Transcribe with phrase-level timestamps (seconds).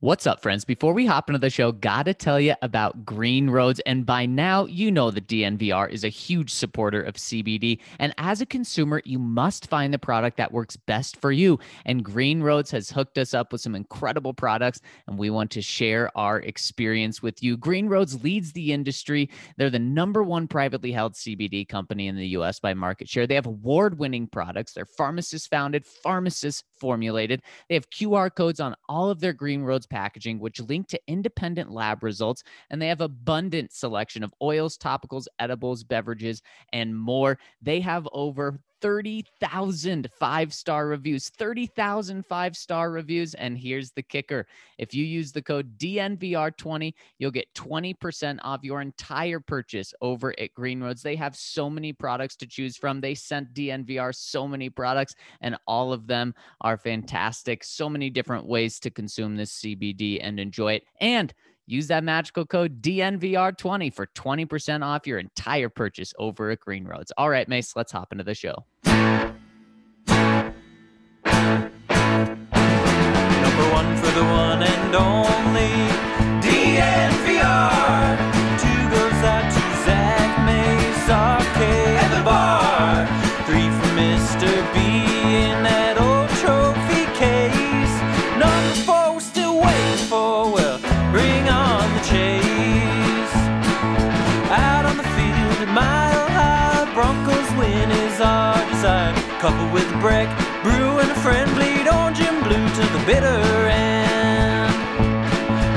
[0.00, 0.66] What's up, friends?
[0.66, 3.80] Before we hop into the show, gotta tell you about Green Roads.
[3.86, 7.78] And by now, you know the DNVR is a huge supporter of CBD.
[7.98, 11.58] And as a consumer, you must find the product that works best for you.
[11.86, 15.62] And Green Roads has hooked us up with some incredible products, and we want to
[15.62, 17.56] share our experience with you.
[17.56, 19.30] Green Roads leads the industry.
[19.56, 23.26] They're the number one privately held CBD company in the US by market share.
[23.26, 24.74] They have award winning products.
[24.74, 27.40] They're pharmacist founded, pharmacist formulated.
[27.70, 31.70] They have QR codes on all of their Green Roads packaging, which link to independent
[31.70, 32.42] lab results.
[32.70, 37.38] And they have abundant selection of oils, topicals, edibles, beverages, and more.
[37.62, 43.34] They have over 30,000 five star reviews, 30,000 five star reviews.
[43.34, 44.46] And here's the kicker
[44.78, 50.54] if you use the code DNVR20, you'll get 20% off your entire purchase over at
[50.54, 51.02] Green Roads.
[51.02, 53.00] They have so many products to choose from.
[53.00, 57.64] They sent DNVR so many products, and all of them are fantastic.
[57.64, 60.84] So many different ways to consume this CBD and enjoy it.
[61.00, 61.32] And
[61.68, 67.12] Use that magical code DNVR20 for 20% off your entire purchase over at Green Roads.
[67.18, 68.64] All right, Mace, let's hop into the show.
[68.84, 69.32] Number
[73.72, 75.72] one for the one and only
[76.40, 77.15] DNVR.
[101.26, 104.72] Friend bleed orange and blue to the bitter end.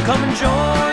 [0.06, 0.89] Come and join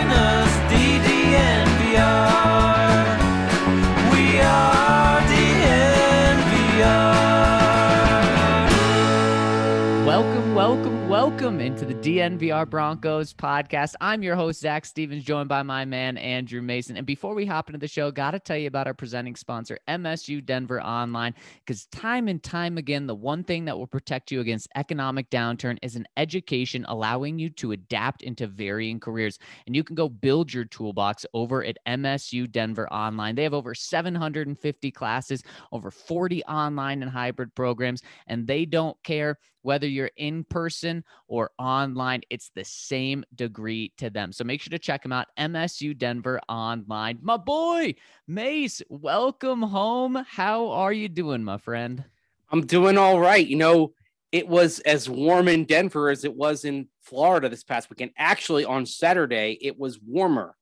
[12.07, 13.93] DNVR Broncos podcast.
[13.99, 16.95] I'm your host, Zac Stevens, joined by my man, Andrew Mason.
[16.95, 19.77] And before we hop into the show, got to tell you about our presenting sponsor,
[19.89, 21.35] MSU Denver Online,
[21.65, 25.77] because time and time again, the one thing that will protect you against economic downturn
[25.81, 29.37] is an education allowing you to adapt into varying careers.
[29.65, 33.35] And you can go build your toolbox over at MSU Denver Online.
[33.35, 39.37] They have over 750 classes, over 40 online and hybrid programs, and they don't care
[39.67, 44.31] whether you're in person or online, it's the same degree to them.
[44.31, 45.27] So make sure to check them out.
[45.37, 47.19] MSU Denver Online.
[47.21, 47.95] My boy,
[48.29, 50.23] Mace, welcome home.
[50.25, 52.05] How are you doing, my friend?
[52.49, 53.45] I'm doing all right.
[53.45, 53.93] You know,
[54.31, 58.11] it was as warm in Denver as it was in Florida this past weekend.
[58.17, 60.55] Actually, on Saturday, it was warmer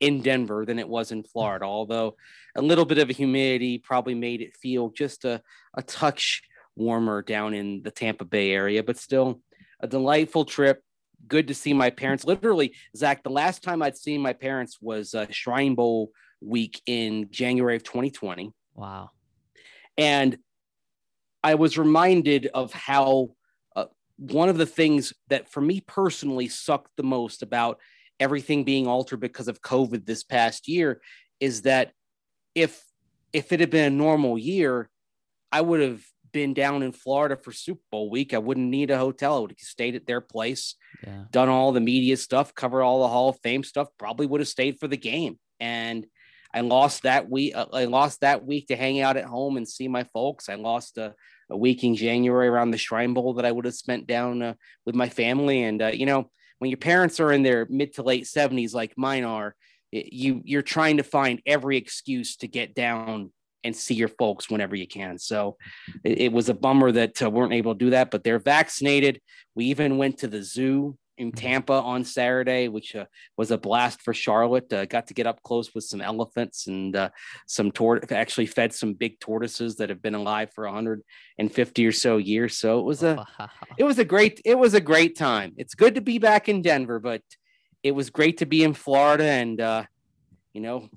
[0.00, 2.16] in Denver than it was in Florida, although
[2.54, 5.42] a little bit of a humidity probably made it feel just a,
[5.74, 6.42] a touch
[6.76, 9.40] warmer down in the Tampa Bay area, but still
[9.80, 10.82] a delightful trip.
[11.26, 12.24] Good to see my parents.
[12.24, 16.10] Literally, Zac, the last time I'd seen my parents was uh, Shrine Bowl
[16.40, 18.52] week in January of 2020.
[18.74, 19.10] Wow.
[19.96, 20.38] And
[21.42, 23.30] I was reminded of how
[23.74, 23.86] uh,
[24.18, 27.80] one of the things that for me personally sucked the most about
[28.20, 31.00] everything being altered because of COVID this past year
[31.40, 31.92] is that
[32.54, 32.82] if
[33.32, 34.88] if it had been a normal year,
[35.52, 36.02] I would have
[36.36, 39.38] been down in Florida for Super Bowl week, I wouldn't need a hotel.
[39.38, 41.24] I would have stayed at their place, yeah.
[41.30, 43.88] done all the media stuff, covered all the Hall of Fame stuff.
[43.98, 45.38] Probably would have stayed for the game.
[45.60, 46.06] And
[46.52, 47.56] I lost that week.
[47.56, 50.50] Uh, I lost that week to hang out at home and see my folks.
[50.50, 51.14] I lost a,
[51.48, 54.54] a week in January around the Shrine Bowl that I would have spent down uh,
[54.84, 55.62] with my family.
[55.62, 58.92] And uh, you know, when your parents are in their mid to late seventies, like
[58.98, 59.54] mine are,
[59.90, 63.32] you you're trying to find every excuse to get down
[63.66, 65.18] and see your folks whenever you can.
[65.18, 65.56] So
[66.04, 69.20] it, it was a bummer that uh, weren't able to do that, but they're vaccinated.
[69.54, 71.38] We even went to the zoo in mm-hmm.
[71.38, 73.06] Tampa on Saturday, which uh,
[73.36, 74.72] was a blast for Charlotte.
[74.72, 77.10] Uh, got to get up close with some elephants and uh,
[77.46, 78.12] some tort.
[78.12, 82.56] Actually, fed some big tortoises that have been alive for 150 or so years.
[82.56, 83.26] So it was a,
[83.78, 85.54] it was a great, it was a great time.
[85.56, 87.22] It's good to be back in Denver, but
[87.82, 89.84] it was great to be in Florida and uh,
[90.52, 90.88] you know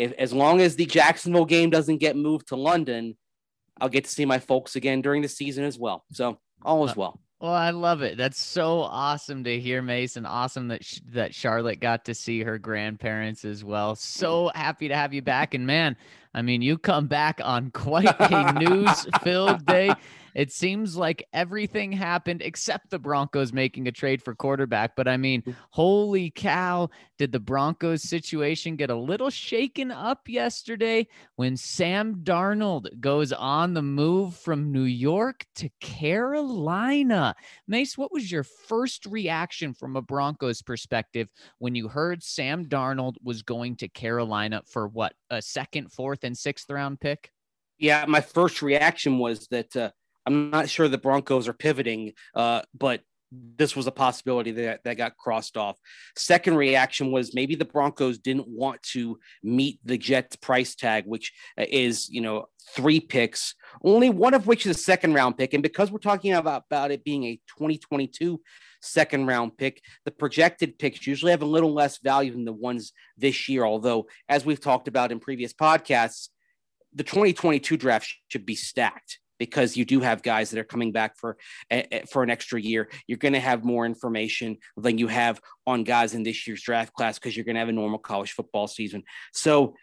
[0.00, 3.16] if as long as the Jacksonville game doesn't get moved to London,
[3.80, 6.04] I'll get to see my folks again during the season as well.
[6.12, 7.20] So all is well.
[7.40, 8.18] Well, I love it.
[8.18, 10.26] That's so awesome to hear, Mason.
[10.26, 13.94] Awesome that sh- that Charlotte got to see her grandparents as well.
[13.94, 15.54] So happy to have you back.
[15.54, 15.96] And man,
[16.34, 19.92] I mean, you come back on quite a news-filled day.
[20.34, 24.96] It seems like everything happened except the Broncos making a trade for quarterback.
[24.96, 31.06] But I mean, holy cow, did the Broncos situation get a little shaken up yesterday
[31.36, 37.34] when Sam Darnold goes on the move from New York to Carolina?
[37.66, 41.28] Mace, what was your first reaction from a Broncos perspective
[41.58, 46.36] when you heard Sam Darnold was going to Carolina for what, a second, fourth, and
[46.36, 47.30] sixth round pick?
[47.78, 49.90] Yeah, my first reaction was that uh,
[50.30, 54.96] I'm not sure the Broncos are pivoting, uh, but this was a possibility that, that
[54.96, 55.76] got crossed off.
[56.16, 61.32] Second reaction was maybe the Broncos didn't want to meet the Jets price tag, which
[61.56, 63.54] is, you know, three picks,
[63.84, 65.52] only one of which is a second round pick.
[65.54, 68.40] And because we're talking about, about it being a 2022
[68.82, 72.92] second round pick, the projected picks usually have a little less value than the ones
[73.16, 73.64] this year.
[73.64, 76.28] Although, as we've talked about in previous podcasts,
[76.94, 81.16] the 2022 draft should be stacked because you do have guys that are coming back
[81.16, 81.36] for
[82.08, 82.88] for an extra year.
[83.08, 86.92] You're going to have more information than you have on guys in this year's draft
[86.92, 89.02] class because you're going to have a normal college football season.
[89.32, 89.74] So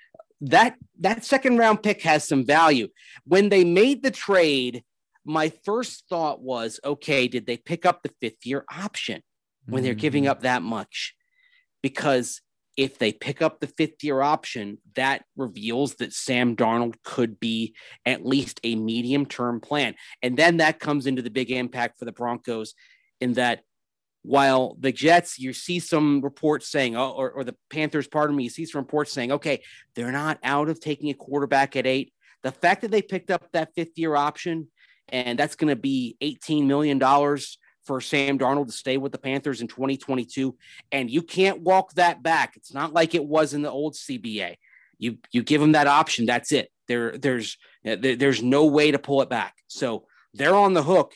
[0.42, 2.88] that that second round pick has some value.
[3.26, 4.84] When they made the trade,
[5.26, 9.24] my first thought was, okay, did they pick up the fifth year option
[9.68, 10.32] when they're giving mm-hmm.
[10.32, 11.16] up that much?
[11.82, 12.42] Because
[12.78, 17.76] if they pick up the fifth year option, that reveals that Sam Darnold could be
[18.06, 19.96] at least a medium term plan.
[20.22, 22.76] And then that comes into the big impact for the Broncos
[23.20, 23.64] in that
[24.22, 28.44] while the Jets, you see some reports saying, oh, or, or the Panthers, pardon me,
[28.44, 29.64] you see some reports saying, okay,
[29.96, 32.14] they're not out of taking a quarterback at eight.
[32.44, 34.68] The fact that they picked up that fifth year option
[35.10, 37.00] and that's going to be $18 million
[37.88, 40.56] for Sam Darnold to stay with the Panthers in 2022,
[40.92, 42.56] and you can't walk that back.
[42.58, 44.58] It's not like it was in the old CBA.
[45.00, 46.70] You you give them that option, that's it.
[46.88, 49.56] There there's there, there's no way to pull it back.
[49.68, 51.14] So they're on the hook.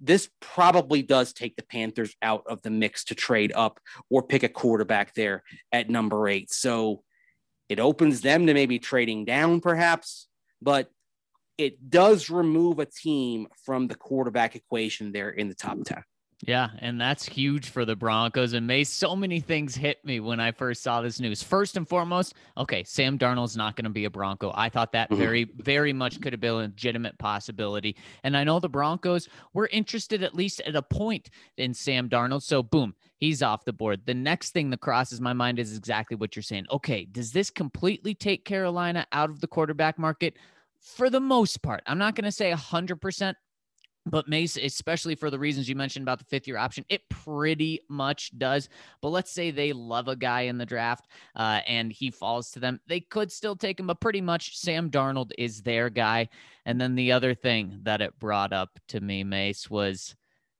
[0.00, 4.44] This probably does take the Panthers out of the mix to trade up or pick
[4.44, 6.52] a quarterback there at number eight.
[6.52, 7.02] So
[7.68, 10.28] it opens them to maybe trading down, perhaps.
[10.62, 10.90] But
[11.58, 16.02] it does remove a team from the quarterback equation there in the top 10.
[16.46, 18.52] Yeah, and that's huge for the Broncos.
[18.52, 21.42] And May, so many things hit me when I first saw this news.
[21.42, 24.52] First and foremost, okay, Sam Darnold's not going to be a Bronco.
[24.54, 25.20] I thought that mm-hmm.
[25.20, 27.96] very, very much could have been a legitimate possibility.
[28.22, 32.42] And I know the Broncos were interested at least at a point in Sam Darnold.
[32.42, 34.02] So, boom, he's off the board.
[34.06, 36.66] The next thing that crosses my mind is exactly what you're saying.
[36.70, 40.36] Okay, does this completely take Carolina out of the quarterback market?
[40.80, 41.82] For the most part.
[41.86, 43.34] I'm not going to say 100%,
[44.06, 47.80] but Mace, especially for the reasons you mentioned about the fifth year option, it pretty
[47.88, 48.68] much does.
[49.02, 52.60] But let's say they love a guy in the draft uh, and he falls to
[52.60, 56.28] them, they could still take him, but pretty much Sam Darnold is their guy.
[56.64, 60.14] And then the other thing that it brought up to me, Mace, was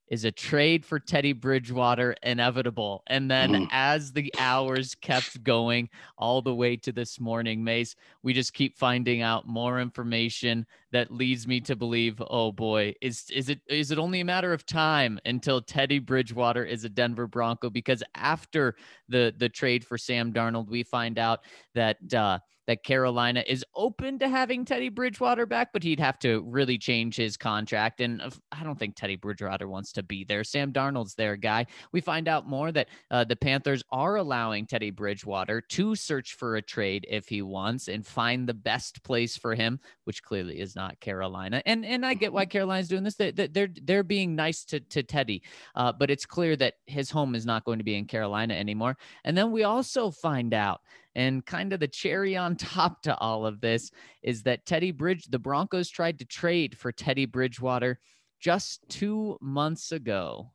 [0.08, 3.02] is a trade for Teddy Bridgewater inevitable?
[3.06, 3.68] And then mm.
[3.70, 8.76] as the hours kept going all the way to this morning, Mace, we just keep
[8.76, 13.90] finding out more information that leads me to believe, oh boy, is is it is
[13.90, 17.70] it only a matter of time until Teddy Bridgewater is a Denver Bronco?
[17.70, 18.74] Because after
[19.08, 21.40] the the trade for Sam Darnold, we find out
[21.74, 22.38] that uh
[22.68, 27.16] that Carolina is open to having Teddy Bridgewater back, but he'd have to really change
[27.16, 28.02] his contract.
[28.02, 28.22] And
[28.52, 30.44] I don't think Teddy Bridgewater wants to be there.
[30.44, 31.64] Sam Darnold's their guy.
[31.92, 36.56] We find out more that uh, the Panthers are allowing Teddy Bridgewater to search for
[36.56, 40.76] a trade if he wants and find the best place for him, which clearly is
[40.76, 41.62] not Carolina.
[41.64, 43.14] And and I get why Carolina's doing this.
[43.14, 45.42] They, they're they're being nice to to Teddy,
[45.74, 48.98] uh, but it's clear that his home is not going to be in Carolina anymore.
[49.24, 50.82] And then we also find out
[51.14, 53.90] and kind of the cherry on top to all of this
[54.22, 57.98] is that Teddy Bridge, the Broncos tried to trade for Teddy Bridgewater
[58.40, 60.52] just two months ago.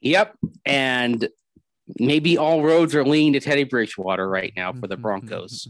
[0.00, 0.36] Yep.
[0.66, 1.28] And
[1.98, 5.68] maybe all roads are leading to Teddy Bridgewater right now for the Broncos.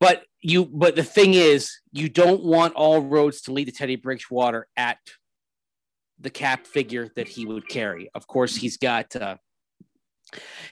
[0.00, 3.96] but you but the thing is, you don't want all roads to lead to Teddy
[3.96, 4.98] Bridgewater at
[6.20, 8.10] the cap figure that he would carry.
[8.14, 9.36] Of course, he's got uh,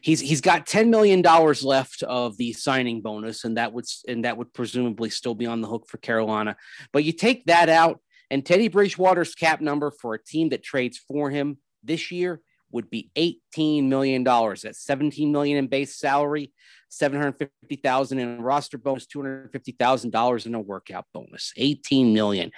[0.00, 4.24] he's he's got 10 million dollars left of the signing bonus and that would and
[4.24, 6.56] that would presumably still be on the hook for Carolina.
[6.92, 10.98] But you take that out and Teddy Bridgewater's cap number for a team that trades
[10.98, 12.40] for him this year
[12.72, 14.62] would be 18 million dollars.
[14.62, 16.52] That's 17 million in base salary
[16.88, 22.52] 750,000 in roster bonus 250,000 dollars in a workout bonus 18 million.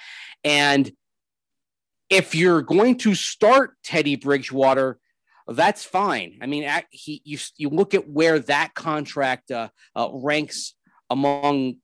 [0.44, 0.90] And
[2.10, 4.98] if you're going to start Teddy Bridgewater
[5.48, 6.38] that's fine.
[6.42, 10.74] I mean, he you you look at where that contract uh, uh, ranks
[11.10, 11.76] among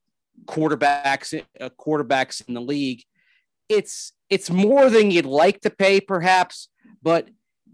[0.45, 3.03] quarterbacks uh, quarterbacks in the league.
[3.69, 6.69] it's it's more than you'd like to pay, perhaps,
[7.03, 7.29] but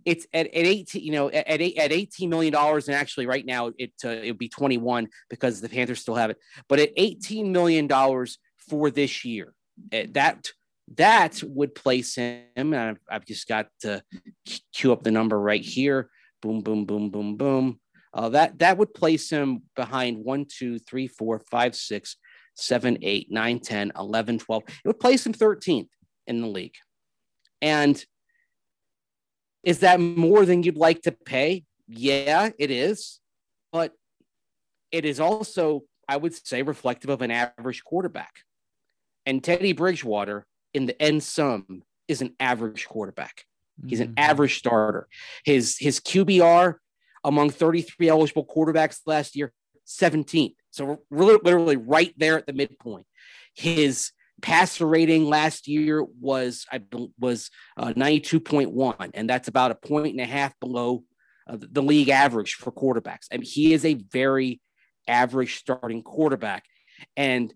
[0.04, 3.44] it's at, at 18, you know, at, at, at 18 million dollars, and actually right
[3.44, 6.90] now it uh, it would be 21 because the Panthers still have it, but at
[6.96, 9.54] 18 million dollars for this year,
[9.92, 10.50] eh, that
[10.96, 12.44] that would place him.
[12.56, 14.02] And I've, I've just got to
[14.72, 16.10] cue up the number right here.
[16.42, 17.80] Boom, boom, boom, boom, boom.
[18.12, 22.16] Uh, that that would place him behind one, two, three, four, five, six,
[22.56, 24.62] seven, eight, nine, 10, 11, 12.
[24.66, 25.88] It would place him 13th
[26.26, 26.74] in the league.
[27.62, 28.02] And
[29.62, 31.64] is that more than you'd like to pay?
[31.86, 33.20] Yeah, it is.
[33.72, 33.92] But
[34.90, 38.32] it is also, I would say, reflective of an average quarterback.
[39.26, 43.44] And Teddy Bridgewater, in the end sum, is an average quarterback.
[43.86, 44.18] He's an mm-hmm.
[44.18, 45.08] average starter.
[45.44, 46.74] His his QBR
[47.24, 49.52] among 33 eligible quarterbacks last year,
[49.86, 50.54] 17th.
[50.70, 53.06] So really, literally right there at the midpoint.
[53.54, 54.12] His
[54.42, 56.80] passer rating last year was I
[57.18, 61.04] was uh, 92.1, and that's about a point and a half below
[61.48, 63.26] uh, the league average for quarterbacks.
[63.32, 64.60] I mean, he is a very
[65.08, 66.64] average starting quarterback,
[67.16, 67.52] and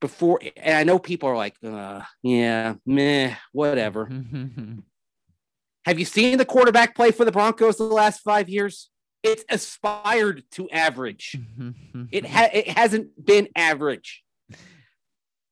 [0.00, 4.10] before, and I know people are like, uh, yeah, meh, whatever.
[5.86, 8.90] Have you seen the quarterback play for the Broncos the last five years?
[9.22, 11.36] It's aspired to average.
[12.10, 14.22] it ha- it hasn't been average.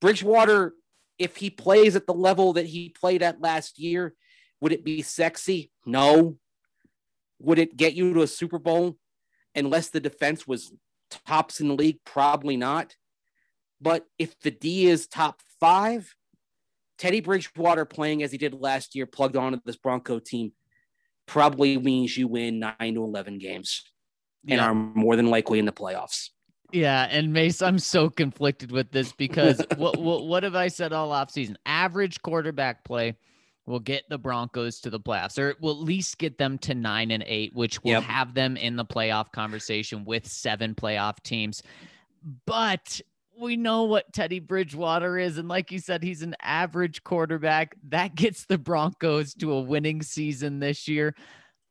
[0.01, 0.73] Bridgewater,
[1.17, 4.13] if he plays at the level that he played at last year,
[4.61, 5.71] would it be sexy?
[5.85, 6.37] No.
[7.39, 8.97] Would it get you to a Super Bowl
[9.55, 10.73] unless the defense was
[11.09, 11.99] tops in the league?
[12.05, 12.95] Probably not.
[13.81, 16.13] But if the D is top five,
[16.97, 20.51] Teddy Bridgewater playing as he did last year, plugged onto this Bronco team,
[21.25, 23.83] probably means you win nine to 11 games
[24.47, 26.29] and are more than likely in the playoffs.
[26.71, 30.93] Yeah, and Mace, I'm so conflicted with this because what, what what have I said
[30.93, 31.55] all offseason?
[31.65, 33.15] Average quarterback play
[33.65, 37.11] will get the Broncos to the playoffs, or will at least get them to nine
[37.11, 38.03] and eight, which will yep.
[38.03, 41.63] have them in the playoff conversation with seven playoff teams.
[42.45, 43.01] But
[43.39, 45.37] we know what Teddy Bridgewater is.
[45.37, 47.75] And like you said, he's an average quarterback.
[47.89, 51.15] That gets the Broncos to a winning season this year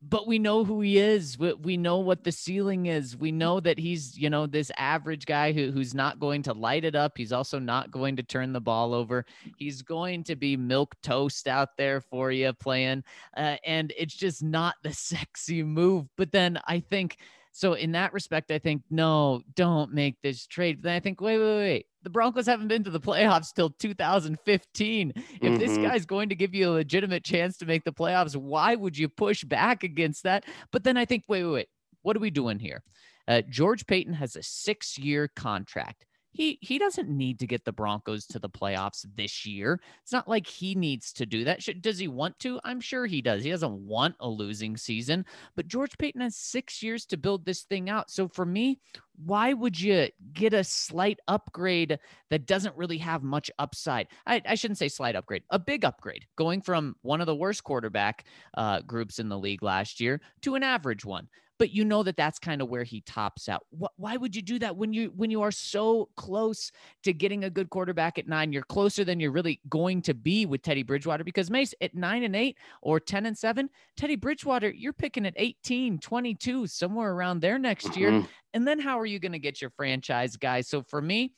[0.00, 1.38] but we know who he is.
[1.38, 3.16] We, we know what the ceiling is.
[3.16, 6.84] We know that he's, you know, this average guy who, who's not going to light
[6.84, 7.12] it up.
[7.16, 9.24] He's also not going to turn the ball over.
[9.56, 13.02] He's going to be milk toast out there for you playing.
[13.36, 16.06] Uh, and it's just not the sexy move.
[16.16, 17.18] But then I think
[17.52, 20.82] so in that respect, I think, no, don't make this trade.
[20.82, 21.86] But then I think, wait, wait, wait.
[22.02, 25.12] The Broncos haven't been to the playoffs till 2015.
[25.16, 25.56] If mm-hmm.
[25.56, 28.96] this guy's going to give you a legitimate chance to make the playoffs, why would
[28.96, 30.44] you push back against that?
[30.72, 31.68] But then I think, wait, wait, wait.
[32.02, 32.82] What are we doing here?
[33.26, 36.06] Uh, George Paton has a six year contract
[36.38, 39.80] he he doesn't need to get the Broncos to the playoffs this year.
[40.02, 41.62] It's not like he needs to do that.
[41.62, 42.60] Should, does he want to?
[42.62, 43.42] I'm sure he does.
[43.42, 45.26] He doesn't want a losing season,
[45.56, 48.08] but George Paton has 6 years to build this thing out.
[48.08, 48.78] So for me,
[49.24, 51.98] why would you get a slight upgrade
[52.30, 54.08] that doesn't really have much upside?
[54.26, 57.64] I, I shouldn't say slight upgrade, a big upgrade, going from one of the worst
[57.64, 62.02] quarterback uh, groups in the league last year to an average one but you know
[62.02, 63.66] that that's kind of where he tops out.
[63.96, 66.70] Why would you do that when you when you are so close
[67.02, 68.52] to getting a good quarterback at nine?
[68.52, 72.22] You're closer than you're really going to be with Teddy Bridgewater because Mace at nine
[72.22, 77.40] and eight or 10 and seven, Teddy Bridgewater, you're picking at 18, 22, somewhere around
[77.40, 78.24] there next year.
[78.54, 80.68] And then how are you going to get your franchise guys?
[80.68, 81.34] So for me,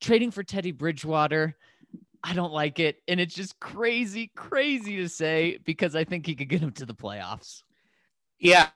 [0.00, 1.56] trading for Teddy Bridgewater,
[2.22, 2.96] I don't like it.
[3.08, 6.86] And it's just crazy, crazy to say because I think he could get him to
[6.86, 7.62] the playoffs.
[8.38, 8.68] Yeah,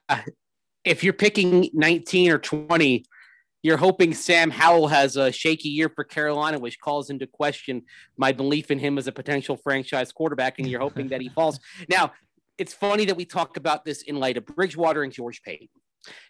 [0.83, 3.05] if you're picking 19 or 20,
[3.63, 7.81] you're hoping Sam Howell has a shaky year for Carolina, which calls into question
[8.15, 11.59] my belief in him as a potential franchise quarterback, and you're hoping that he falls.
[11.89, 12.11] Now,
[12.59, 15.67] it's funny that we talk about this in light of Bridgewater and George Paton.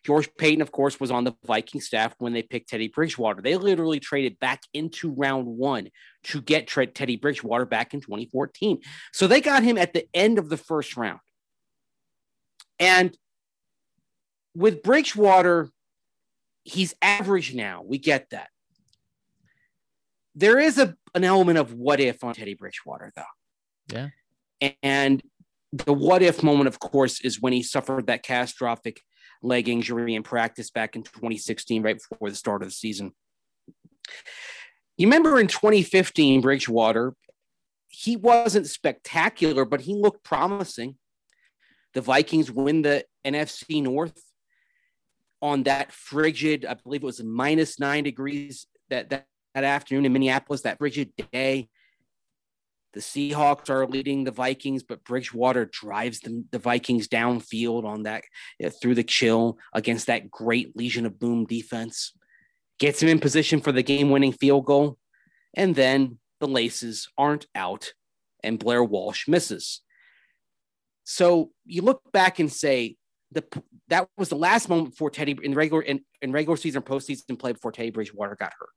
[0.05, 3.41] George Paton, of course, was on the Viking staff when they picked Teddy Bridgewater.
[3.41, 5.89] They literally traded back into round one
[6.25, 8.81] to get Teddy Bridgewater back in 2014.
[9.13, 11.19] So they got him at the end of the first round.
[12.79, 13.17] And
[14.55, 15.69] with Bridgewater,
[16.63, 17.83] he's average now.
[17.85, 18.49] We get that.
[20.35, 23.23] There is a an element of what if on Teddy Bridgewater, though.
[23.91, 24.09] Yeah.
[24.83, 25.23] And
[25.71, 29.01] the what if moment, of course, is when he suffered that catastrophic
[29.45, 33.13] leg injury in practice back in 2016, right before the start of the season.
[34.97, 37.15] You remember in 2015, Bridgewater,
[37.87, 40.95] he wasn't spectacular, but he looked promising.
[41.93, 44.21] The Vikings win the NFC North
[45.41, 50.13] on that frigid, I believe it was minus nine degrees that, that, that afternoon in
[50.13, 51.69] Minneapolis, that frigid day.
[52.95, 58.23] The Seahawks are leading the Vikings, but Bridgewater drives the, Vikings downfield on that
[58.63, 62.13] uh, through the chill against that great Legion of Boom defense.
[62.79, 64.97] Gets him in position for the game winning field goal.
[65.53, 67.91] And then the laces aren't out
[68.43, 69.81] and Blair Walsh misses.
[71.03, 72.95] So you look back and say
[73.31, 73.43] the
[73.89, 77.51] that was the last moment before Teddy in regular in, in regular season postseason play
[77.51, 78.69] before Teddy Bridgewater got hurt.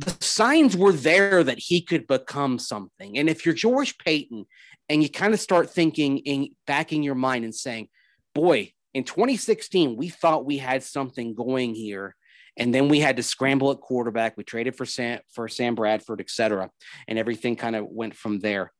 [0.00, 3.18] The signs were there that he could become something.
[3.18, 4.46] And if you're George Paton
[4.88, 7.88] and you kind of start thinking in back in your mind and saying,
[8.34, 12.14] boy, in 2016, we thought we had something going here.
[12.56, 14.36] And then we had to scramble at quarterback.
[14.36, 16.70] We traded for Sam for Sam Bradford, et cetera.
[17.06, 18.72] And everything kind of went from there.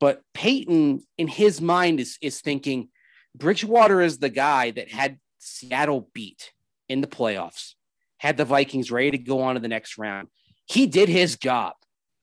[0.00, 2.88] But Paton, in his mind, is, is thinking
[3.34, 6.52] Bridgewater is the guy that had Seattle beat
[6.88, 7.74] in the playoffs,
[8.18, 10.28] had the Vikings ready to go on to the next round.
[10.66, 11.74] He did his job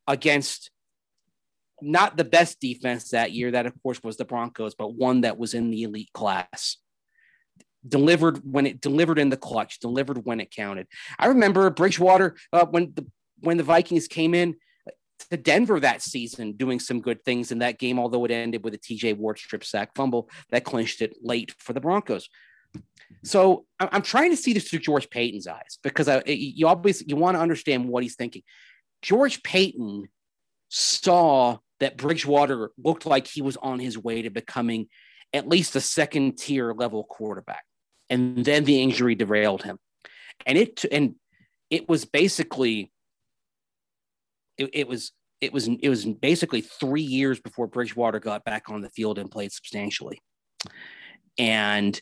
[0.08, 0.72] against
[1.82, 3.52] not the best defense that year.
[3.52, 6.78] That, of course, was the Broncos, but one that was in the elite class.
[7.88, 10.88] Delivered when it delivered in the clutch, delivered when it counted.
[11.18, 13.08] I remember Bridgewater uh, when the
[13.40, 14.56] when the Vikings came in
[15.32, 18.76] to Denver that season doing some good things in that game, although it ended with
[18.76, 22.30] a TJ Ward strip sack fumble that clinched it late for the Broncos.
[23.24, 27.16] So I'm trying to see this through George Paton's eyes because I, you obviously you
[27.16, 28.42] want to understand what he's thinking.
[29.02, 30.08] George Paton
[30.70, 34.88] saw that Bridgewater looked like he was on his way to becoming
[35.34, 37.64] at least a second tier level quarterback,
[38.10, 39.78] and then the injury derailed him,
[40.46, 41.16] and it and
[41.70, 42.92] it was basically
[44.58, 45.12] it, it was
[45.42, 49.30] it was it was basically three years before Bridgewater got back on the field and
[49.30, 50.22] played substantially,
[51.38, 52.00] and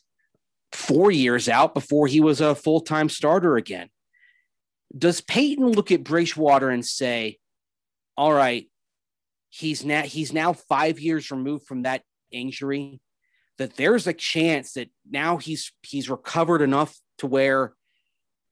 [0.71, 3.89] four years out before he was a full time starter again.
[4.97, 7.37] Does Paton look at Bridgewater and say,
[8.17, 8.69] "All right,
[9.49, 12.99] he's now he's now five years removed from that injury,
[13.57, 17.73] that there's a chance that now he's he's recovered enough to where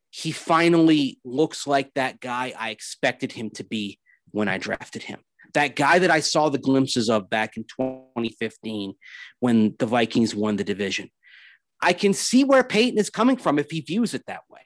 [0.09, 4.00] he finally looks like that guy I expected him to be
[4.31, 5.19] when I drafted him.
[5.53, 8.93] That guy that I saw the glimpses of back in 2015
[9.39, 11.09] when the Vikings won the division.
[11.81, 14.62] I can see where Paton is coming from if he views it that way.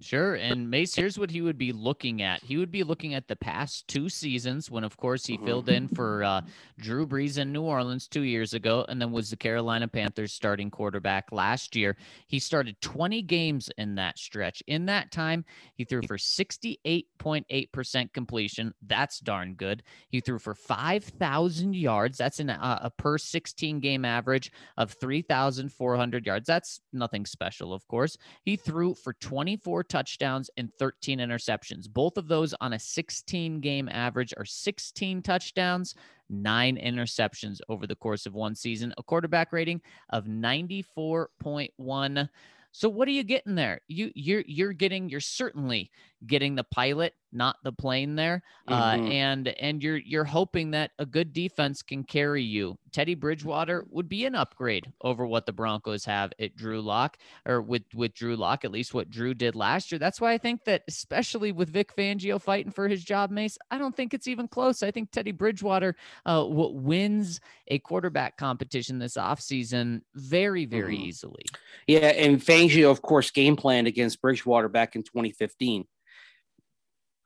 [0.00, 0.34] Sure.
[0.34, 2.42] And Mace, here's what he would be looking at.
[2.42, 5.88] He would be looking at the past two seasons when, of course, he filled in
[5.88, 6.40] for uh,
[6.78, 10.70] Drew Brees in New Orleans two years ago and then was the Carolina Panthers starting
[10.70, 11.96] quarterback last year.
[12.26, 14.62] He started 20 games in that stretch.
[14.66, 18.74] In that time, he threw for 68.8% completion.
[18.86, 19.82] That's darn good.
[20.08, 22.18] He threw for 5,000 yards.
[22.18, 26.46] That's in a, a per 16 game average of 3,400 yards.
[26.46, 28.16] That's nothing special, of course.
[28.42, 31.88] He threw for 24 touchdowns and 13 interceptions.
[31.88, 35.94] Both of those on a 16 game average are 16 touchdowns,
[36.28, 42.28] nine interceptions over the course of one season, a quarterback rating of 94.1.
[42.72, 43.80] So what are you getting there?
[43.86, 45.92] You you're you're getting you're certainly
[46.26, 48.42] getting the pilot, not the plane there.
[48.68, 49.06] Uh, mm-hmm.
[49.06, 52.78] Uh, and and you're you're hoping that a good defense can carry you.
[52.92, 57.60] Teddy Bridgewater would be an upgrade over what the Broncos have at Drew Lock or
[57.60, 59.98] with with Drew Lock, at least what Drew did last year.
[59.98, 63.78] That's why I think that especially with Vic Fangio fighting for his job, Mace, I
[63.78, 64.82] don't think it's even close.
[64.82, 71.04] I think Teddy Bridgewater uh, wins a quarterback competition this offseason very, very mm-hmm.
[71.04, 71.44] easily.
[71.86, 75.86] Yeah, and Fangio, of course, game planned against Bridgewater back in 2015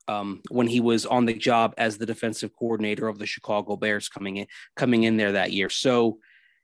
[0.08, 4.08] um, when he was on the job as the defensive coordinator of the Chicago Bears
[4.08, 5.68] coming in coming in there that year.
[5.68, 6.18] So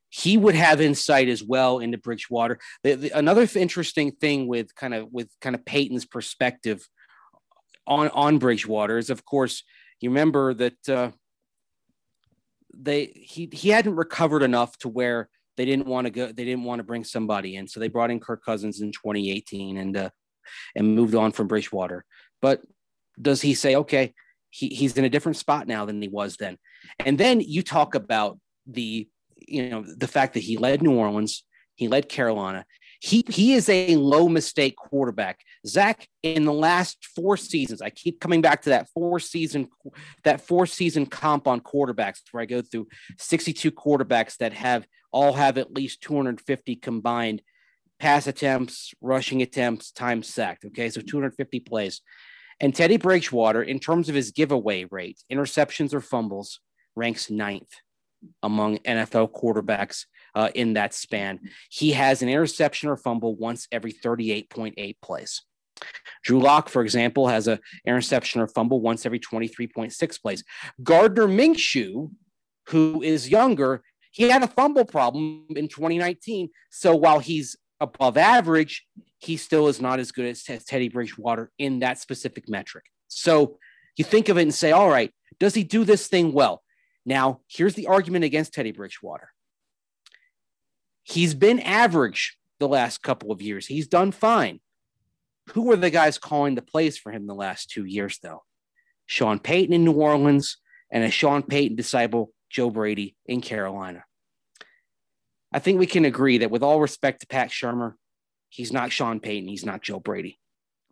[0.08, 2.58] he would have insight as well into Bridgewater.
[2.82, 6.88] The, the, another interesting thing with kind of with kind of Paton's perspective
[7.86, 9.62] on on Bridgewater is, of course,
[10.00, 11.10] you remember that uh,
[12.74, 16.26] they he he hadn't recovered enough to where they didn't want to go.
[16.26, 19.76] They didn't want to bring somebody in, so they brought in Kirk Cousins in 2018
[19.76, 20.10] and uh,
[20.74, 22.04] and moved on from Bridgewater.
[22.40, 22.62] But
[23.20, 24.14] does he say, okay,
[24.50, 26.58] he, he's in a different spot now than he was then?
[27.04, 31.44] And then you talk about the, you know, the fact that he led New Orleans,
[31.74, 32.64] he led Carolina.
[33.00, 35.40] He, he is a low mistake quarterback.
[35.66, 39.68] Zac, in the last four seasons, I keep coming back to that four season,
[40.22, 45.34] that four season comp on quarterbacks where I go through 62 quarterbacks that have all
[45.34, 47.42] have at least 250 combined
[47.98, 50.64] pass attempts, rushing attempts, time sacked.
[50.64, 50.88] Okay.
[50.90, 52.00] So 250 plays.
[52.60, 56.60] And Teddy Bridgewater, in terms of his giveaway rate, interceptions or fumbles,
[56.96, 57.70] ranks ninth
[58.42, 61.40] among NFL quarterbacks uh, in that span.
[61.70, 65.42] He has an interception or fumble once every 38.8 plays.
[66.22, 70.44] Drew Lock, for example, has a interception or fumble once every 23.6 plays.
[70.82, 72.10] Gardner Minshew,
[72.68, 76.48] who is younger, he had a fumble problem in 2019.
[76.70, 78.86] So while he's above average,
[79.18, 82.84] he still is not as good as Teddy Bridgewater in that specific metric.
[83.08, 83.58] So
[83.96, 86.62] you think of it and say, all right, does he do this thing well?
[87.06, 89.30] Now, here's the argument against Teddy Bridgewater.
[91.02, 93.66] He's been average the last couple of years.
[93.66, 94.60] He's done fine.
[95.52, 98.42] Who were the guys calling the plays for him the last two years, though?
[99.06, 100.56] Sean Payton in New Orleans
[100.90, 104.04] and a Sean Payton disciple, Joe Brady in Carolina.
[105.54, 107.94] I think we can agree that with all respect to Pat Shurmur,
[108.48, 110.40] he's not Sean Payton, he's not Joe Brady.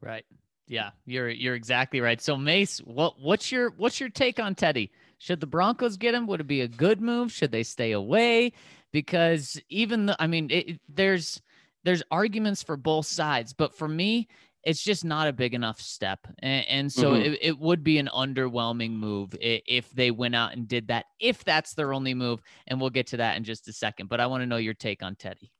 [0.00, 0.24] Right.
[0.68, 2.20] Yeah, you're you're exactly right.
[2.20, 4.92] So Mace, what what's your what's your take on Teddy?
[5.18, 6.28] Should the Broncos get him?
[6.28, 7.32] Would it be a good move?
[7.32, 8.52] Should they stay away?
[8.92, 11.42] Because even the, I mean, it, there's
[11.82, 14.28] there's arguments for both sides, but for me,
[14.64, 16.20] it's just not a big enough step.
[16.38, 17.32] And, and so mm-hmm.
[17.32, 21.44] it, it, would be an underwhelming move if they went out and did that, if
[21.44, 22.40] that's their only move.
[22.66, 24.08] And we'll get to that in just a second.
[24.08, 25.50] But I want to know your take on Teddy.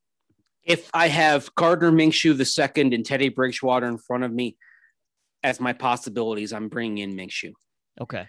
[0.65, 4.57] If I have Gardner Minshew the second and Teddy Bridgewater in front of me
[5.43, 7.53] as my possibilities, I'm bringing in Minshew.
[8.01, 8.27] Okay.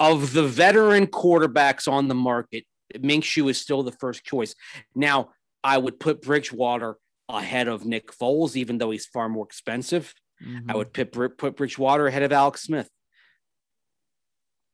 [0.00, 2.64] Of the veteran quarterbacks on the market,
[2.96, 4.54] Minshew is still the first choice.
[4.94, 5.30] Now,
[5.62, 6.96] I would put Bridgewater
[7.28, 10.14] ahead of Nick Foles, even though he's far more expensive.
[10.44, 10.70] Mm-hmm.
[10.70, 12.90] I would put, put Bridgewater ahead of Alex Smith.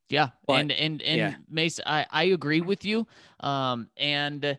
[0.08, 1.34] Yeah, but, and and and yeah.
[1.48, 3.06] Mace, I I agree with you.
[3.40, 4.58] Um, and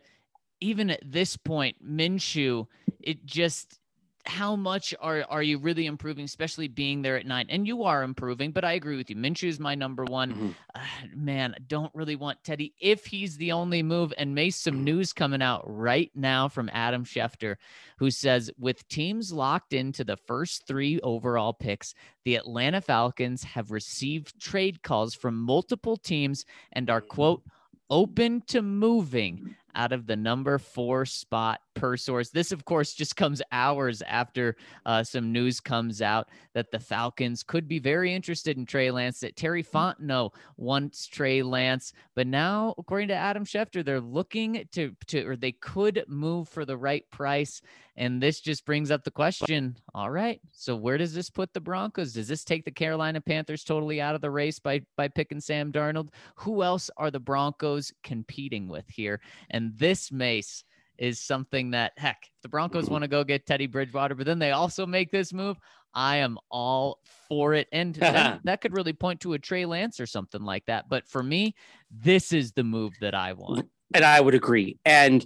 [0.62, 2.66] even at this point, Minshew,
[3.00, 3.80] it just
[4.26, 7.48] how much are are you really improving, especially being there at night?
[7.50, 9.16] And you are improving, but I agree with you.
[9.16, 10.32] Minshew is my number one.
[10.32, 10.50] Mm-hmm.
[10.74, 10.80] Uh,
[11.14, 14.14] man, I don't really want Teddy if he's the only move.
[14.18, 17.58] And Mace, some news coming out right now from Adam Schefter,
[17.98, 23.72] who says with teams locked into the first three overall picks, the Atlanta Falcons have
[23.72, 27.44] received trade calls from multiple teams and are quote
[27.90, 32.30] open to moving out of the number four spot per source.
[32.30, 34.56] This, of course, just comes hours after
[34.86, 39.20] uh, some news comes out that the Falcons could be very interested in Trey Lance,
[39.22, 41.94] that Terry Fontenot wants Trey Lance.
[42.16, 46.66] But now, according to Adam Schefter, they're looking to, to or they could move for
[46.66, 47.62] the right price.
[47.96, 51.62] And this just brings up the question all right, so where does this put the
[51.62, 52.14] Broncos?
[52.14, 55.72] Does this take the Carolina Panthers totally out of the race by, by picking Sam
[55.72, 56.10] Darnold?
[56.36, 59.22] Who else are the Broncos competing with here?
[59.52, 60.64] And this Mace
[60.98, 62.94] is something that heck, the Broncos mm-hmm.
[62.94, 65.58] want to go get Teddy Bridgewater, but then they also make this move,
[65.94, 67.68] I am all for it.
[67.74, 70.90] And that could really point to a Trey Lance or something like that.
[70.90, 71.56] But for me,
[71.92, 73.70] this is the move that I want.
[73.94, 74.78] And I would agree.
[74.86, 75.26] And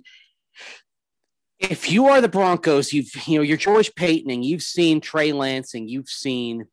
[1.60, 5.88] if you are the Broncos, you've you know you're George Paytoning, you've seen Trey Lansing,
[5.88, 6.68] you've seen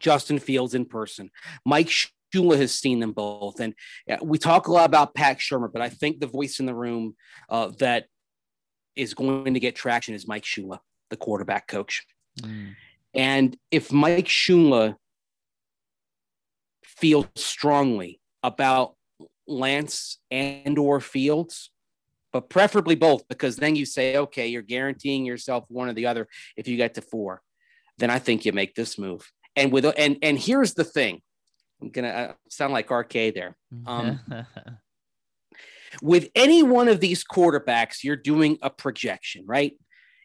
[0.00, 1.30] Justin Fields in person.
[1.64, 1.90] Mike
[2.32, 3.60] Shula has seen them both.
[3.60, 3.74] And
[4.22, 7.16] we talk a lot about Pat Shurmur, but I think the voice in the room
[7.48, 8.06] uh, that
[8.96, 10.78] is going to get traction is Mike Shula,
[11.10, 12.04] the quarterback coach.
[12.40, 12.74] Mm.
[13.14, 14.96] And if Mike Shula
[16.84, 18.94] feels strongly about
[19.46, 21.70] Lance and or Fields,
[22.32, 26.28] but preferably both, because then you say, okay, you're guaranteeing yourself one or the other
[26.56, 27.42] if you get to four.
[27.98, 29.30] Then I think you make this move.
[29.54, 31.20] And with and and here's the thing
[31.82, 33.56] I'm gonna uh, sound like RK there.
[33.86, 34.20] Um,
[36.02, 39.72] with any one of these quarterbacks, you're doing a projection, right?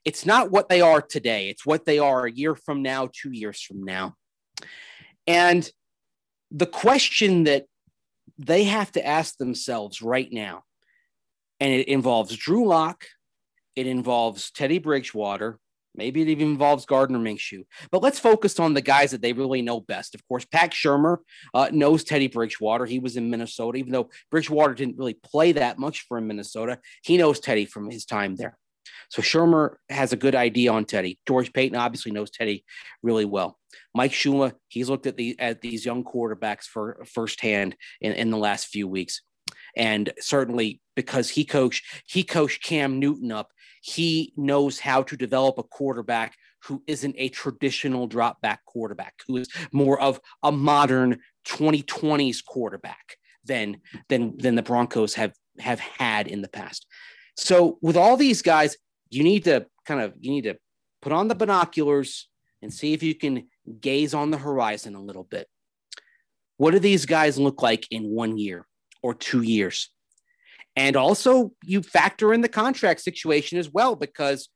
[0.06, 1.50] It's not what they are today.
[1.50, 4.14] It's what they are a year from now, two years from now.
[5.26, 5.70] And
[6.52, 7.66] the question that
[8.38, 10.64] they have to ask themselves right now,
[11.60, 13.06] and it involves Drew Lock,
[13.76, 15.60] it involves Teddy Bridgewater,
[15.98, 17.64] Maybe it even involves Gardner Minshew.
[17.92, 20.16] But let's focus on the guys that they really know best.
[20.16, 21.18] Of course, Pat Shurmur
[21.54, 22.86] uh, knows Teddy Bridgewater.
[22.86, 26.80] He was in Minnesota, even though Bridgewater didn't really play that much for Minnesota.
[27.04, 28.58] He knows Teddy from his time there.
[29.10, 31.20] So Shurmur has a good idea on Teddy.
[31.28, 32.66] George Paton obviously knows Teddy
[33.02, 33.58] really well.
[33.94, 38.38] Mike Shula, he's looked at the at these young quarterbacks for firsthand in, in the
[38.38, 39.22] last few weeks.
[39.76, 43.52] And certainly because he coached, he coached Cam Newton up
[43.88, 49.38] he knows how to develop a quarterback who isn't a traditional drop back quarterback, who
[49.38, 53.78] is more of a modern 2020s quarterback than
[54.10, 56.86] than than the Broncos have have had in the past.
[57.38, 58.76] So with all these guys,
[59.10, 60.58] you need to kind of you need to
[61.02, 62.28] put on the binoculars
[62.62, 63.48] and see if you can
[63.80, 65.48] gaze on the horizon a little bit.
[66.58, 68.68] What do these guys look like in one year
[69.02, 69.90] or two years?
[70.78, 74.48] And also, you factor in the contract situation as well, because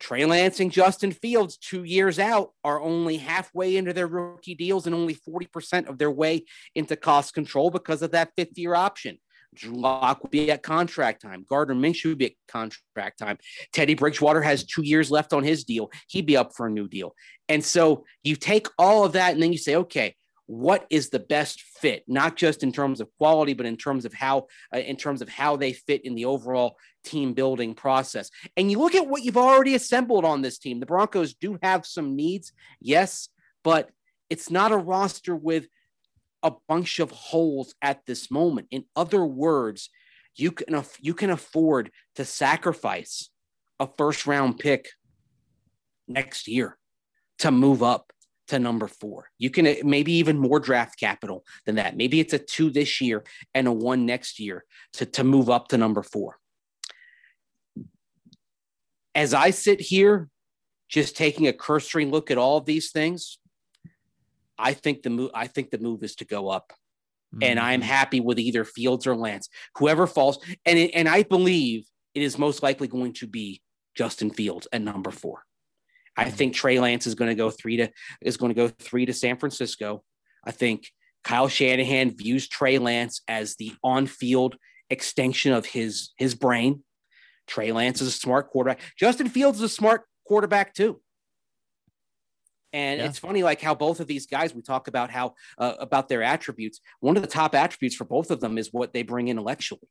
[0.00, 4.86] Trey Lance and Justin Fields, two years out, are only halfway into their rookie deals
[4.86, 9.18] and only 40% of their way into cost control because of that fifth year option.
[9.54, 11.44] Drew Lock will be at contract time.
[11.48, 13.36] Gardner Minshew will be at contract time.
[13.72, 15.90] Teddy Bridgewater has two years left on his deal.
[16.08, 17.14] He'd be up for a new deal.
[17.48, 21.18] And so you take all of that and then you say, okay, what is the
[21.18, 24.96] best fit not just in terms of quality but in terms of how uh, in
[24.96, 28.30] terms of how they fit in the overall team building process.
[28.56, 30.80] And you look at what you've already assembled on this team.
[30.80, 33.28] The broncos do have some needs yes
[33.62, 33.90] but
[34.28, 35.66] it's not a roster with
[36.42, 38.68] a bunch of holes at this moment.
[38.70, 39.88] In other words
[40.36, 43.30] you can you can afford to sacrifice
[43.80, 44.90] a first round pick
[46.06, 46.76] next year
[47.38, 48.12] to move up
[48.48, 49.30] to number four.
[49.38, 51.96] You can uh, maybe even more draft capital than that.
[51.96, 55.68] Maybe it's a two this year and a one next year to, to move up
[55.68, 56.38] to number four.
[59.14, 60.28] As I sit here,
[60.88, 63.38] just taking a cursory look at all of these things,
[64.58, 65.30] I think the move.
[65.34, 66.72] I think the move is to go up,
[67.34, 67.42] mm-hmm.
[67.42, 67.88] and I'm mm-hmm.
[67.88, 70.38] happy with either Fields or Lance, whoever falls.
[70.64, 73.62] And it, and I believe it is most likely going to be
[73.94, 75.44] Justin Fields at number four.
[76.16, 79.06] I think Trey Lance is going to go three to is going to go three
[79.06, 80.02] to San Francisco.
[80.44, 80.90] I think
[81.24, 84.56] Kyle Shanahan views Trey Lance as the on-field
[84.90, 86.84] extension of his his brain.
[87.46, 88.80] Trey Lance is a smart quarterback.
[88.98, 91.00] Justin Fields is a smart quarterback too.
[92.72, 93.06] And yeah.
[93.06, 96.22] it's funny, like how both of these guys, we talk about how uh, about their
[96.22, 96.80] attributes.
[97.00, 99.88] One of the top attributes for both of them is what they bring intellectually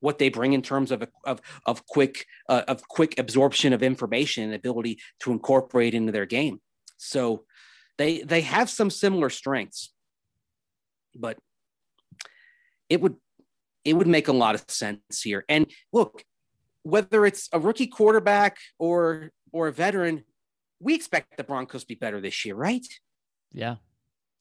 [0.00, 4.44] what they bring in terms of of of quick uh, of quick absorption of information
[4.44, 6.60] and ability to incorporate into their game.
[6.96, 7.44] So
[7.98, 9.92] they they have some similar strengths,
[11.14, 11.38] but
[12.88, 13.16] it would
[13.84, 15.44] it would make a lot of sense here.
[15.48, 16.24] And look,
[16.82, 20.24] whether it's a rookie quarterback or or a veteran,
[20.80, 22.86] we expect the Broncos to be better this year, right?
[23.52, 23.76] Yeah.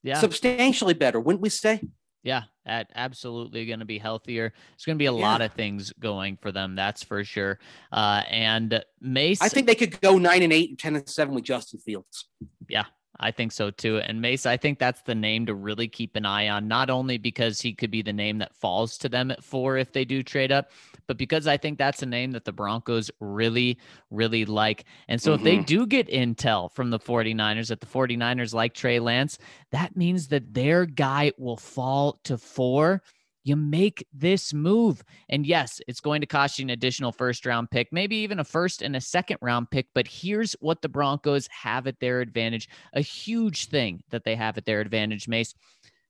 [0.04, 0.20] Yeah.
[0.20, 1.82] Substantially better, wouldn't we say?
[2.24, 4.54] Yeah, at absolutely going to be healthier.
[4.74, 5.22] It's going to be a yeah.
[5.22, 7.60] lot of things going for them, that's for sure.
[7.92, 11.34] Uh, and Mace, I think they could go nine and eight and ten and seven
[11.34, 12.26] with Justin Fields.
[12.68, 12.86] Yeah,
[13.20, 13.98] I think so too.
[13.98, 17.18] And Mace, I think that's the name to really keep an eye on, not only
[17.18, 20.24] because he could be the name that falls to them at four if they do
[20.24, 20.72] trade up,
[21.06, 23.78] but because I think that's a name that the Broncos really,
[24.10, 24.86] really like.
[25.08, 25.40] And so mm-hmm.
[25.40, 25.66] if they mm-hmm.
[25.66, 29.38] do get intel from the 49ers that the 49ers like Trey Lance,
[29.72, 33.02] that means that their guy will fall to four
[33.44, 35.04] you make this move.
[35.30, 38.44] And yes, it's going to cost you an additional first round pick, maybe even a
[38.44, 39.88] first and a second round pick.
[39.94, 44.58] But here's what the Broncos have at their advantage a huge thing that they have
[44.58, 45.54] at their advantage, Mace.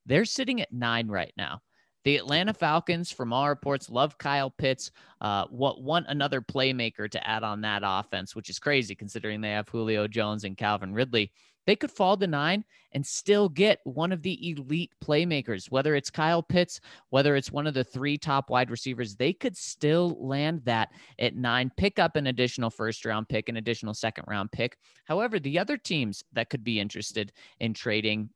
[0.05, 1.61] They're sitting at nine right now.
[2.05, 4.89] The Atlanta Falcons, from all reports, love Kyle Pitts.
[5.19, 9.51] Uh, what want another playmaker to add on that offense, which is crazy considering they
[9.51, 11.31] have Julio Jones and Calvin Ridley.
[11.69, 16.09] They could fall to nine and still get one of the elite playmakers, whether it's
[16.09, 16.79] Kyle Pitts,
[17.11, 19.15] whether it's one of the three top wide receivers.
[19.15, 23.57] They could still land that at nine, pick up an additional first round pick, an
[23.57, 24.77] additional second round pick.
[25.05, 28.31] However, the other teams that could be interested in trading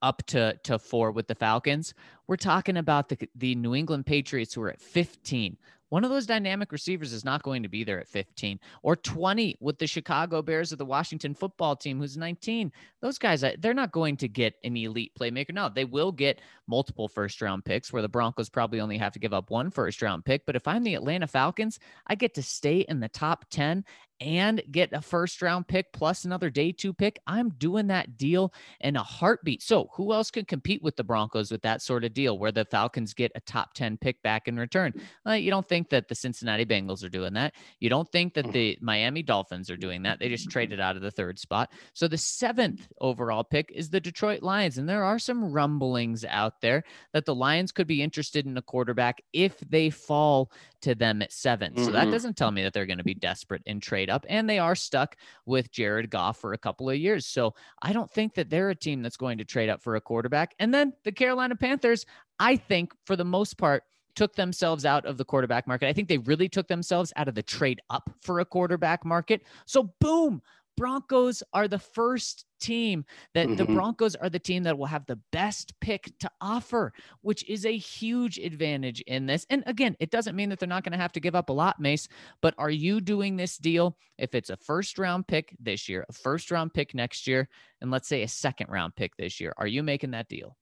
[0.00, 1.94] up to to four with the Falcons.
[2.28, 5.56] We're talking about the the New England Patriots who are at 15.
[5.88, 9.56] One of those dynamic receivers is not going to be there at 15 or 20
[9.60, 12.72] with the Chicago Bears or the Washington football team who's 19.
[13.00, 15.54] Those guys, they're not going to get an elite playmaker.
[15.54, 19.20] No, they will get multiple first round picks where the Broncos probably only have to
[19.20, 20.44] give up one first round pick.
[20.44, 23.84] But if I'm the Atlanta Falcons, I get to stay in the top 10
[24.20, 28.52] and get a first round pick plus another day two pick, I'm doing that deal
[28.80, 29.62] in a heartbeat.
[29.62, 32.64] So, who else can compete with the Broncos with that sort of deal where the
[32.64, 34.94] Falcons get a top 10 pick back in return?
[35.26, 37.54] Uh, you don't think that the Cincinnati Bengals are doing that.
[37.80, 40.18] You don't think that the Miami Dolphins are doing that.
[40.18, 41.72] They just traded out of the third spot.
[41.92, 44.78] So, the seventh overall pick is the Detroit Lions.
[44.78, 48.62] And there are some rumblings out there that the Lions could be interested in a
[48.62, 50.50] quarterback if they fall
[50.82, 51.84] to them at 7 mm-hmm.
[51.84, 52.12] So, that mm-hmm.
[52.12, 54.58] doesn't tell me that they're going to be desperate in trade trade up, and they
[54.58, 57.26] are stuck with Jared Goff for a couple of years.
[57.26, 60.00] So I don't think that they're a team that's going to trade up for a
[60.00, 60.54] quarterback.
[60.58, 62.06] And then the Carolina Panthers,
[62.38, 63.84] I think for the most part,
[64.14, 65.88] took themselves out of the quarterback market.
[65.88, 69.42] I think they really took themselves out of the trade up for a quarterback market.
[69.66, 70.40] So, boom,
[70.76, 73.56] Broncos are the first team that mm-hmm.
[73.56, 76.92] the Broncos are the team that will have the best pick to offer,
[77.22, 79.46] which is a huge advantage in this.
[79.50, 81.52] And again, it doesn't mean that they're not going to have to give up a
[81.52, 82.08] lot, Mace,
[82.40, 86.12] but are you doing this deal if it's a first round pick this year, a
[86.12, 87.48] first round pick next year,
[87.80, 89.52] and let's say a second round pick this year?
[89.56, 90.56] Are you making that deal?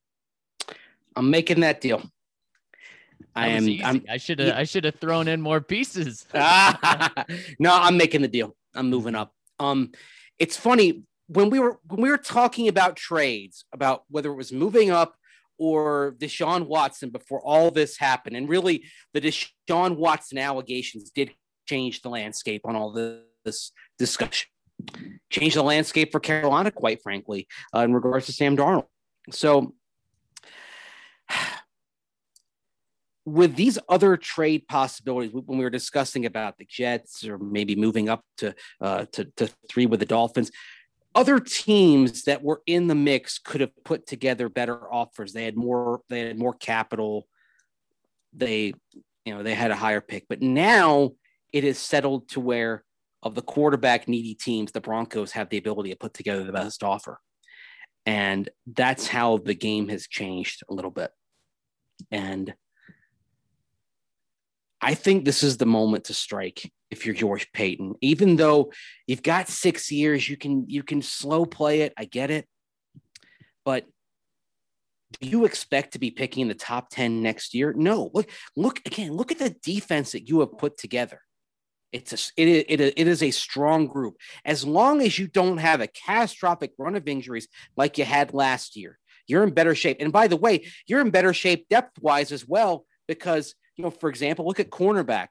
[1.17, 2.03] I'm making that deal.
[3.35, 4.05] I am.
[4.09, 4.55] I should have.
[4.55, 6.27] I should have thrown in more pieces.
[6.35, 6.41] no,
[7.71, 8.55] I'm making the deal.
[8.75, 9.33] I'm moving up.
[9.59, 9.93] Um,
[10.39, 14.53] it's funny when we were when we were talking about trades, about whether it was
[14.53, 15.17] moving up
[15.57, 21.31] or Deshaun Watson before all this happened, and really the Deshaun Watson allegations did
[21.67, 24.49] change the landscape on all this discussion,
[25.31, 28.87] change the landscape for Carolina, quite frankly, uh, in regards to Sam Darnold.
[29.31, 29.75] So
[33.25, 38.11] with these other trade possibilities, when we were discussing about the Jets or maybe moving
[38.11, 40.51] up to uh, to, to three with the Dolphins,
[41.15, 45.33] other teams that were in the mix could have put together better offers.
[45.33, 46.01] They had more.
[46.09, 47.29] They had more capital.
[48.33, 48.75] They,
[49.25, 50.27] you know, they had a higher pick.
[50.29, 51.13] But now
[51.53, 52.85] it is settled to where
[53.23, 56.83] of the quarterback needy teams, the Broncos have the ability to put together the best
[56.83, 57.21] offer,
[58.05, 61.11] and that's how the game has changed a little bit.
[62.11, 62.55] And
[64.85, 67.95] I think this is the moment to strike if you're George Paton.
[68.03, 68.71] Even though
[69.07, 71.95] you've got six years, you can you can slow play it.
[71.97, 72.47] I get it,
[73.65, 73.87] but
[75.23, 77.73] do you expect to be picking in the top 10 next year?
[77.73, 78.11] No.
[78.13, 81.23] Look, look again, look at the defense that you have put together.
[81.91, 84.17] It's a, it, it, it is a strong group.
[84.45, 88.77] As long as you don't have a catastrophic run of injuries like you had last
[88.77, 89.97] year, you're in better shape.
[90.01, 93.91] And by the way, you're in better shape depth wise as well because you know,
[93.91, 95.29] for example, look at cornerback.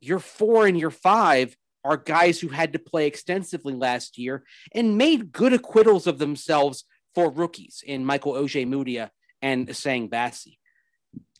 [0.00, 4.98] Your four and your five are guys who had to play extensively last year and
[4.98, 9.10] made good acquittals of themselves for rookies in Michael Ojemudia
[9.42, 10.58] and Essang Bassey.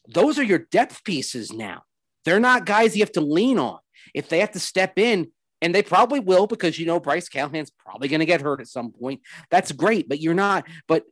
[0.07, 1.83] Those are your depth pieces now.
[2.25, 3.79] They're not guys you have to lean on.
[4.15, 7.71] If they have to step in, and they probably will because you know Bryce Callahan's
[7.71, 9.21] probably going to get hurt at some point.
[9.51, 10.67] That's great, but you're not.
[10.87, 11.05] But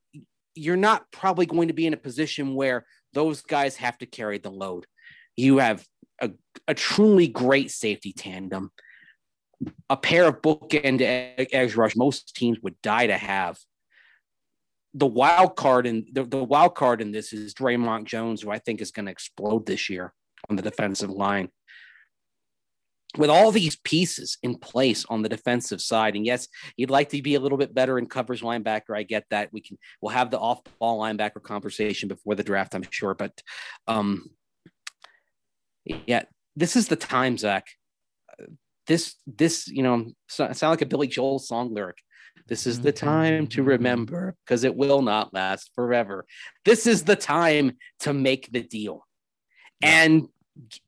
[0.54, 4.38] you're not probably going to be in a position where those guys have to carry
[4.38, 4.86] the load.
[5.36, 5.84] You have
[6.20, 6.30] a,
[6.66, 8.70] a truly great safety tandem,
[9.88, 13.58] a pair of bookend edge rush most teams would die to have.
[14.94, 18.58] The wild card in the, the wild card in this is Dre'Mont Jones, who I
[18.58, 20.14] think is going to explode this year
[20.48, 21.50] on the defensive line.
[23.18, 27.22] With all these pieces in place on the defensive side, and yes, you'd like to
[27.22, 28.94] be a little bit better in coverage linebacker.
[28.94, 29.50] I get that.
[29.52, 33.14] We can we'll have the off-ball linebacker conversation before the draft, I'm sure.
[33.14, 33.40] But
[33.86, 34.28] um,
[36.06, 37.66] yeah, this is the time, Zac.
[38.86, 41.98] This, this, you know, sound like a Billy Joel song lyric.
[42.48, 46.26] This is the time to remember because it will not last forever.
[46.64, 49.04] This is the time to make the deal.
[49.82, 50.28] And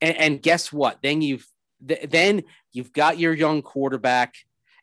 [0.00, 0.98] and guess what?
[1.02, 1.46] Then you've
[1.80, 4.34] then you've got your young quarterback.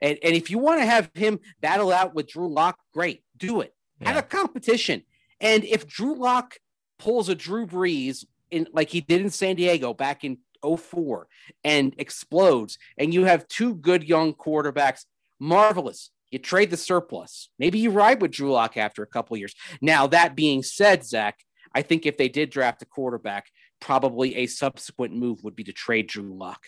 [0.01, 3.62] And, and if you want to have him battle out with Drew Lock, great, do
[3.62, 3.73] it.
[4.01, 4.10] Yeah.
[4.10, 5.04] Have a competition.
[5.39, 6.58] And if Drew Lock
[6.99, 11.28] pulls a Drew Brees in like he did in San Diego back in 04
[11.64, 15.06] and explodes, and you have two good young quarterbacks,
[15.40, 16.12] marvelous.
[16.32, 17.50] You trade the surplus.
[17.60, 19.54] Maybe you ride with Drew Lock after a couple years.
[19.80, 21.40] Now, that being said, Zac,
[21.74, 23.46] I think if they did draft a quarterback,
[23.80, 26.66] probably a subsequent move would be to trade Drew Lock.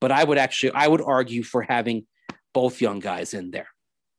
[0.00, 2.06] But I would actually, I would argue for having
[2.54, 3.68] both young guys in there.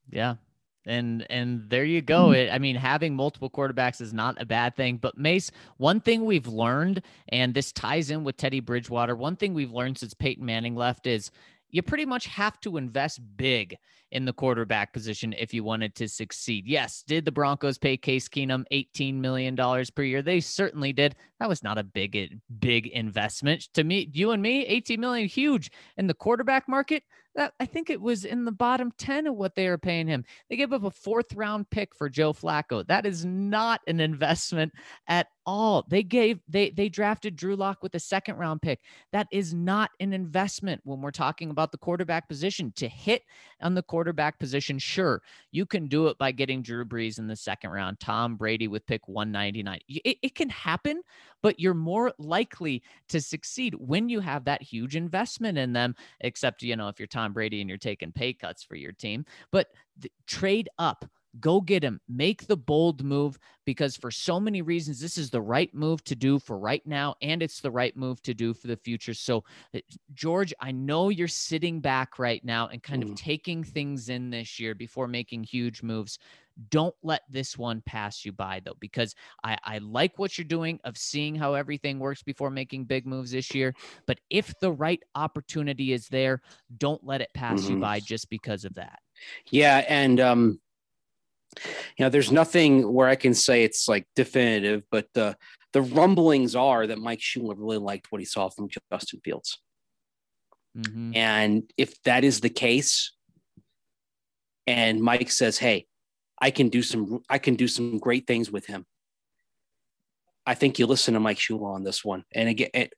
[0.09, 0.35] Yeah,
[0.85, 2.27] and and there you go.
[2.27, 2.35] Mm-hmm.
[2.35, 4.97] It, I mean, having multiple quarterbacks is not a bad thing.
[4.97, 9.15] But Mace, one thing we've learned, and this ties in with Teddy Bridgewater.
[9.15, 11.31] One thing we've learned since Peyton Manning left is
[11.69, 13.75] you pretty much have to invest big
[14.11, 16.65] in the quarterback position if you wanted to succeed.
[16.67, 20.21] Yes, did the Broncos pay Case Keenum $18 million per year?
[20.21, 21.15] They certainly did.
[21.39, 23.69] That was not a big, big investment.
[23.73, 25.71] To me, you and me, 18 million, huge.
[25.97, 27.03] In the quarterback market,
[27.35, 30.25] that I think it was in the bottom 10 of what they were paying him.
[30.49, 32.85] They gave up a fourth round pick for Joe Flacco.
[32.87, 34.73] That is not an investment
[35.07, 35.85] at all.
[35.87, 38.81] They gave they they drafted Drew Lock with a second round pick.
[39.11, 42.73] That is not an investment when we're talking about the quarterback position.
[42.75, 43.23] To hit
[43.61, 44.00] on the quarterback
[44.39, 48.35] position, sure, you can do it by getting Drew Brees in the second round, Tom
[48.35, 49.79] Brady with pick 199.
[49.87, 51.01] It, it can happen,
[51.41, 56.63] but you're more likely to succeed when you have that huge investment in them, except,
[56.63, 59.25] you know, if you're Tom Brady and you're taking pay cuts for your team.
[59.51, 59.67] But
[60.01, 61.05] th- trade up
[61.39, 62.01] Go get him.
[62.09, 66.15] Make the bold move because for so many reasons, this is the right move to
[66.15, 69.13] do for right now, and it's the right move to do for the future.
[69.13, 69.79] So, uh,
[70.13, 73.11] George, I know you're sitting back right now and kind mm.
[73.11, 76.19] of taking things in this year before making huge moves.
[76.69, 80.79] Don't let this one pass you by, though, because I, I like what you're doing
[80.83, 83.73] of seeing how everything works before making big moves this year.
[84.05, 86.41] But if the right opportunity is there,
[86.77, 87.75] don't let it pass mm-hmm.
[87.75, 88.99] you by just because of that.
[89.49, 89.85] Yeah.
[89.87, 90.59] And, um,
[91.97, 95.35] you know, there's nothing where I can say it's like definitive, but the
[95.73, 99.57] the rumblings are that Mike Shula really liked what he saw from Justin Fields.
[100.77, 101.15] Mhm.
[101.15, 103.11] And if that is the case,
[104.67, 105.87] and Mike says, "Hey,
[106.39, 108.85] I can do some, I can do some great things with him,"
[110.45, 112.25] I think you listen to Mike Shula on this one.
[112.33, 112.93] And again, it,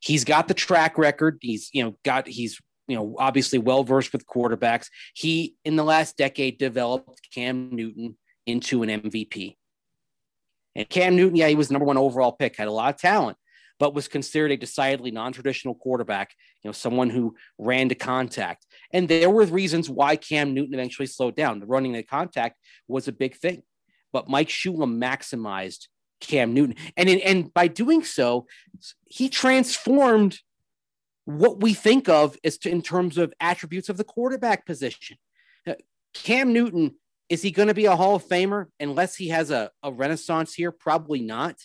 [0.00, 1.38] he's got the track record.
[1.40, 4.88] He's you know got he's you know obviously well versed with quarterbacks.
[5.14, 8.16] He in the last decade developed Cam Newton
[8.46, 9.56] into an MVP.
[10.74, 13.36] And Cam Newton, yeah, he was number one overall pick, had a lot of talent,
[13.78, 16.34] but was considered a decidedly non-traditional quarterback.
[16.62, 18.66] You know, someone who ran to contact.
[18.90, 21.60] And there were reasons why Cam Newton eventually slowed down.
[21.60, 22.58] The running the contact
[22.88, 23.62] was a big thing,
[24.12, 25.88] but Mike Shula maximized
[26.22, 28.46] Cam Newton, and in, and by doing so,
[29.04, 30.38] he transformed
[31.24, 35.16] what we think of is to, in terms of attributes of the quarterback position.
[35.66, 35.74] Uh,
[36.14, 36.96] Cam Newton
[37.28, 40.52] is he going to be a Hall of Famer unless he has a, a renaissance
[40.52, 40.70] here?
[40.70, 41.56] Probably not.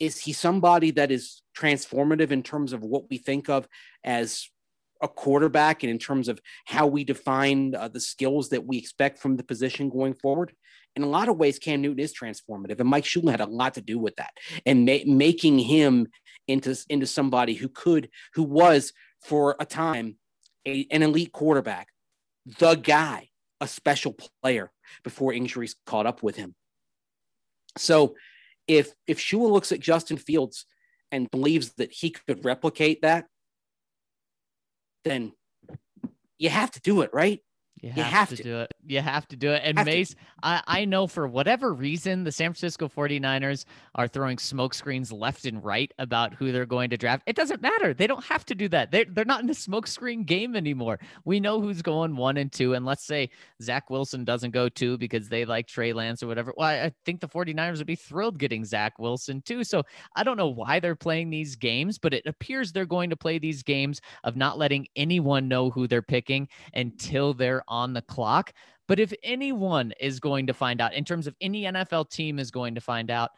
[0.00, 3.68] Is he somebody that is transformative in terms of what we think of
[4.02, 4.48] as
[5.00, 9.20] a quarterback and in terms of how we define uh, the skills that we expect
[9.20, 10.52] from the position going forward?
[10.98, 13.74] In a lot of ways, Cam Newton is transformative, and Mike Shula had a lot
[13.74, 14.32] to do with that,
[14.66, 16.08] and ma- making him
[16.48, 18.92] into into somebody who could, who was
[19.22, 20.16] for a time,
[20.66, 21.86] a, an elite quarterback,
[22.58, 23.28] the guy,
[23.60, 24.72] a special player
[25.04, 26.56] before injuries caught up with him.
[27.76, 28.16] So,
[28.66, 30.66] if if Shula looks at Justin Fields
[31.12, 33.26] and believes that he could replicate that,
[35.04, 35.30] then
[36.38, 37.40] you have to do it, right?
[37.82, 38.42] You have, You have to, to.
[38.42, 38.74] do it.
[38.86, 39.62] You have to do it.
[39.64, 39.92] And Have to.
[39.92, 43.64] Mace, I, I know for whatever reason, the San Francisco 49ers
[43.94, 47.22] are throwing smoke screens left and right about who they're going to draft.
[47.26, 47.94] It doesn't matter.
[47.94, 48.90] They don't have to do that.
[48.90, 50.98] They're, they're not in the smoke screen game anymore.
[51.24, 52.74] We know who's going one and two.
[52.74, 53.30] And let's say
[53.62, 56.52] Zach Wilson doesn't go two because they like Trey Lance or whatever.
[56.56, 59.62] Well, I I think the 49ers would be thrilled getting Zach Wilson too.
[59.64, 59.82] So
[60.16, 63.38] I don't know why they're playing these games, but it appears they're going to play
[63.38, 68.52] these games of not letting anyone know who they're picking until they're on the clock.
[68.88, 72.50] But if anyone is going to find out, in terms of any NFL team is
[72.50, 73.30] going to find out,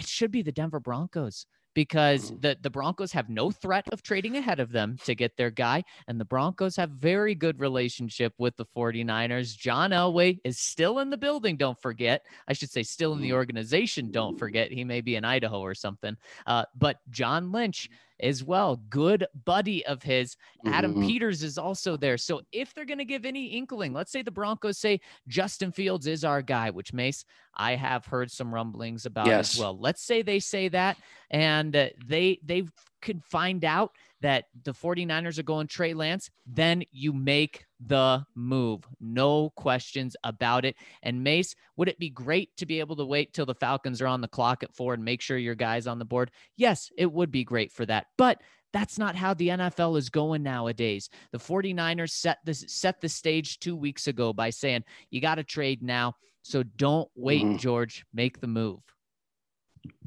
[0.00, 4.36] it should be the Denver Broncos because the, the Broncos have no threat of trading
[4.36, 5.82] ahead of them to get their guy.
[6.06, 9.56] And the Broncos have very good relationship with the 49ers.
[9.56, 12.24] John Elway is still in the building, don't forget.
[12.48, 14.72] I should say still in the organization, don't forget.
[14.72, 16.16] He may be in Idaho or something.
[16.46, 20.36] Uh, but John Lynch as well, good buddy of his.
[20.66, 21.06] Adam Mhm.
[21.06, 22.16] Peters is also there.
[22.16, 26.06] So if they're going to give any inkling, let's say the Broncos say Justin Fields
[26.06, 29.54] is our guy, which Mace, I have heard some rumblings about Yes.
[29.54, 29.76] as well.
[29.78, 30.96] Let's say they say that
[31.30, 32.64] and uh, they they
[33.02, 33.92] could find out
[34.22, 38.84] that the 49ers are going Trey Lance, then you make the move.
[39.00, 40.76] No questions about it.
[41.02, 44.06] And Mace, would it be great to be able to wait till the Falcons are
[44.06, 46.30] on the clock at 4 and make sure your guys on the board?
[46.56, 48.06] Yes, it would be great for that.
[48.16, 48.40] But
[48.72, 51.08] that's not how the NFL is going nowadays.
[51.32, 55.44] The 49ers set this set the stage 2 weeks ago by saying you got to
[55.44, 56.16] trade now.
[56.42, 57.58] So don't wait, Mhm.
[57.58, 58.80] George, make the move.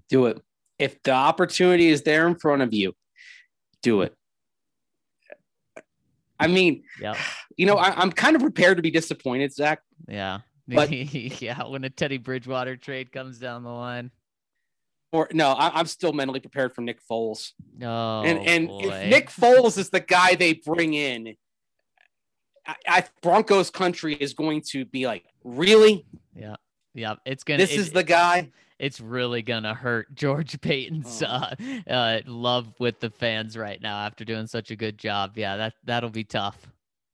[0.10, 0.42] Do it.
[0.78, 2.94] If the opportunity is there in front of you,
[3.82, 4.16] do it.
[6.40, 7.18] I mean, Yep.
[7.58, 9.82] you know, I, I'm kind of prepared to be disappointed, Zac.
[10.08, 10.40] Yeah.
[10.70, 14.12] But- yeah, when a Teddy Bridgewater trade comes down the line.
[15.14, 17.54] Or no, I, I'm still mentally prepared for Nick Foles.
[17.82, 18.82] Oh, and and boy.
[18.84, 21.36] if Nick Foles is the guy they bring in,
[22.66, 26.06] I, I Broncos country is going to be like, really?
[26.36, 26.58] yeah,
[26.98, 27.60] yeah, it's gonna.
[27.60, 28.52] This it- is the guy?
[28.80, 31.26] It's really gonna hurt George Paton's Oh.
[31.28, 31.56] uh,
[31.90, 35.34] uh, love with the fans right now after doing such a good job.
[35.36, 36.58] Yeah, that that'll be tough.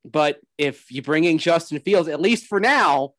[0.05, 3.13] But if you bring in Justin Fields, at least for now,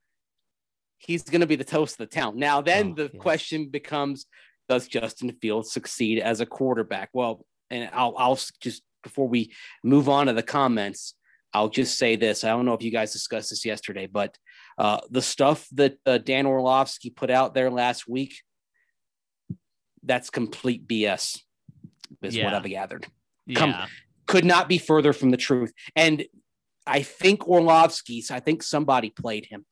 [0.98, 2.38] he's going to be the toast of the town.
[2.38, 3.22] Now, then Oh, the yes.
[3.22, 4.26] question becomes
[4.68, 7.08] Does Justin Fields succeed as a quarterback?
[7.14, 9.52] Well, and I'll, I'll just before we
[9.82, 11.14] move on to the comments,
[11.54, 12.42] I'll just say this.
[12.44, 14.36] I don't know if you guys discussed this yesterday, but
[14.76, 18.34] uh, the stuff that uh, Dan Orlovsky put out there last week,
[20.02, 21.38] that's complete BS,
[22.22, 23.06] is what I've gathered
[23.54, 23.86] Come- Yeah,
[24.26, 25.72] could not be further from the truth.
[25.94, 26.24] And
[26.86, 29.64] I think Orlovsky's, I think somebody played him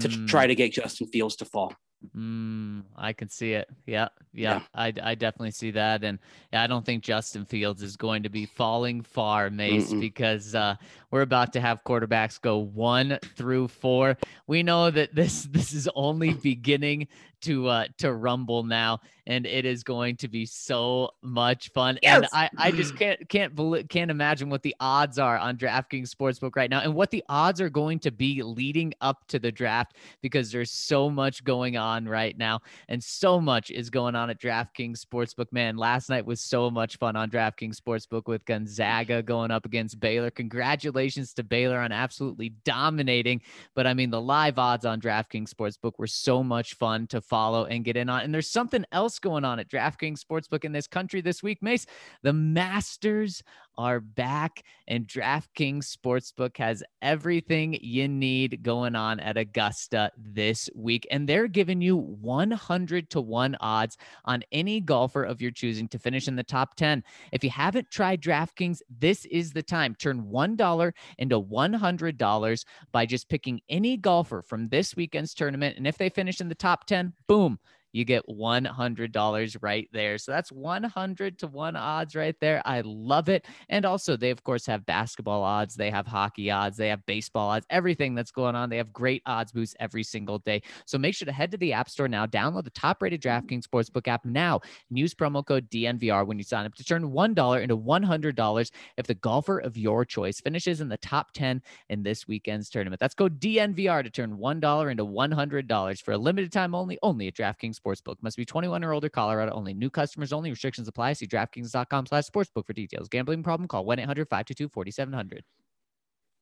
[0.00, 1.74] to Mm, try to get Justin Fields to fall.
[2.16, 3.68] Mm, I can see it.
[3.86, 4.60] Yeah, yeah, Yeah.
[4.74, 6.18] I I definitely see that, and
[6.52, 10.00] I don't think Justin Fields is going to be falling far, Mace, Mm-mm.
[10.00, 10.76] because uh,
[11.14, 14.18] we're about to have quarterbacks go one through four.
[14.48, 17.06] We know that this this is only beginning
[17.42, 22.16] to uh to rumble now and it is going to be so much fun Yes.
[22.16, 26.08] and i i just can't can't believe can't imagine what the odds are on draftkings
[26.08, 29.52] sportsbook right now and what the odds are going to be leading up to the
[29.52, 34.30] draft because there's so much going on right now and so much is going on
[34.30, 39.22] at draftkings sportsbook man last night was so much fun on draftkings sportsbook with gonzaga
[39.22, 43.40] going up against baylor congratulations to baylor on absolutely dominating
[43.74, 47.64] but I mean, the live odds on DraftKings Sportsbook were so much fun to follow
[47.64, 48.22] and get in on.
[48.22, 51.86] And there's something else going on at DraftKings Sportsbook in this country this week, Mace.
[52.22, 53.42] The Masters
[53.76, 61.06] are back, and DraftKings Sportsbook has everything you need going on at Augusta this week.
[61.10, 65.98] And they're giving you 100 to 1 odds on any golfer of your choosing to
[65.98, 67.02] finish in the top 10.
[67.32, 69.94] If you haven't tried DraftKings, this is the time.
[69.94, 75.76] Turn $1 into $100 by just picking any golfer from this weekend's tournament.
[75.76, 77.58] And if they finish in the top 10, boom,
[77.94, 80.18] you get $100 right there.
[80.18, 82.60] So that's 100 to 1 odds right there.
[82.64, 83.46] I love it.
[83.68, 87.50] And also, they, of course, have basketball odds, they have hockey odds, they have baseball
[87.50, 88.68] odds, everything that's going on.
[88.68, 90.62] They have great odds boosts every single day.
[90.86, 93.64] So make sure to head to the App Store now, download the top rated DraftKings
[93.64, 97.62] Sportsbook app now, and use promo code DNVR when you sign up to turn $1
[97.62, 102.26] into $100 if the golfer of your choice finishes in the top 10 in this
[102.26, 102.98] weekend's tournament.
[102.98, 107.34] That's code DNVR to turn $1 into $100 for a limited time only, only at
[107.34, 108.16] DraftKings Sportsbook.
[108.22, 109.74] Must be 21 or older, Colorado only.
[109.74, 110.50] New customers only.
[110.50, 111.14] Restrictions apply.
[111.14, 113.08] See DraftKings.com slash sportsbook for details.
[113.08, 113.68] Gambling problem?
[113.68, 115.40] Call 1-800-522-4700.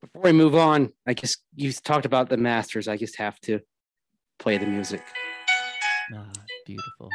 [0.01, 2.87] Before we move on, I guess you talked about the Masters.
[2.87, 3.59] I just have to
[4.37, 5.01] play the music.
[6.13, 6.29] Ah,
[6.65, 7.09] beautiful.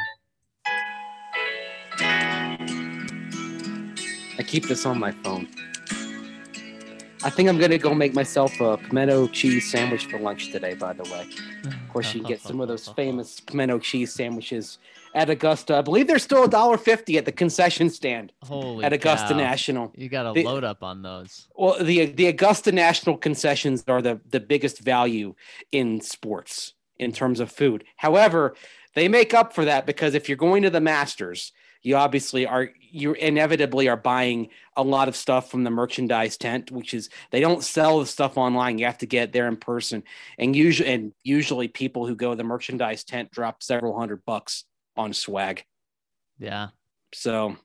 [4.39, 5.47] I keep this on my phone.
[7.21, 10.73] I think I'm gonna go make myself a pimento cheese sandwich for lunch today.
[10.73, 11.27] By the way,
[11.65, 14.77] of course, you can get some of those famous pimento cheese sandwiches
[15.13, 15.75] at Augusta.
[15.75, 19.37] I believe they're still a dollar fifty at the concession stand Holy at Augusta cow.
[19.37, 19.91] National.
[19.95, 21.47] You got to load up on those.
[21.55, 25.35] Well, the the Augusta National concessions are the the biggest value
[25.73, 27.83] in sports in terms of food.
[27.97, 28.55] However,
[28.95, 31.51] they make up for that because if you're going to the Masters,
[31.81, 36.71] you obviously are you inevitably are buying a lot of stuff from the merchandise tent,
[36.71, 38.77] which is they don't sell the stuff online.
[38.77, 40.03] You have to get there in person,
[40.37, 44.65] and usually and usually people who go to the merchandise tent drop several hundred bucks
[44.97, 45.63] on swag.
[46.39, 46.69] Yeah.
[47.13, 47.57] So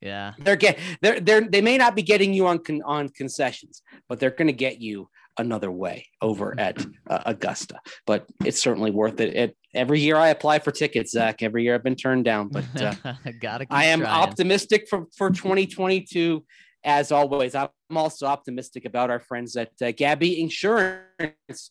[0.00, 0.34] Yeah.
[0.38, 4.20] they're get they're they're they may not be getting you on con, on concessions, but
[4.20, 5.08] they're going to get you
[5.38, 7.78] another way over at uh, Augusta.
[8.06, 9.34] But it's certainly worth it.
[9.34, 9.56] it.
[9.76, 11.42] Every year I apply for tickets, Zac.
[11.42, 12.94] Every year I've been turned down, but uh,
[13.40, 14.12] Gotta keep I am trying.
[14.12, 16.44] optimistic for for 2022.
[16.84, 21.70] As always, I'm also optimistic about our friends at uh, Gabi Insurance.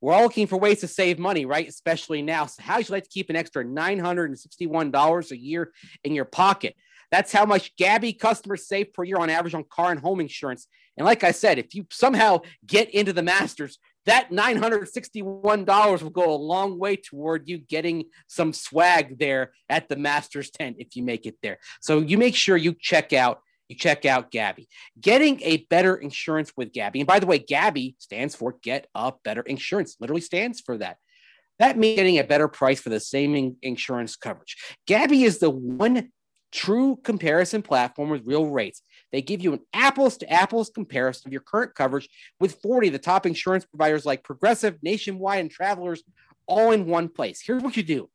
[0.00, 1.66] We're all looking for ways to save money, right?
[1.66, 2.46] Especially now.
[2.46, 5.72] So, how would you like to keep an extra $961 a year
[6.04, 6.76] in your pocket?
[7.10, 10.66] That's how much Gabi customers save per year on average on car and home insurance.
[10.96, 16.32] And like I said, if you somehow get into the Masters, that $961 will go
[16.32, 21.02] a long way toward you getting some swag there at the Masters tent if you
[21.02, 21.58] make it there.
[21.80, 24.66] So you make sure you check out you check out Gabi.
[25.00, 26.96] Getting a better insurance with Gabi.
[26.96, 29.96] And by the way, Gabi stands for Get a Better Insurance.
[29.98, 30.98] Literally stands for that.
[31.58, 34.56] That means getting a better price for the same in- insurance coverage.
[34.86, 36.10] Gabi is the one
[36.52, 38.82] true comparison platform with real rates.
[39.12, 42.08] They give you an apples to apples comparison of your current coverage
[42.40, 46.02] with 40 of the top insurance providers like Progressive, Nationwide, and Travelers
[46.46, 47.40] all in one place.
[47.44, 48.08] Here's what you do.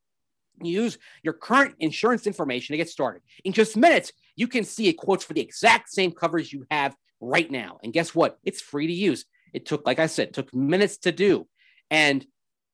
[0.61, 3.21] Use your current insurance information to get started.
[3.45, 7.49] In just minutes, you can see quotes for the exact same coverage you have right
[7.49, 7.79] now.
[7.83, 8.39] And guess what?
[8.43, 9.25] It's free to use.
[9.53, 11.47] It took, like I said, took minutes to do.
[11.89, 12.25] And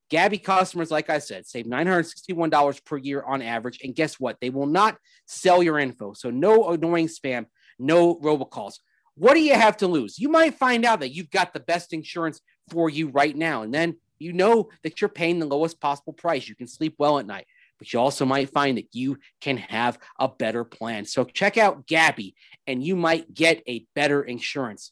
[0.10, 3.80] Gabi customers, like I said, save $961 per year on average.
[3.84, 4.38] And guess what?
[4.40, 6.14] They will not sell your info.
[6.14, 7.48] So no annoying spam,
[7.80, 8.76] no robocalls.
[9.16, 10.18] What do you have to lose?
[10.18, 13.62] You might find out that you've got the best insurance for you right now.
[13.62, 16.48] And then you know that you're paying the lowest possible price.
[16.48, 17.46] You can sleep well at night.
[17.80, 21.06] But you also might find that you can have a better plan.
[21.06, 22.34] So check out Gabi
[22.66, 24.92] and you might get a better insurance.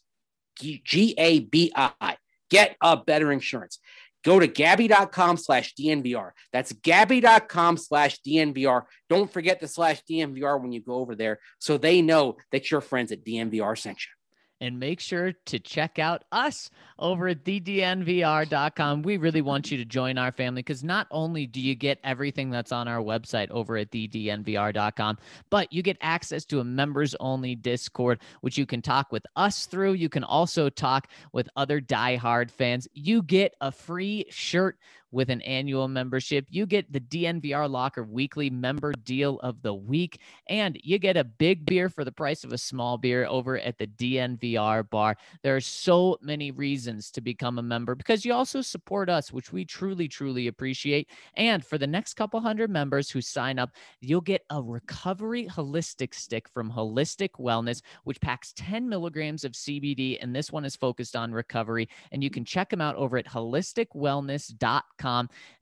[0.60, 2.16] G A B I.
[2.50, 3.78] Get a better insurance.
[4.24, 6.30] Go to gabi.com slash DNVR.
[6.52, 8.82] That's gabi.com slash DNVR.
[9.08, 12.80] Don't forget the slash DNVR when you go over there so they know that your
[12.80, 14.21] friends at DNVR sent you.
[14.62, 19.02] And make sure to check out us over at thednvr.com.
[19.02, 22.50] We really want you to join our family because not only do you get everything
[22.50, 25.18] that's on our website over at thednvr.com,
[25.50, 29.66] but you get access to a members only Discord, which you can talk with us
[29.66, 29.94] through.
[29.94, 32.86] You can also talk with other diehard fans.
[32.94, 34.78] You get a free shirt
[35.12, 36.46] with an annual membership.
[36.48, 41.24] You get the DNVR Locker weekly member deal of the week, and you get a
[41.24, 45.16] big beer for the price of a small beer over at the DNVR bar.
[45.42, 49.52] There are so many reasons to become a member because you also support us, which
[49.52, 51.10] we truly, truly appreciate.
[51.36, 56.14] And for the next couple hundred members who sign up, you'll get a recovery holistic
[56.14, 60.18] stick from Holistik Wellness, which packs 10 milligrams of CBD.
[60.20, 61.88] And this one is focused on recovery.
[62.10, 65.01] And you can check them out over at holistikwellness.com.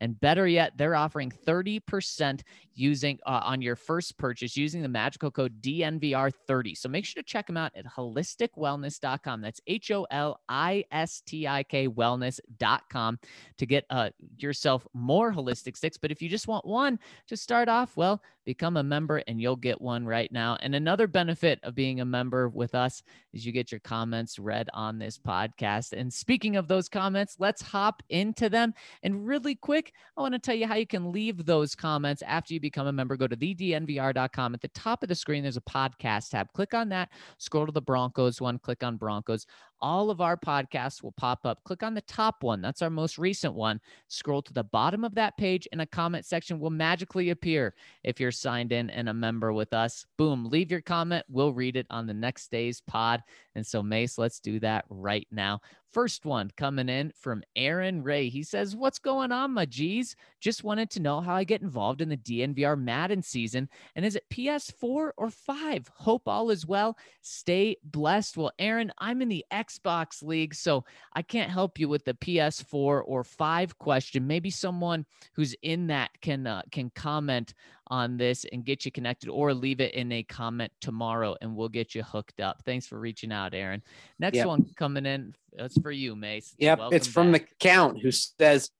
[0.00, 2.42] And better yet, they're offering 30%
[2.74, 6.76] using uh, on your first purchase using the magical code DNVR30.
[6.76, 9.40] So make sure to check them out at holistikwellness.com.
[9.40, 13.18] That's H O L I S T I K wellness.com
[13.58, 15.98] to get uh, yourself more holistic sticks.
[15.98, 19.56] But if you just want one to start off, well, become a member and you'll
[19.56, 20.56] get one right now.
[20.60, 24.68] And another benefit of being a member with us is you get your comments read
[24.72, 25.92] on this podcast.
[25.92, 28.74] And speaking of those comments, let's hop into them.
[29.02, 32.52] And really quick, I want to tell you how you can leave those comments after
[32.52, 33.16] you become a member.
[33.16, 34.54] Go to thednvr.com.
[34.54, 36.52] At the top of the screen, there's a podcast tab.
[36.52, 39.46] Click on that, scroll to the Broncos one, click on Broncos
[39.82, 41.62] all of our podcasts will pop up.
[41.64, 42.60] Click on the top one.
[42.60, 43.80] That's our most recent one.
[44.08, 47.74] Scroll to the bottom of that page, and a comment section will magically appear
[48.04, 50.06] if you're signed in and a member with us.
[50.16, 51.24] Boom, leave your comment.
[51.28, 53.22] We'll read it on the next day's pod.
[53.54, 55.60] And so, Mace, let's do that right now.
[55.92, 58.28] First one coming in from Aaron Ray.
[58.28, 60.14] He says, What's going on, my G's?
[60.40, 63.68] Just wanted to know how I get involved in the DNVR Madden season.
[63.96, 65.90] And is it PS4 or 5?
[65.94, 66.96] Hope all is well.
[67.22, 68.36] Stay blessed.
[68.36, 70.84] Well, Aaron, I'm in the Xbox League, so
[71.14, 74.26] I can't help you with the PS4 or 5 question.
[74.26, 77.54] Maybe someone who's in that can uh, can comment
[77.90, 81.68] on this and get you connected or leave it in a comment tomorrow and we'll
[81.68, 82.62] get you hooked up.
[82.64, 83.82] Thanks for reaching out, Aaron.
[84.18, 84.46] Next yep.
[84.46, 85.34] one coming in.
[85.52, 86.54] That's for you, Mace.
[86.58, 86.78] Yep.
[86.78, 87.48] Welcome it's from back.
[87.48, 88.70] the count who says,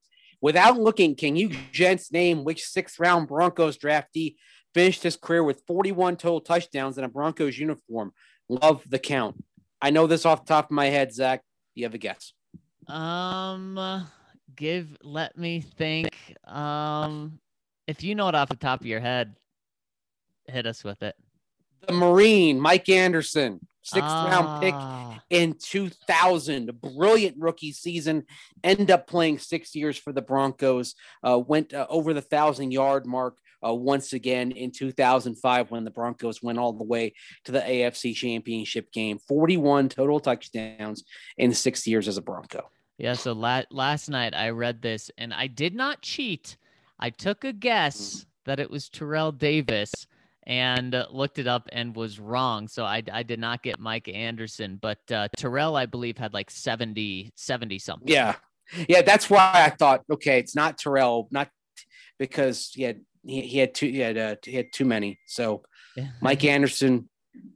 [0.41, 4.37] without looking, can you gents name which sixth round Broncos draftee
[4.73, 8.13] finished his career with 41 total touchdowns in a Broncos uniform?
[8.49, 9.43] Love the count.
[9.83, 11.43] I know this off the top of my head, Zac.
[11.75, 12.33] Do you have a guess?
[12.87, 14.07] Um,
[14.55, 16.15] give, let me think.
[16.45, 17.41] Um,
[17.91, 19.35] if you know it off the top of your head,
[20.47, 21.17] hit us with it.
[21.87, 24.29] The Marine, Mike Anderson, sixth ah.
[24.31, 25.21] round pick ah.
[25.29, 26.81] in 2000.
[26.81, 28.25] Brilliant rookie season.
[28.63, 30.95] End up playing six years for the Broncos.
[31.23, 35.91] Uh, went uh, over the thousand yard mark uh, once again in 2005 when the
[35.91, 37.15] Broncos went all the way
[37.45, 39.19] to the AFC Championship game.
[39.19, 41.05] 41 total touchdowns
[41.37, 42.71] in six years as a Bronco.
[42.99, 43.15] Yeah.
[43.15, 46.57] So la- last night I read this and I did not cheat.
[47.01, 49.93] I took a guess that it was Terrell Davis
[50.47, 52.69] and uh, looked it up and was wrong.
[52.69, 56.51] So I, I did not get Mike Anderson, but uh, Terrell, I believe, had like
[56.51, 58.09] 70, 70 something.
[58.09, 58.37] Yeah.
[58.89, 59.03] Yeah.
[59.03, 61.49] That's why I thought, okay, it's not Terrell, not
[62.19, 65.19] because he had, he, he had too, he had, uh, he had too many.
[65.27, 65.63] So
[66.21, 67.09] Mike Anderson,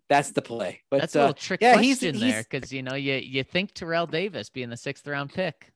[0.09, 0.81] that's the play.
[0.91, 3.43] But that's a little uh, trick yeah, question he's, there because you know you you
[3.43, 5.73] think Terrell Davis being the sixth round pick.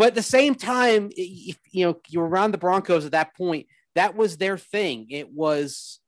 [0.00, 3.36] But at the same time, if, you know, you were around the Broncos at that
[3.36, 3.66] point.
[3.96, 5.08] That was their thing.
[5.10, 6.00] It was,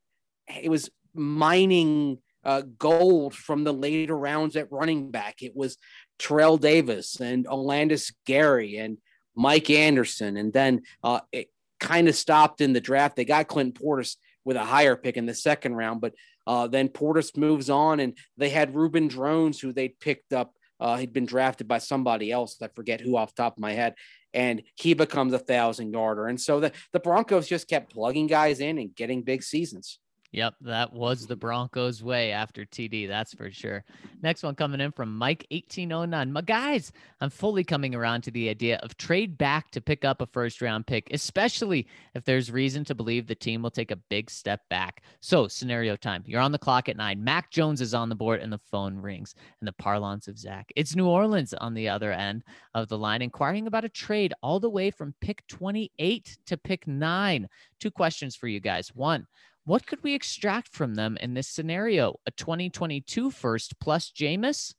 [0.49, 5.43] it was mining uh, gold from the later rounds at running back.
[5.43, 5.77] It was
[6.19, 8.97] Terrell Davis and Olandis Gary and
[9.37, 13.17] Mike Anderson, and then uh, it kind of stopped in the draft.
[13.17, 16.15] They got Clinton Portis with a higher pick in the second round, but
[16.47, 20.97] uh, then Portis moves on, and they had Reuben Droughns, who they picked up uh,
[20.97, 22.59] he'd been drafted by somebody else.
[22.61, 23.95] I forget who off top of my head.
[24.35, 26.27] And he becomes a thousand yarder.
[26.27, 30.01] And so the, the Broncos just kept plugging guys in and getting big seasons.
[30.33, 33.85] Yep, that was the Broncos way after TD, that's for sure.
[34.23, 36.31] Next one coming in from Mike1809.
[36.31, 40.23] My guys, I'm fully coming around to the idea of trade back to pick up
[40.23, 43.97] a first round pick, especially if there's reason to believe the team will take a
[43.97, 45.03] big step back.
[45.21, 46.23] So, scenario time.
[46.25, 47.23] You're on the clock at nine.
[47.23, 49.35] Mac Jones is on the board and the phone rings.
[49.61, 50.73] And the parlance of Zac.
[50.77, 52.43] It's New Orleans on the other end
[52.75, 56.87] of the line, inquiring about a trade all the way from pick 28 to pick
[56.87, 57.49] nine.
[57.81, 58.95] Two questions for you guys.
[58.95, 59.27] One,
[59.65, 62.17] what could we extract from them in this scenario?
[62.27, 64.75] A 2022 first plus Jameis?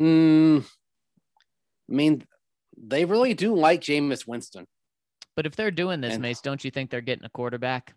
[0.00, 2.24] Mm, I mean,
[2.76, 4.66] they really do like Jameis Winston.
[5.36, 7.94] But if they're doing this, and, Mace, don't you think they're getting a quarterback?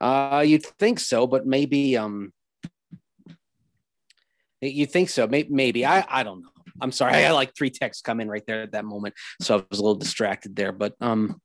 [0.00, 2.32] Uh, you'd think so, but maybe um,
[4.62, 5.26] You think so?
[5.26, 5.84] Maybe, maybe.
[5.84, 6.48] I, I don't know.
[6.80, 7.12] I'm sorry.
[7.14, 9.78] I had like three texts come in right there at that moment, so I was
[9.78, 10.72] a little distracted there.
[10.72, 11.40] But um,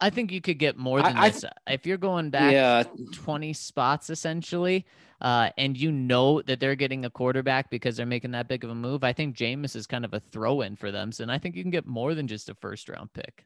[0.00, 1.44] I think you could get more than I- I- this.
[1.66, 4.86] if you're going back yeah, 20 spots essentially,
[5.20, 8.70] uh, and you know that they're getting a quarterback because they're making that big of
[8.70, 11.10] a move, I think Jameis is kind of a throw in for them.
[11.10, 13.44] So and I think you can get more than just a first round pick.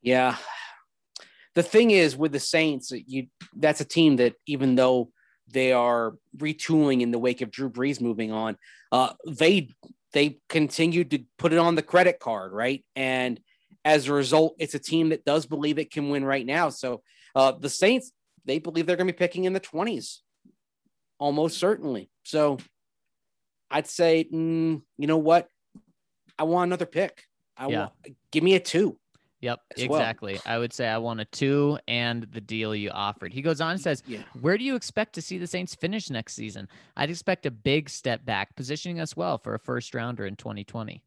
[0.00, 0.36] yeah.
[1.54, 5.10] The thing is with the Saints, you that's a team that even though
[5.48, 8.56] they are retooling in the wake of Drew Brees moving on,
[8.90, 9.68] uh, they
[10.14, 12.82] they continued to put it on the credit card, right?
[12.96, 13.38] And
[13.84, 16.68] as a result, it's a team that does believe it can win right now.
[16.68, 17.02] So
[17.34, 18.12] uh, the Saints,
[18.44, 20.22] they believe they're going to be picking in the twenties,
[21.18, 22.10] almost certainly.
[22.22, 22.58] So
[23.70, 25.48] I'd say, mm, you know what?
[26.38, 27.24] I want another pick.
[27.56, 27.78] I Yeah.
[27.78, 27.92] want
[28.30, 28.98] give me a two.
[29.40, 29.98] Yep, As well.
[29.98, 30.38] exactly.
[30.46, 33.32] I would say I want a two and the deal you offered.
[33.32, 34.22] He goes on and says, Yeah.
[34.40, 36.68] Where do you expect to see the Saints finish next season?
[36.96, 41.02] I'd expect a big step back, positioning us well for a first rounder in 2020.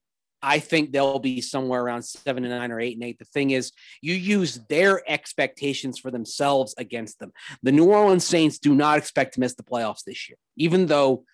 [0.45, 3.17] I think they'll be somewhere around seven and nine or eight and eight.
[3.17, 7.31] The thing is, you use their expectations for themselves against them.
[7.63, 11.25] The New Orleans Saints do not expect to miss the playoffs this year, even though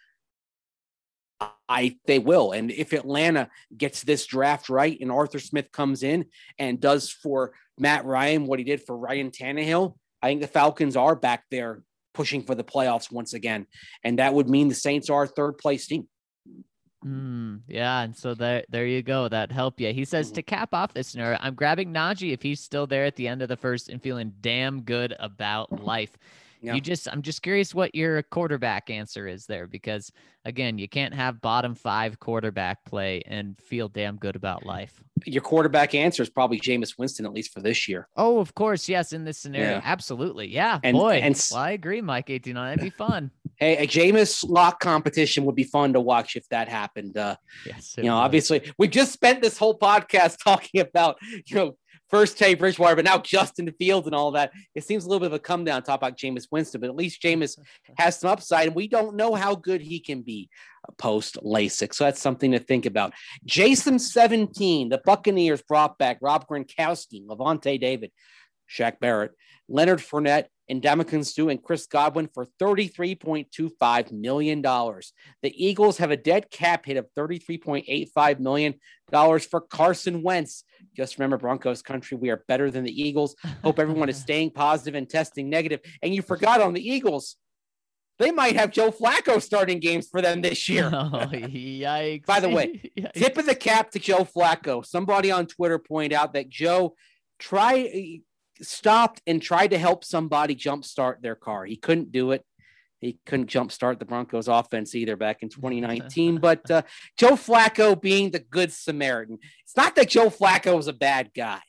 [1.68, 2.54] I they will.
[2.54, 7.52] And if Atlanta gets this draft right and Arthur Smith comes in and does for
[7.78, 11.84] Matt Ryan what he did for Ryan Tannehill, I think the Falcons are back there
[12.14, 13.68] pushing for the playoffs once again.
[14.06, 16.08] And that would mean the Saints are third place team.
[17.06, 19.28] Mm, yeah, and so there, there you go.
[19.28, 19.92] That help you.
[19.94, 23.16] He says to cap off this scenario, I'm grabbing Najee if he's still there at
[23.16, 26.18] the end of the first and feeling damn good about life.
[26.62, 26.76] Yeah.
[26.76, 30.12] You just, I'm just curious what your quarterback answer is there because
[30.46, 35.02] again, you can't have bottom five quarterback play and feel damn good about life.
[35.26, 38.08] Your quarterback answer is probably Jameis Winston, at least for this year.
[38.16, 39.12] Oh, of course, yes.
[39.12, 39.82] In this scenario, Yeah.
[39.84, 40.80] absolutely, yeah.
[40.84, 42.30] And- Boy, and well, I agree, Mike.
[42.30, 43.32] Eighteen, that'd be fun.
[43.62, 47.16] Hey, a Jameis lock competition would be fun to watch if that happened.
[47.16, 48.22] Uh, Yes, you know, would.
[48.22, 51.78] obviously, we just spent this whole podcast talking about, you know,
[52.10, 54.52] first Tay Bridgewater, but now Justin Fields and all that.
[54.74, 56.96] It seems a little bit of a come down talk about Jameis Winston, but at
[56.96, 57.56] least Jameis
[58.00, 60.50] has some upside, and we don't know how good he can be
[60.98, 61.94] post LASIK.
[61.94, 63.14] So that's something to think about.
[63.46, 68.12] Jason 17, the Buccaneers brought back Rob Gronkowski, Lavonte David,
[68.68, 69.34] Shaq Barrett,
[69.70, 74.62] Leonard Fournette, and Ndamukong Suh and Chris Godwin for $33.25 million.
[74.62, 75.02] The
[75.44, 78.76] Eagles have a dead cap hit of $33.85 million
[79.12, 80.64] for Carson Wentz.
[80.96, 83.36] Just remember, Broncos country, we are better than the Eagles.
[83.64, 85.82] Hope everyone is staying positive and testing negative.
[86.02, 87.36] And you forgot on the Eagles,
[88.18, 90.90] they might have Joe Flacco starting games for them this year.
[90.94, 92.26] Oh, yikes!
[92.26, 93.14] By the way, Yikes.
[93.14, 94.86] Tip of the cap to Joe Flacco.
[94.86, 96.96] Somebody on Twitter pointed out that Joe
[97.40, 98.22] tried
[98.62, 101.66] stopped and tried to help somebody jumpstart their car.
[101.66, 102.46] He couldn't do it.
[103.00, 106.38] He couldn't jumpstart the Broncos offense either back in 2019.
[106.42, 106.84] but uh,
[107.18, 109.40] Joe Flacco being the good Samaritan.
[109.64, 111.60] It's not that Joe Flacco was a bad guy.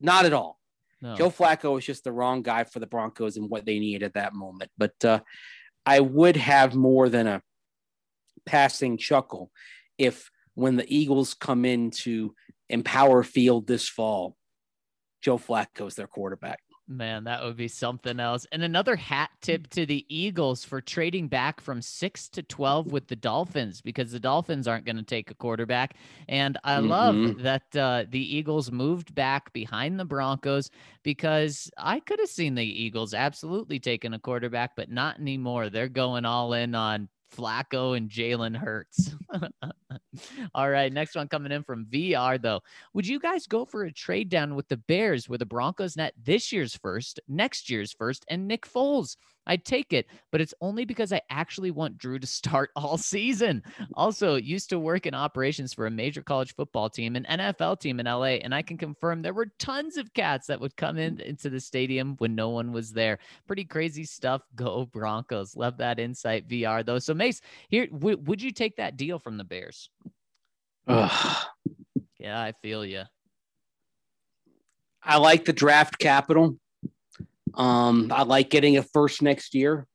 [0.00, 0.58] Not at all.
[1.02, 1.16] No.
[1.16, 4.14] Joe Flacco was just the wrong guy for the Broncos and what they needed at
[4.14, 4.70] that moment.
[4.76, 5.20] But uh,
[5.86, 7.42] I would have more than a
[8.44, 9.50] passing chuckle
[9.96, 12.34] if when the Eagles come into
[12.68, 14.36] Empower Field this fall,
[15.20, 16.60] Joe Flacco Flacco's their quarterback.
[16.88, 18.46] Man, that would be something else.
[18.50, 23.06] And another hat tip to the Eagles for trading back from six to 12 with
[23.06, 25.94] the Dolphins because the Dolphins aren't going to take a quarterback.
[26.28, 27.36] And I love Mhm.
[27.36, 30.68] that uh, the Eagles moved back behind the Broncos
[31.04, 35.70] because I could have seen the Eagles absolutely taking a quarterback, but not anymore.
[35.70, 39.14] They're going all in on Flacco and Jalen Hurts.
[40.54, 40.92] all right.
[40.92, 42.60] Next one coming in from VR, though.
[42.94, 46.14] Would you guys go for a trade down with the Bears where the Broncos net
[46.22, 49.16] this year's first, next year's first, and Nick Foles?
[49.46, 53.62] I'd take it, but it's only because I actually want Drew to start all season.
[53.94, 58.00] Also, used to work in operations for a major college football team, an NFL team
[58.00, 61.20] in LA, and I can confirm there were tons of cats that would come in
[61.20, 63.18] into the stadium when no one was there.
[63.46, 64.42] Pretty crazy stuff.
[64.54, 65.56] Go Broncos.
[65.56, 66.98] Love that insight, VR though.
[66.98, 69.90] So Mace, here, w- would you take that deal from the Bears?
[70.86, 71.46] Ugh.
[72.18, 73.04] Yeah, I feel you.
[75.02, 76.58] I like the draft capital.
[77.54, 79.86] Um, I like getting a first next year.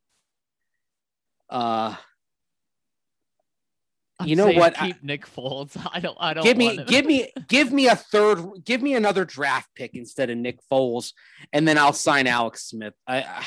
[1.49, 1.95] Uh,
[4.19, 4.79] I'm You know what?
[4.81, 5.75] I- Keep Nick Foles.
[5.93, 6.17] I don't.
[6.19, 9.93] I don't give me, give me, give me a third, give me another draft pick
[9.95, 11.11] instead of Nick Foles,
[11.51, 12.93] and then I'll sign Alex Smith.
[13.07, 13.45] I,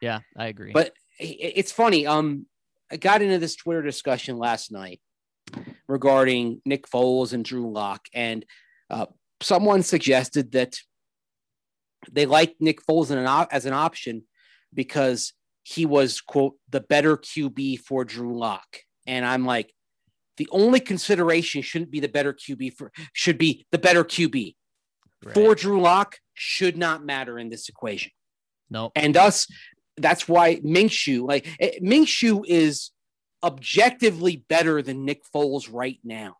[0.00, 0.72] Yeah, I agree.
[0.72, 0.88] But
[1.20, 2.06] i- it's funny.
[2.06, 2.46] Um,
[2.92, 5.00] I got into this Twitter discussion last night
[5.88, 8.44] regarding Nick Foles and Drew Lock, and
[8.90, 9.06] uh,
[9.40, 10.76] someone suggested that
[12.10, 14.22] they liked Nick Foles in an op- as an option
[14.72, 15.32] because
[15.62, 18.78] he was quote the better QB for Drew Lock.
[19.06, 19.72] and I'm like,
[20.36, 24.54] the only consideration shouldn't be the better QB for should be the better QB
[25.22, 25.34] Right.
[25.34, 28.10] for Drew Lock should not matter in this equation.
[28.70, 28.92] Nope.
[28.96, 29.46] And thus,
[29.98, 32.90] that's why Minshew, like eh, Minshew is
[33.42, 36.36] objectively better than Nick Foles right now.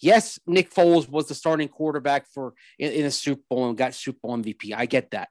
[0.00, 3.94] Yes, Nick Foles was the starting quarterback for in, in a Super Bowl and got
[3.94, 4.74] Super Bowl MVP.
[4.74, 5.28] I get that.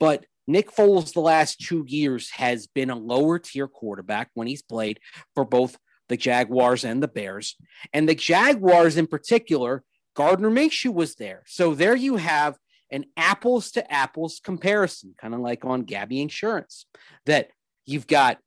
[0.00, 4.62] But Nick Foles the last two years has been a lower tier quarterback when he's
[4.62, 5.00] played
[5.34, 5.76] for both
[6.08, 7.56] the Jaguars and the Bears.
[7.92, 9.84] And the Jaguars in particular,
[10.16, 11.42] Gardner Minshew was there.
[11.46, 12.56] So there you have
[12.90, 16.86] an apples to apples comparison, kind of like on Gabi Insurance,
[17.26, 17.50] that
[17.84, 18.38] you've got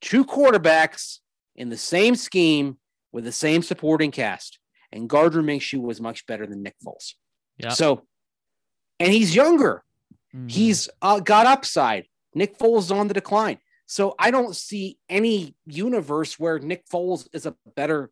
[0.00, 1.18] two quarterbacks
[1.54, 2.78] in the same scheme
[3.12, 4.58] with the same supporting cast.
[4.92, 7.14] And Gardner Minshew was much better than Nick Foles.
[7.58, 7.72] Yep.
[7.72, 8.06] So,
[8.98, 9.84] and he's younger.
[10.34, 10.50] Mhm.
[10.50, 12.06] He's uh, got upside.
[12.34, 13.58] Nick Foles is on the decline.
[13.86, 18.10] So I don't see any universe where Nick Foles is a better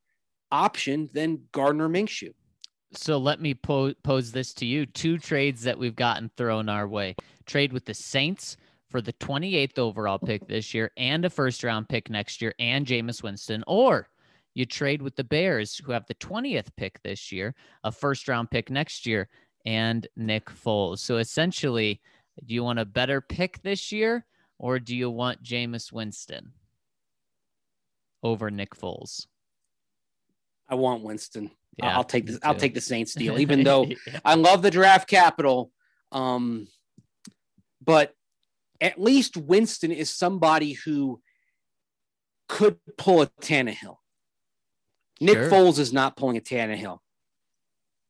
[0.51, 2.33] option than Gardner Minshew.
[2.93, 6.89] So let me po- pose this to you: two trades that we've gotten thrown our
[6.89, 7.15] way.
[7.47, 8.57] Trade with the Saints
[8.91, 12.87] for the 28th overall pick this year and a first round pick next year and
[12.87, 14.09] Jameis Winston, or
[14.59, 17.55] you trade with the Bears who have the 20th pick this year,
[17.85, 19.29] a first round pick next year,
[19.65, 20.99] and Nick Foles.
[20.99, 22.01] So essentially,
[22.45, 24.27] do you want a better pick this year
[24.59, 26.53] or do you want Jameis Winston
[28.25, 29.29] over Nick Foles?
[30.69, 31.53] I want Winston.
[31.77, 32.41] Yeah, I'll take this.
[32.43, 34.19] I'll take the Saints deal, even though Yeah.
[34.25, 35.71] I love the draft capital.
[36.11, 36.67] Um,
[37.81, 38.13] but
[38.81, 41.21] at least Winston is somebody who
[42.49, 43.98] could pull a Tannehill.
[45.21, 45.51] Nick Sure.
[45.51, 46.99] Foles is not pulling a Tannehill.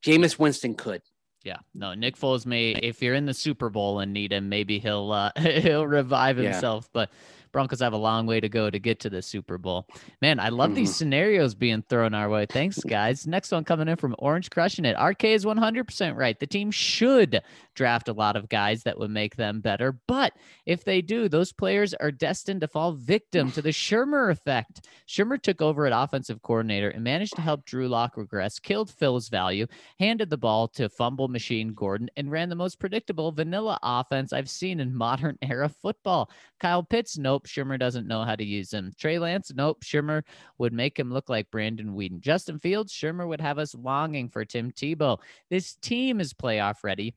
[0.04, 1.02] Jameis Winston could.
[1.44, 4.78] Yeah, no, Nick Foles may if you're in the Super Bowl and need him, maybe
[4.78, 6.50] he'll uh, he'll revive Yeah.
[6.52, 6.88] himself.
[6.92, 7.10] But
[7.52, 9.86] Broncos have a long way to go to get to the Super Bowl.
[10.20, 10.96] Man, I love these mm-hmm.
[10.96, 12.46] scenarios being thrown our way.
[12.46, 13.26] Thanks, guys.
[13.26, 14.96] Next one coming in from Orange Crushing It.
[15.00, 16.38] RK is 100% right.
[16.38, 17.42] The team should
[17.74, 19.92] draft a lot of guys that would make them better.
[20.06, 20.32] But
[20.66, 24.86] if they do, those players are destined to fall victim to the Shurmur effect.
[25.08, 29.28] Shurmur took over at offensive coordinator and managed to help Drew Lock regress, killed Phil's
[29.28, 29.66] value,
[29.98, 34.50] handed the ball to fumble machine Gordon, and ran the most predictable vanilla offense I've
[34.50, 36.30] seen in modern era football.
[36.60, 38.90] Kyle Pitts, nope, Shurmur doesn't know how to use him.
[38.98, 40.22] Trey Lance, nope, Shurmur
[40.58, 42.18] would make him look like Brandon Weeden.
[42.18, 45.18] Justin Fields, Shurmur would have us longing for Tim Tebow.
[45.48, 47.14] This team is playoff ready.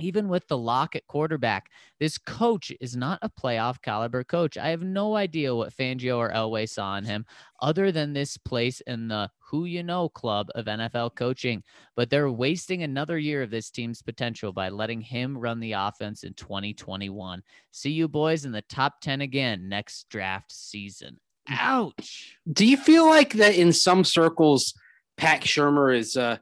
[0.00, 4.56] Even with the lock at quarterback, this coach is not a playoff caliber coach.
[4.56, 7.26] I have no idea what Fangio or Elway saw in him
[7.60, 11.64] other than this place in the who you know club of NFL coaching.
[11.96, 16.22] But they're wasting another year of this team's potential by letting him run the offense
[16.22, 17.42] in 2021.
[17.72, 21.18] See you boys in the top 10 again next draft season.
[21.48, 22.36] Ouch.
[22.50, 24.74] Do you feel like that in some circles,
[25.16, 26.38] Pat Shurmur is uh,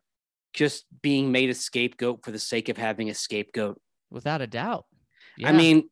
[0.57, 3.80] just being made a scapegoat for the sake of having a scapegoat?
[4.11, 4.86] Without a doubt.
[5.44, 5.90] I mean,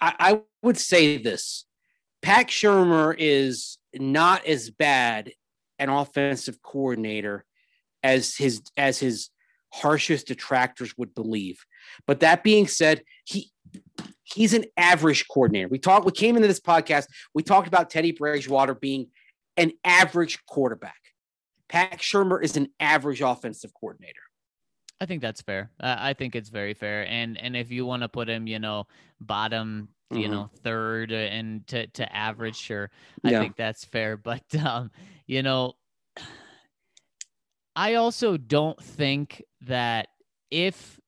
[0.00, 1.64] I, I would say this
[2.20, 5.32] Pat Shurmur is not as bad
[5.78, 7.44] an offensive coordinator
[8.02, 9.30] as his as his
[9.72, 11.64] harshest detractors would believe.
[12.06, 13.50] But that being said, he
[14.24, 15.68] he's an average coordinator.
[15.68, 19.08] We talked, we came into this podcast, we talked about Teddy Bridgewater being
[19.56, 20.96] an average quarterback.
[21.70, 24.20] Pat Shurmur is an average offensive coordinator.
[25.00, 25.70] I think that's fair.
[25.80, 27.06] Uh, I think it's very fair.
[27.06, 28.86] And and if you want to put him, you know,
[29.20, 30.30] bottom, you Mhm.
[30.30, 32.90] know, third and to to average, sure,
[33.24, 33.40] I Yeah.
[33.40, 34.16] think that's fair.
[34.22, 34.90] But um,
[35.26, 35.74] you know,
[37.76, 40.08] I also don't think that
[40.50, 40.98] if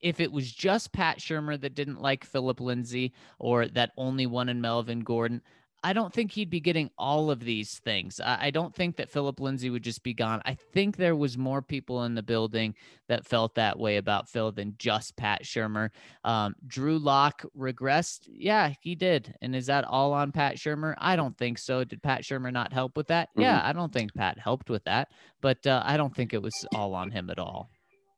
[0.00, 4.56] if it was just Pat Shurmur that didn't like Philip Lindsay or that only wanted
[4.56, 5.42] Melvin Gordon,
[5.84, 8.20] I don't think he'd be getting all of these things.
[8.20, 10.42] I, I don't think that Philip Lindsay would just be gone.
[10.44, 12.74] I think there was more people in the building
[13.08, 15.90] that felt that way about Phil than just Pat Shurmur.
[16.24, 18.28] Um, Drew Lock regressed.
[18.28, 19.34] Yeah, he did.
[19.40, 20.94] And is that all on Pat Shurmur?
[20.98, 21.84] I don't think so.
[21.84, 23.28] Did Pat Shurmur not help with that?
[23.36, 25.08] Yeah, I don't think Pat helped with that,
[25.40, 27.70] but uh, I don't think it was all on him at all.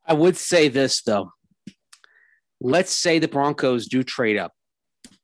[0.06, 1.32] I would say this though.
[2.60, 4.52] Let's say the Broncos do trade up.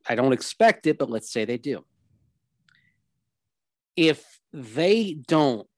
[0.09, 1.85] I don't expect it, but let's say they do.
[3.97, 5.69] If they don't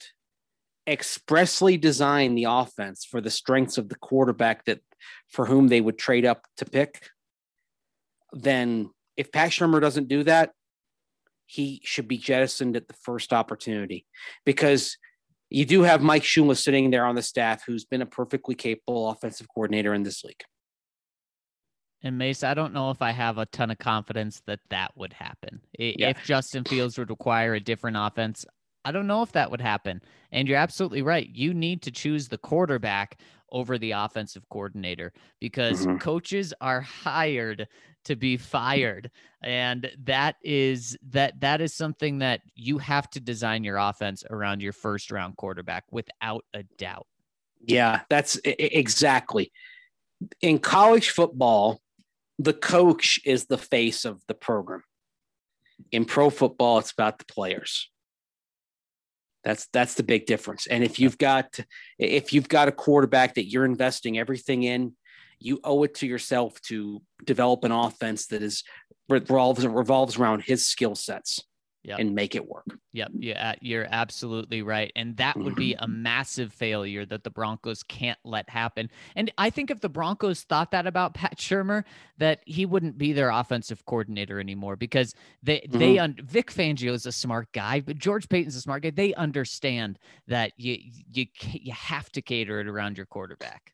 [0.87, 4.81] expressly design the offense for the strengths of the quarterback that
[5.29, 7.09] for whom they would trade up to pick,
[8.33, 10.53] then if Pat Shurmur doesn't do that,
[11.47, 14.07] he should be jettisoned at the first opportunity
[14.45, 14.97] because
[15.51, 19.09] you do have Mike Shula sitting there on the staff who's been a perfectly capable
[19.09, 20.43] offensive coordinator in this league.
[22.03, 25.13] And Mace, I don't know if I have a ton of confidence that that would
[25.13, 25.61] happen.
[25.79, 26.11] Yeah.
[26.11, 28.45] If Justin Fields would require a different offense,
[28.85, 30.01] I don't know if that would happen.
[30.31, 31.29] And you're absolutely right.
[31.29, 33.21] You need to choose the quarterback
[33.51, 36.01] over the offensive coordinator because Mhm.
[36.01, 37.67] coaches are hired
[38.05, 39.11] to be fired
[39.43, 44.63] and that is that that is something that you have to design your offense around
[44.63, 47.07] your first round quarterback without a doubt
[47.61, 49.51] Yeah, that's exactly.
[50.41, 51.81] In college football,
[52.39, 54.83] the coach is the face of the program.
[55.93, 57.91] In pro football, it's about the players.
[59.45, 60.67] That's that's the big difference.
[60.67, 61.59] And if you've got
[61.99, 64.95] if you've got a quarterback that you're investing everything in,
[65.39, 68.65] you owe it to yourself to develop an offense that is
[69.09, 71.43] revolves revolves around his skill sets
[71.85, 72.01] Yep.
[72.01, 72.67] and make it work.
[72.93, 75.85] Yep, yeah, you're absolutely right, and that would be mm-hmm.
[75.85, 78.91] a massive failure that the Broncos can't let happen.
[79.15, 81.85] And I think if the Broncos thought that about Pat Shurmur,
[82.19, 86.05] that he wouldn't be their offensive coordinator anymore because they they mm-hmm.
[86.05, 88.91] un- Vic Fangio is a smart guy, but George Paton's a smart guy.
[88.91, 90.79] They understand that you
[91.13, 93.73] you you have to cater it around your quarterback.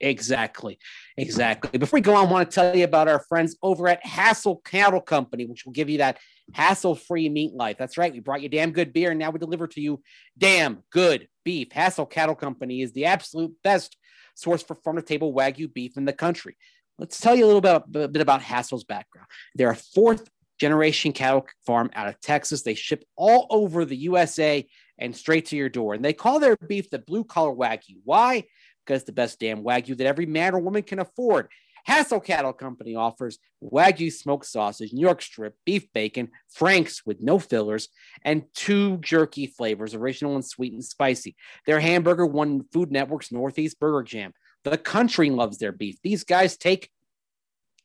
[0.00, 0.78] Exactly.
[1.16, 1.78] Exactly.
[1.78, 4.56] Before we go on, I want to tell you about our friends over at Hassel
[4.64, 6.18] Cattle Company, which will give you that
[6.54, 7.76] hassle free meat life.
[7.78, 8.12] That's right.
[8.12, 10.02] We brought you damn good beer, and now we deliver to you
[10.38, 11.72] damn good beef.
[11.72, 13.96] Hassel Cattle Company is the absolute best
[14.34, 16.56] source for farm to table Wagyu beef in the country.
[16.98, 19.26] Let's tell you a little bit, a bit about Hassel's background.
[19.54, 20.28] They're a fourth
[20.58, 22.62] generation cattle farm out of Texas.
[22.62, 24.66] They ship all over the USA
[24.98, 25.94] and straight to your door.
[25.94, 27.96] And they call their beef the blue collar Wagyu.
[28.04, 28.44] Why?
[28.90, 31.46] Because the best damn Wagyu that every man or woman can afford.
[31.88, 37.38] Hassell Cattle Company offers Wagyu smoked sausage, New York strip, beef bacon, Franks with no
[37.38, 37.88] fillers,
[38.24, 41.36] and two jerky flavors, original and sweet and spicy.
[41.66, 44.32] Their hamburger won Food Network's Northeast Burger Jam.
[44.64, 45.98] The country loves their beef.
[46.02, 46.90] These guys take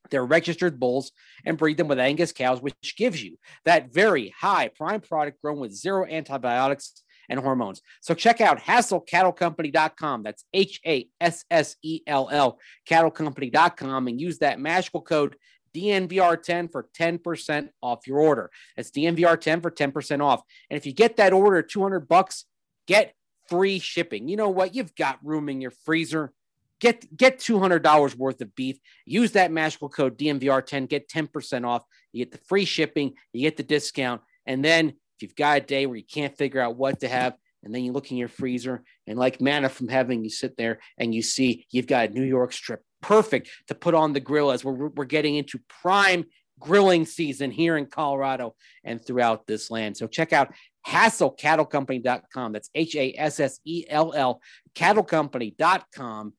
[0.10, 1.12] their registered bulls
[1.46, 5.60] and breed them with Angus cows, which gives you that very high prime product grown
[5.60, 7.82] with zero antibiotics and hormones.
[8.02, 10.24] So check out hassellcattlecompany.com.
[10.24, 12.60] That's H A S S E L L
[12.90, 15.36] cattlecompany.com and use that magical code
[15.76, 18.50] DNVR10 for 10% off your order.
[18.76, 20.42] That's DNVR10 for 10% off.
[20.70, 22.46] And if you get that order 200 bucks,
[22.88, 23.14] get
[23.50, 24.28] free shipping.
[24.28, 24.74] You know what?
[24.74, 26.32] You've got room in your freezer.
[26.80, 28.78] Get get $200 worth of beef.
[29.06, 31.84] Use that magical code DNVR10, get 10% off.
[32.12, 35.62] You get the free shipping, you get the discount, and then if you've got a
[35.62, 38.28] day where you can't figure out what to have, and then you look in your
[38.28, 42.14] freezer, and like manna from heaven, you sit there and you see you've got a
[42.14, 46.26] New York strip, perfect to put on the grill as we're, we're getting into prime
[46.60, 49.98] grilling season here in Colorado and throughout this land.
[49.98, 50.54] So check out
[50.88, 52.52] hassellcattlecompany.com.
[52.52, 54.42] That's H A S S E L L
[54.76, 56.34] cattlecompany.com.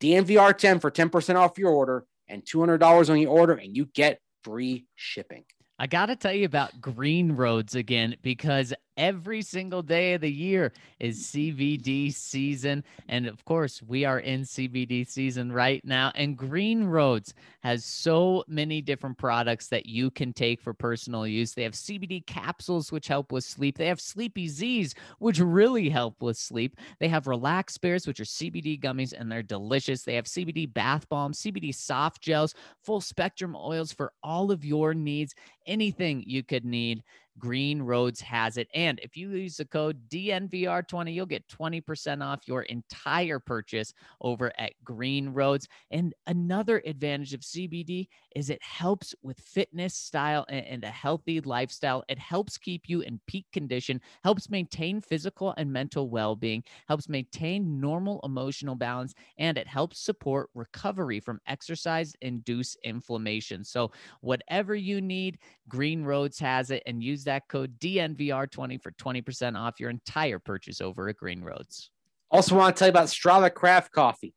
[0.00, 4.20] DNVR 10 for 10% off your order and $200 on your order, and you get
[4.44, 5.44] free shipping.
[5.78, 10.32] I got to tell you about Green Roads again because every single day of the
[10.32, 12.84] year is CBD season.
[13.08, 16.12] And of course, we are in CBD season right now.
[16.14, 21.52] And Green Roads has so many different products that you can take for personal use.
[21.52, 23.78] They have CBD capsules, which help with sleep.
[23.78, 26.76] They have Sleepy Z's, which really help with sleep.
[26.98, 30.02] They have Relax Bears, which are CBD gummies, and they're delicious.
[30.02, 34.94] They have CBD bath bombs, CBD soft gels, full spectrum oils for all of your
[34.94, 35.34] needs
[35.66, 37.02] anything you could need.
[37.38, 38.68] Green Roads has it.
[38.74, 44.52] And if you use the code DNVR20, you'll get 20% off your entire purchase over
[44.58, 45.68] at Green Roads.
[45.90, 52.04] And another advantage of CBD is it helps with fitness, style, and, a healthy lifestyle.
[52.08, 57.08] It helps keep you in peak condition, helps maintain physical and mental well being, helps
[57.08, 63.64] maintain normal emotional balance, and it helps support recovery from exercise induced inflammation.
[63.64, 69.56] So, whatever you need, Green Roads has it, and use that code DNVR20 for 20%
[69.56, 71.90] off your entire purchase over at Green Roads.
[72.30, 74.34] Also, want to tell you about Strava Craft Coffee.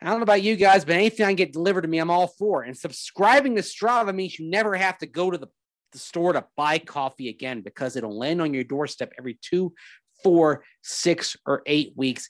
[0.00, 2.10] I don't know about you guys, but anything I can get delivered to me, I'm
[2.10, 2.62] all for.
[2.62, 5.48] And subscribing to Strava means you never have to go to the,
[5.92, 9.72] the store to buy coffee again because it'll land on your doorstep every two,
[10.22, 12.28] four, six, or eight weeks.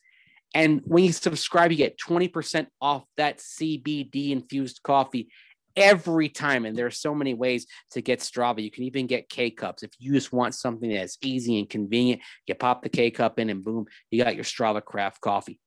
[0.54, 5.28] And when you subscribe, you get 20% off that CBD infused coffee
[5.76, 6.64] every time.
[6.64, 8.62] And there are so many ways to get Strava.
[8.62, 9.82] You can even get K cups.
[9.82, 13.50] If you just want something that's easy and convenient, you pop the K cup in
[13.50, 15.60] and boom, you got your Strava craft coffee.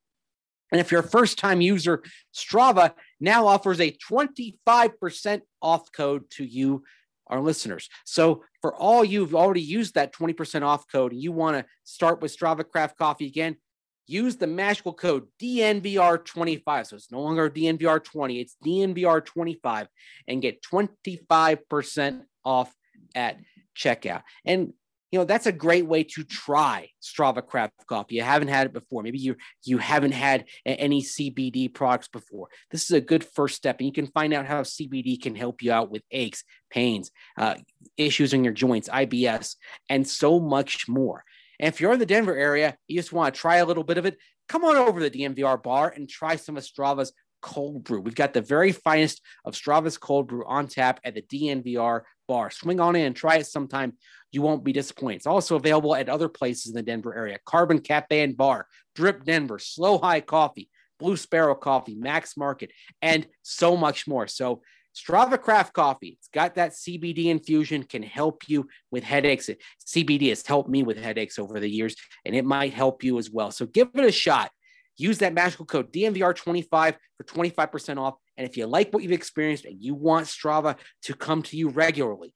[0.71, 2.03] And if you're a first time user,
[2.35, 6.83] Strava now offers a 25% off code to you,
[7.27, 7.89] our listeners.
[8.05, 12.21] So for all you've already used that 20% off code and you want to start
[12.21, 13.55] with Strava Craft Coffee again,
[14.07, 16.87] use the magical code DNVR25.
[16.87, 19.87] So it's no longer DNVR20, it's DNVR25
[20.27, 22.73] and get 25% off
[23.13, 23.37] at
[23.77, 24.23] checkout.
[24.45, 24.73] And
[25.11, 28.15] you know that's a great way to try Strava craft coffee.
[28.15, 29.03] You haven't had it before.
[29.03, 32.49] Maybe you you haven't had any CBD products before.
[32.71, 35.61] This is a good first step, and you can find out how CBD can help
[35.61, 37.55] you out with aches, pains, uh,
[37.95, 39.55] issues in your joints, IBS,
[39.87, 41.23] and so much more.
[41.59, 43.97] And if you're in the Denver area, you just want to try a little bit
[43.97, 44.17] of it.
[44.47, 48.01] Come on over to the DNVR bar and try some of Strava's cold brew.
[48.01, 52.51] We've got the very finest of Strava's cold brew on tap at the DNVR bar.
[52.51, 53.93] Swing on in and try it sometime.
[54.31, 55.17] You won't be disappointed.
[55.17, 59.23] It's also available at other places in the Denver area Carbon Cafe and Bar, Drip
[59.23, 64.27] Denver, Slow High Coffee, Blue Sparrow Coffee, Max Market, and so much more.
[64.27, 64.61] So,
[64.97, 69.49] Strava Craft Coffee, it's got that CBD infusion, can help you with headaches.
[69.85, 71.95] CBD has helped me with headaches over the years,
[72.25, 73.51] and it might help you as well.
[73.51, 74.51] So, give it a shot.
[74.97, 78.15] Use that magical code DNVR25 for 25% off.
[78.35, 81.69] And if you like what you've experienced and you want Strava to come to you
[81.69, 82.33] regularly,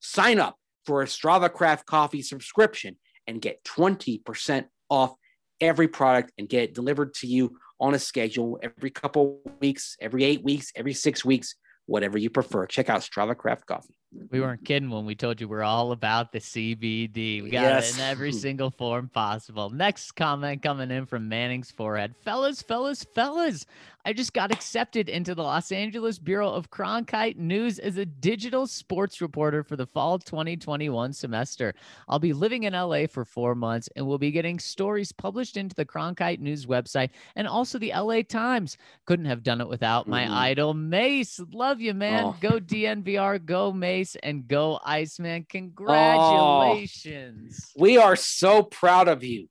[0.00, 0.56] sign up
[0.86, 2.96] for a Strava Craft Coffee subscription
[3.26, 5.14] and get 20% off
[5.60, 10.24] every product and get it delivered to you on a schedule every couple weeks, every
[10.24, 11.54] eight weeks, every six weeks,
[11.90, 12.66] whatever you prefer.
[12.66, 13.99] Check out Strava Craft Coffee.
[14.30, 17.42] We weren't kidding when we told you we're all about the CBD.
[17.44, 17.92] We got Yes.
[17.92, 19.70] it in every single form possible.
[19.70, 22.14] Next comment coming in from Manning's forehead.
[22.24, 23.66] Fellas, fellas, fellas.
[24.02, 28.66] I just got accepted into the Los Angeles Bureau of Cronkite News as a digital
[28.66, 31.74] sports reporter for the fall 2021 semester.
[32.08, 35.76] I'll be living in LA for four months and we'll be getting stories published into
[35.76, 38.78] the Cronkite News website and also the LA Times.
[39.04, 40.30] Couldn't have done it without my Mhm.
[40.30, 41.38] idol, Mace.
[41.52, 42.24] Love you, man.
[42.24, 42.36] Oh.
[42.40, 45.46] Go DNVR, go Mace, and go Iceman.
[45.48, 47.72] Congratulations.
[47.76, 49.48] We are so proud of you.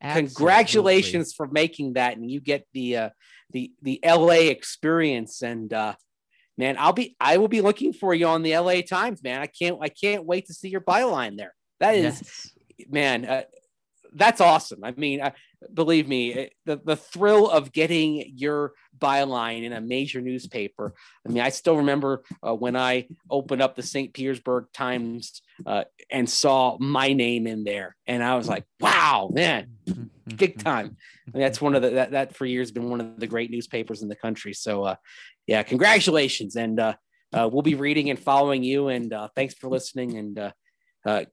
[0.00, 0.34] Absolutely.
[0.34, 3.10] Congratulations for making that, and you get the uh,
[3.50, 5.42] the the LA experience.
[5.42, 5.94] And uh,
[6.58, 9.40] man, I'll be I will be looking for you on the LA Times, man.
[9.40, 11.54] I can't I can't wait to see your byline there.
[11.80, 12.20] That is
[12.78, 12.88] Yes.
[12.90, 13.42] man, uh,
[14.12, 14.84] that's awesome.
[14.84, 15.20] I mean,
[15.72, 20.94] believe me, the the thrill of getting your byline in a major newspaper.
[21.26, 24.12] I mean, I still remember uh, when I opened up the St.
[24.12, 29.68] Petersburg Times uh, and saw my name in there, and I was like, "Wow, man,
[30.36, 30.96] big time!"
[31.32, 34.02] And that's one of the that, that for years been one of the great newspapers
[34.02, 34.54] in the country.
[34.54, 34.96] So, uh,
[35.46, 36.94] yeah, congratulations, and uh,
[37.32, 38.88] uh, we'll be reading and following you.
[38.88, 40.52] And uh, thanks for listening, and
[41.06, 41.24] uh,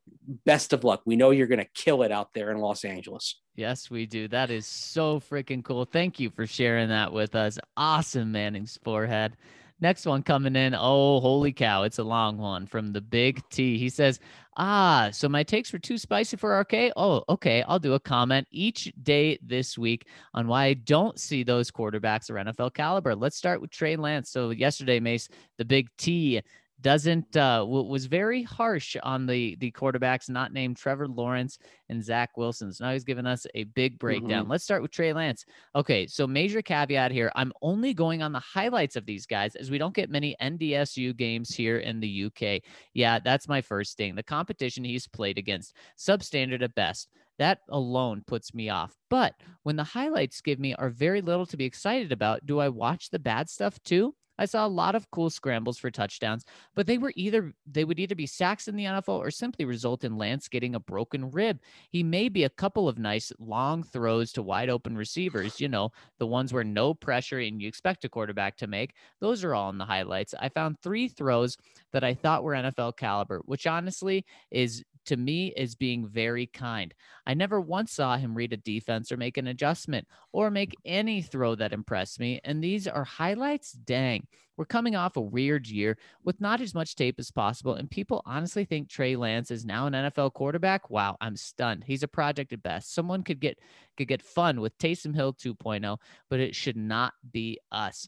[0.45, 1.01] best of luck.
[1.05, 3.41] We know you're going to kill it out there in Los Angeles.
[3.55, 4.27] Yes, we do.
[4.27, 5.85] That is so freaking cool.
[5.85, 7.57] Thank you for sharing that with us.
[7.75, 9.35] Awesome, Manning's forehead.
[9.81, 10.75] Next one coming in.
[10.75, 11.83] Oh, holy cow.
[11.83, 13.77] It's a long one from the big T.
[13.77, 14.19] He says,
[14.55, 16.93] Ah, so my takes were too spicy for RK.
[16.95, 17.63] Oh, okay.
[17.67, 22.29] I'll do a comment each day this week on why I don't see those quarterbacks
[22.29, 23.15] or NFL caliber.
[23.15, 24.29] Let's start with Trey Lance.
[24.29, 26.41] So, yesterday, Mace, the big T
[26.83, 31.57] doesn't uh w- was very harsh on the the quarterbacks not named Trevor Lawrence
[31.89, 32.71] and Zach Wilson.
[32.71, 34.47] So now he's giving us a big breakdown.
[34.47, 35.45] Let's start with Trey Lance.
[35.75, 37.31] Okay, so major caveat here.
[37.35, 41.15] I'm only going on the highlights of these guys as we don't get many NDSU
[41.15, 42.61] games here in the UK.
[42.93, 44.13] Yeah, that's my first thing.
[44.13, 47.09] The competition he's played against, substandard at best.
[47.39, 48.95] That alone puts me off.
[49.09, 52.69] But when the highlights give me are very little to be excited about, do I
[52.69, 54.13] watch the bad stuff too?
[54.37, 57.99] I saw a lot of cool scrambles for touchdowns, but they were either they would
[57.99, 61.59] either be sacks in the NFL or simply result in Lance getting a broken rib.
[61.89, 65.91] He may be a couple of nice long throws to wide open receivers, you know,
[66.19, 68.93] the ones where no pressure and you expect a quarterback to make.
[69.19, 70.33] Those are all in the highlights.
[70.39, 71.57] I found three throws
[71.91, 76.93] that I thought were NFL caliber, which honestly is to me is being very kind.
[77.25, 80.75] I never once saw him read a defense or make an adjustment or make mm.
[80.85, 82.39] any throw that impressed me.
[82.43, 83.71] And these are highlights.
[83.71, 84.27] Dang,
[84.57, 87.73] we're coming off a weird year with not as much tape as possible.
[87.73, 90.89] And people honestly think Trey Lance is now an NFL quarterback.
[90.89, 91.83] Wow, I'm stunned.
[91.85, 92.93] He's a project at best.
[92.93, 93.59] Someone could get
[93.97, 95.97] could get fun with Taysom Hill 2.0,
[96.29, 98.07] but it should not be us.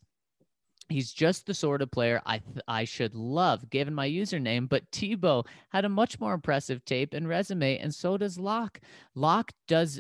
[0.90, 4.90] He's just the sort of player I th- I should love given my username, but
[4.92, 8.80] Tebow had a much more impressive tape and resume, and so does Lock.
[9.16, 10.00] Lock does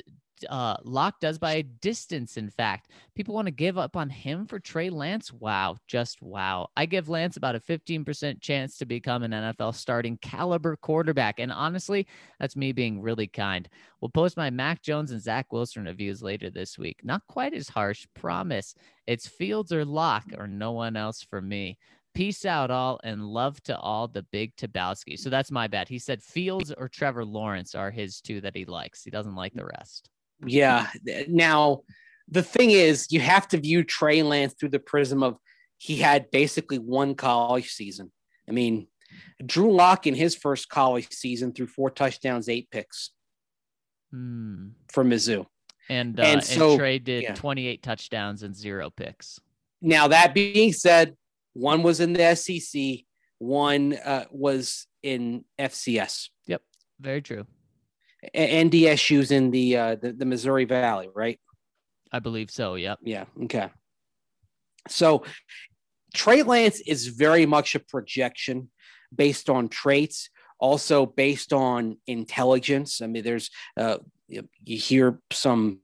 [0.49, 2.91] uh Lock does by a distance, in fact.
[3.15, 5.31] People want to give up on him for Trey Lance.
[5.31, 6.69] Wow, just wow.
[6.75, 11.39] I give Lance about a 15% chance to become an NFL starting caliber quarterback.
[11.39, 12.07] And honestly,
[12.39, 13.67] that's me being really kind.
[14.01, 16.99] We'll post my Mac Jones and Zach Wilson reviews later this week.
[17.03, 18.75] Not quite as harsh, promise.
[19.07, 21.77] It's Fields or Lock or no one else for me.
[22.15, 25.19] Peace out, all, and love to all the big Tebowski.
[25.19, 25.89] So that's my bad.
[25.89, 29.03] He said Fields or Trevor Lawrence are his two that he likes.
[29.03, 30.09] He doesn't like the rest.
[30.45, 30.87] Yeah.
[31.27, 31.81] Now,
[32.27, 35.37] the thing is, you have to view Trey Lance through the prism of
[35.77, 38.11] he had basically one college season.
[38.49, 38.87] I mean,
[39.45, 43.11] Drew Lock in his first college season threw four touchdowns, eight picks
[44.11, 44.69] Hmm.
[44.91, 45.45] for Mizzou.
[45.89, 47.33] And uh, And and, so- Trey did yeah.
[47.35, 49.39] 28 touchdowns and zero picks.
[49.81, 51.15] Now that being said,
[51.53, 53.05] one was in the SEC,
[53.37, 56.29] one uh, was in FCS.
[56.47, 56.61] Yep.
[56.99, 57.45] Very true.
[58.33, 61.39] NDSU's in the, uh, the the Missouri Valley, right?
[62.11, 62.75] I believe so.
[62.75, 62.99] Yep.
[63.03, 63.25] Yeah.
[63.43, 63.69] Okay.
[64.87, 65.23] So
[66.13, 68.69] Trey Lance is very much a projection
[69.13, 70.29] based on traits,
[70.59, 73.01] also based on intelligence.
[73.01, 73.97] I mean, there's uh,
[74.27, 75.79] you you hear some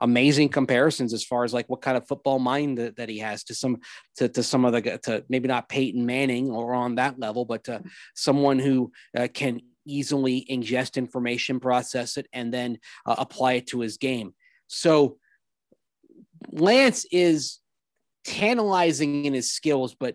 [0.00, 3.42] amazing comparisons as far as like what kind of football mind that, that he has
[3.44, 3.78] to some
[4.16, 7.64] to, to some of the to maybe not Peyton Manning or on that level, but
[7.64, 7.82] to
[8.14, 13.80] someone who uh, can easily ingest information, process it, and then uh, apply it to
[13.80, 14.34] his game.
[14.66, 15.18] So
[16.52, 17.58] Lance is
[18.24, 20.14] tantalizing in his skills, but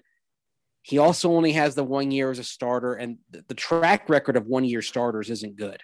[0.84, 4.46] he also only has the one year as a starter, and the, track record of
[4.46, 5.80] one year starters isn't good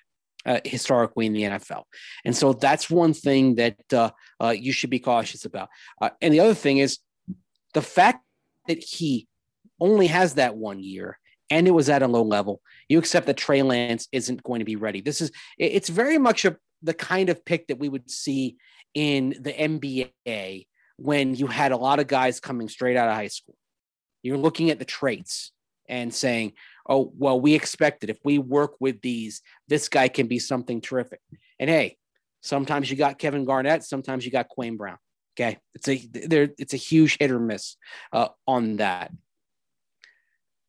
[0.46, 1.84] uh, historically in the NFL.
[2.26, 4.12] And so that's one thing that uh,
[4.42, 5.70] uh, you should be cautious about.
[6.02, 7.00] Uh, and the other thing is
[7.74, 8.24] the fact
[8.68, 9.28] that he
[9.80, 11.18] only has that one year
[11.50, 12.62] and it was at a low level.
[12.88, 15.02] You accept that Trey Lance isn't going to be ready.
[15.02, 18.58] This is it's very much a, the kind of pick that we would see
[18.94, 20.66] in the NBA
[20.98, 23.56] when you had a lot of guys coming straight out of high school.
[24.22, 25.52] You're looking at the traits
[25.88, 26.54] and saying,
[26.88, 28.10] "Oh, well, we expect it.
[28.10, 31.22] If we work with these, this guy can be something terrific."
[31.60, 31.98] And hey,
[32.42, 34.98] sometimes you got Kevin Garnett, sometimes you got Kwame Brown.
[35.40, 36.50] Okay, it's a there.
[36.58, 37.78] It's a huge hit or miss
[38.12, 39.12] uh, on that.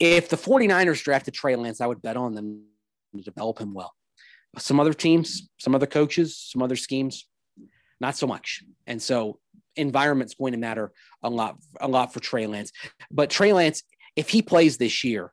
[0.01, 2.65] If the 49ers drafted Trey Lance, I would bet on them
[3.15, 3.95] to develop him well.
[4.59, 7.29] Some other teams, some other coaches, some other schemes,
[8.01, 8.65] not so much.
[8.87, 9.39] And so
[9.77, 10.91] environment's going to matter
[11.23, 12.73] a lot, a lot for Trey Lance.
[13.11, 13.83] But Trey Lance,
[14.17, 15.33] if he plays this year,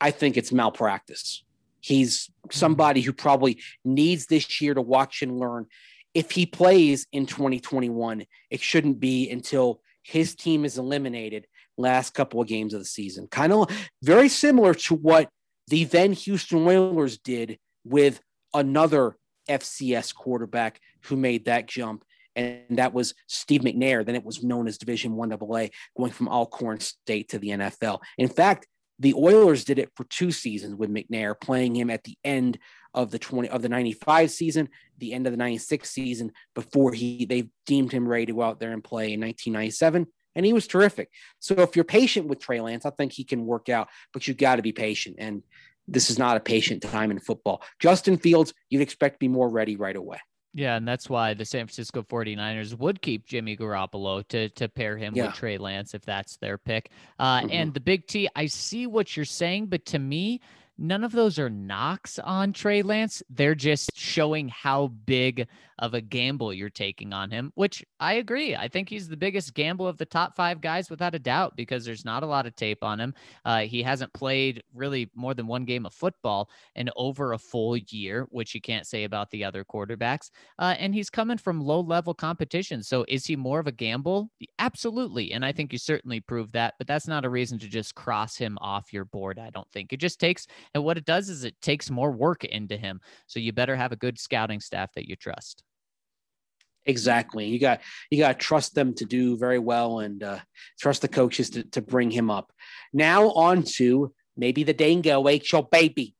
[0.00, 1.42] I think it's malpractice.
[1.80, 5.66] He's somebody who probably needs this year to watch and learn.
[6.14, 11.46] If he plays in 2021, it shouldn't be until his team is eliminated
[11.82, 13.26] last couple of games of the season.
[13.26, 13.68] Kind of
[14.02, 15.28] very similar to what
[15.68, 18.20] the then Houston Oilers did with
[18.54, 19.16] another
[19.48, 22.04] FCS quarterback who made that jump.
[22.34, 24.04] And that was Steve McNair.
[24.04, 28.00] Then it was known as Division One AA, going from Alcorn State to the NFL.
[28.16, 28.66] In fact,
[28.98, 32.58] the Oilers did it for two seasons with McNair, playing him at the end
[32.94, 34.68] of the 20 of the 95 season,
[34.98, 38.60] the end of the 96 season, before he they deemed him ready to go out
[38.60, 40.06] there and play in 1997.
[40.34, 41.10] And he was terrific.
[41.38, 44.36] So if you're patient with Trey Lance, I think he can work out, but you've
[44.38, 45.16] got to be patient.
[45.18, 45.42] And
[45.88, 47.62] this is not a patient time in football.
[47.80, 50.18] Justin Fields, you'd expect to be more ready right away.
[50.54, 54.98] Yeah, and that's why the San Francisco 49ers would keep Jimmy Garoppolo to to pair
[54.98, 55.26] him Yeah.
[55.26, 56.90] with Trey Lance if that's their pick.
[57.18, 57.52] Uh, Mhm.
[57.52, 60.42] And the Big T, I see what you're saying, but to me,
[60.78, 63.22] none of those are knocks on Trey Lance.
[63.30, 65.46] They're just showing how big
[65.78, 68.54] of a gamble you're taking on him, which I agree.
[68.54, 71.84] I think he's the biggest gamble of the top five guys without a doubt because
[71.84, 73.14] there's not a lot of tape on him.
[73.44, 77.76] Uh, he hasn't played really more than one game of football in over a full
[77.76, 80.30] year, which you can't say about the other quarterbacks.
[80.58, 82.82] Uh, and he's coming from low level competition.
[82.82, 84.30] So is he more of a gamble?
[84.60, 85.32] Absolutely.
[85.32, 88.36] And I think you certainly proved that, but that's not a reason to just cross
[88.36, 89.40] him off your board.
[89.40, 92.44] I don't think it just takes, and what it does is it takes more work
[92.44, 93.00] into him.
[93.26, 95.62] So you better have a good scouting staff that you trust.
[96.84, 97.46] Exactly.
[97.46, 97.80] You got
[98.10, 100.38] you got to trust them to do very well and uh,
[100.80, 102.52] trust the coaches to, to bring him up.
[102.92, 106.14] Now on to maybe the Dingo ate your baby.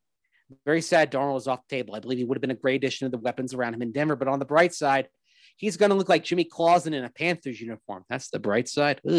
[0.64, 1.94] Very sad Darnold is off the table.
[1.94, 3.90] I believe he would have been a great addition to the weapons around him in
[3.90, 4.16] Denver.
[4.16, 5.08] But on the bright side,
[5.56, 8.04] he's going to look like Jimmy Clausen in a Panthers uniform.
[8.08, 9.00] That's the bright side.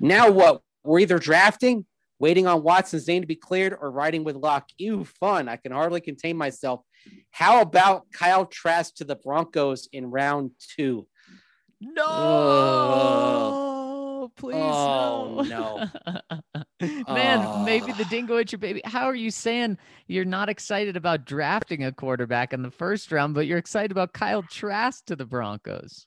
[0.00, 0.62] Now what?
[0.84, 1.86] We're either drafting,
[2.18, 4.68] waiting on Watson's name to be cleared, or riding with Luck.
[4.78, 5.48] Ew, fun.
[5.48, 6.80] I can hardly contain myself.
[7.30, 11.06] How about Kyle Trask to the Broncos in round two?
[13.26, 15.84] No, please Oh, no.
[17.08, 18.10] Man, maybe the Oh.
[18.10, 18.80] dingo at your baby.
[18.84, 19.78] How are you saying
[20.08, 24.12] you're not excited about drafting a quarterback in the first round, but you're excited about
[24.14, 26.06] Kyle Trask to the Broncos?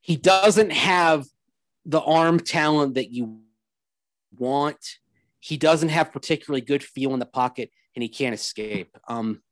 [0.00, 1.26] He doesn't have
[1.84, 3.40] the arm talent that you
[4.38, 4.78] want.
[5.40, 8.96] He doesn't have particularly good feel in the pocket, and he can't escape.
[9.08, 9.42] Um,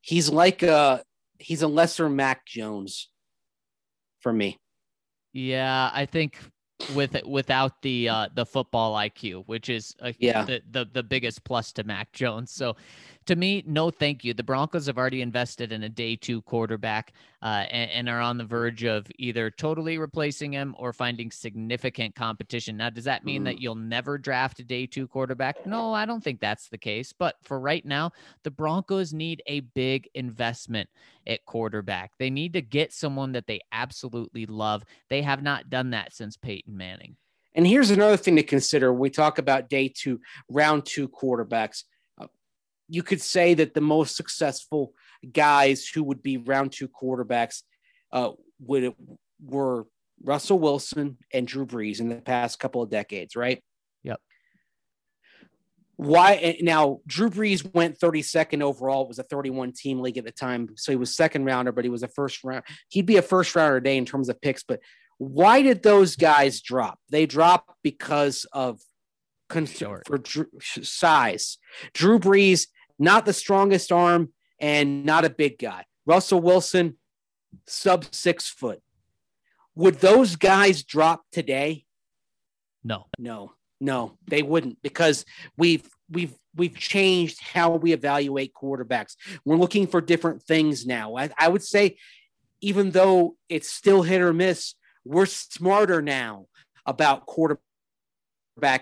[0.00, 1.02] he's like a
[1.38, 3.10] he's a lesser Mac Jones
[4.20, 4.58] for me.
[5.32, 6.38] Yeah, I think
[6.94, 10.44] with without the uh, the football IQ, which is uh, Yeah.
[10.44, 12.52] the, the the biggest plus to Mac Jones.
[12.52, 12.76] So
[13.26, 14.34] to me, no, thank you.
[14.34, 17.12] The Broncos have already invested in a day two quarterback
[17.42, 22.14] uh, and, and, are on the verge of either totally replacing him or finding significant
[22.14, 22.76] competition.
[22.76, 23.44] Now, does that mean mm.
[23.46, 25.66] that you'll never draft a day two quarterback?
[25.66, 27.12] No, I don't think that's the case.
[27.12, 28.12] But for right now,
[28.44, 30.88] the Broncos need a big investment
[31.26, 32.12] at quarterback.
[32.18, 34.84] They need to get someone that they absolutely love.
[35.08, 37.16] They have not done that since Peyton Manning.
[37.54, 41.84] And here's another thing to consider when we talk about day two, round two quarterbacks.
[42.92, 44.92] You could say that the most successful
[45.32, 47.62] guys who would be round two quarterbacks
[48.12, 48.94] uh, would
[49.42, 49.86] were
[50.22, 53.62] Russell Wilson and Drew Brees in the past couple of decades, right?
[54.02, 54.20] Yep.
[55.96, 57.00] Why now?
[57.06, 59.02] Drew Brees went 32nd overall.
[59.02, 61.84] It was a 31 team league at the time, so he was second rounder, but
[61.84, 62.64] he was a first round.
[62.88, 64.80] He'd be a first rounder today in terms of picks, but
[65.18, 66.98] why did those guys drop?
[67.08, 68.80] They dropped because of
[69.48, 71.58] concern for Drew, size.
[71.94, 72.66] Drew Brees,
[72.98, 75.84] not the strongest arm and not a big guy.
[76.06, 76.96] Russell Wilson,
[77.66, 78.80] sub six foot.
[79.74, 81.84] Would those guys drop today?
[82.84, 85.24] No, no, no, they wouldn't because
[85.56, 89.16] we've we've we've changed how we evaluate quarterbacks.
[89.44, 91.16] We're looking for different things now.
[91.16, 91.96] I, I would say,
[92.60, 94.74] even though it's still hit or miss,
[95.04, 96.46] we're smarter now
[96.86, 97.62] about quarterback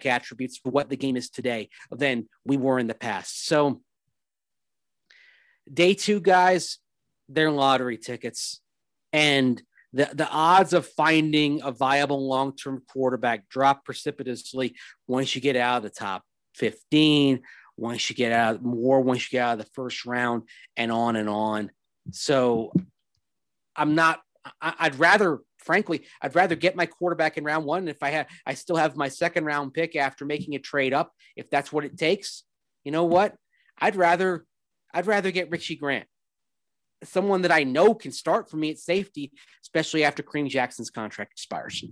[0.06, 3.46] attributes for what the game is today than we were in the past.
[3.46, 3.82] So,
[5.72, 6.78] day two guys,
[7.28, 8.60] they're lottery tickets.
[9.12, 14.76] And the, the odds of finding a viable long term quarterback drop precipitously
[15.06, 16.22] once you get out of the top
[16.56, 17.42] 15,
[17.76, 20.42] once you get out more, once you get out of the first round,
[20.76, 21.70] and on and on.
[22.12, 22.72] So,
[23.76, 24.20] I'm not,
[24.60, 27.88] I'd rather frankly, I'd rather get my quarterback in round one.
[27.88, 31.12] If I had, I still have my second round pick after making a trade up,
[31.36, 32.44] if that's what it takes,
[32.84, 33.34] you know what?
[33.78, 34.44] I'd rather,
[34.92, 36.06] I'd rather get Richie Grant,
[37.04, 41.32] someone that I know can start for me at safety, especially after Kareem Jackson's contract
[41.32, 41.84] expires.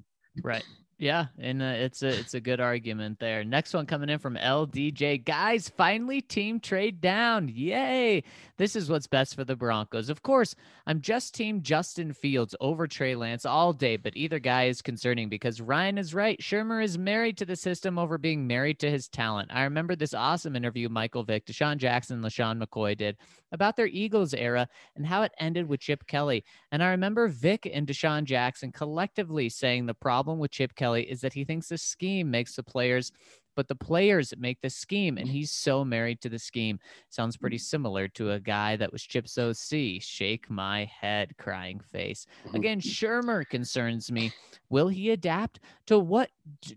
[0.42, 0.64] Right.
[1.00, 3.44] Yeah, and uh, it's a it's a good argument there.
[3.44, 5.24] Next one coming in from LDJ.
[5.24, 7.48] Guys, finally team trade down.
[7.48, 8.24] Yay.
[8.56, 10.08] This is what's best for the Broncos.
[10.08, 10.56] Of course,
[10.88, 15.28] I'm just team Justin Fields over Trey Lance all day, but either guy is concerning
[15.28, 16.40] because Ryan is right.
[16.40, 19.50] Shurmur is married to the system over being married to his talent.
[19.52, 23.16] I remember this awesome interview Michael Vick, DeSean Jackson, LeSean McCoy did
[23.52, 26.44] about their Eagles era and how it ended with Chip Kelly.
[26.72, 31.20] And I remember Vick and DeSean Jackson collectively saying the problem with Chip Kelly is
[31.20, 33.12] that he thinks the scheme makes the players
[33.58, 36.78] but the players make the scheme, and he's so married to the scheme.
[37.08, 37.62] Sounds pretty mm.
[37.62, 40.00] similar to a guy that was Chip's OC.
[40.00, 42.24] Shake my head, crying face.
[42.46, 42.56] Mm-hmm.
[42.56, 44.30] Again, Shurmur concerns me.
[44.70, 46.30] Will he adapt to what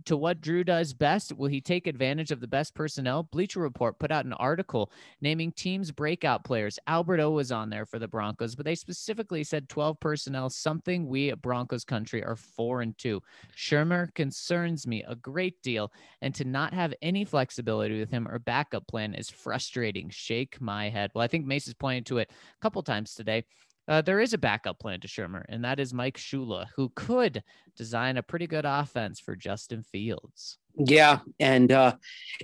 [0.05, 1.33] to what Drew does best?
[1.33, 3.23] Will he take advantage of the best personnel?
[3.23, 4.91] Bleacher Report put out an article
[5.21, 6.79] naming teams breakout players.
[6.87, 11.07] Albert O was on there for the Broncos, but they specifically said 12 personnel, something
[11.07, 13.21] we at Broncos country are four and two.
[13.55, 15.91] Shurmur concerns me a great deal,
[16.21, 20.09] and to not have any flexibility with him or backup plan is frustrating.
[20.09, 21.11] Shake my head.
[21.13, 23.43] Well, I think Mace has pointed to it a couple times today.
[23.87, 27.43] Uh, there is a backup plan to Shurmur, and that is Mike Shula, who could
[27.75, 30.59] design a pretty good offense for Justin Fields.
[30.77, 31.95] Yeah, and uh,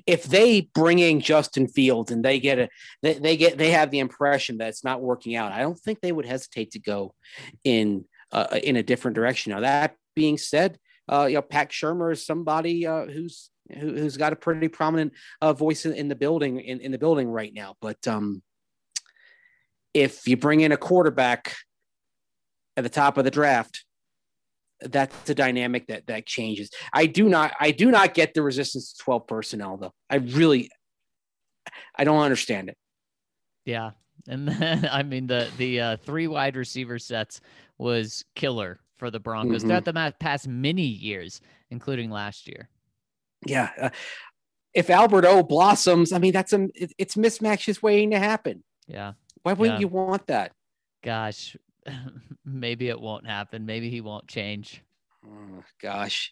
[0.06, 2.70] if they bring in Justin Fields and they get a,
[3.02, 6.02] they, they, get they have the impression that it's not working out, I don't think
[6.02, 7.14] they would hesitate to go
[7.64, 9.54] in uh, in a different direction.
[9.54, 14.18] Now that being said, uh, you know Pat Shurmur is somebody uh, who's who, has
[14.18, 17.53] got a pretty prominent uh, voice in, in, the building in, in the building right
[17.53, 17.76] now.
[17.81, 18.41] But um,
[19.94, 21.56] if you bring in a quarterback
[22.76, 23.84] at the top of the draft,
[24.80, 26.69] that's a dynamic that that changes.
[26.94, 29.94] I do not I do not get the resistance to 12 personnel though.
[30.10, 30.69] I really
[31.95, 32.77] I don't understand it.
[33.65, 33.91] Yeah.
[34.27, 37.41] And then I mean the the uh, three wide receiver sets
[37.80, 39.69] was killer for the Broncos mm-hmm.
[39.69, 41.41] throughout the past many years,
[41.72, 42.69] including last year
[43.46, 43.90] yeah, uh,
[44.74, 48.64] if Albert O blossoms, I mean that's a it, it's mismatches waiting to happen.
[48.88, 49.14] Yeah.
[49.44, 49.82] Why wouldn't yeah.
[49.82, 50.52] you want that?
[51.04, 51.56] Gosh,
[52.46, 53.66] maybe it won't happen.
[53.66, 54.84] Maybe he won't change.
[55.26, 56.32] Oh, gosh,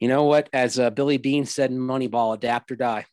[0.00, 0.48] you know what?
[0.52, 3.06] As uh, Billy Beane said in Moneyball, adapt or die.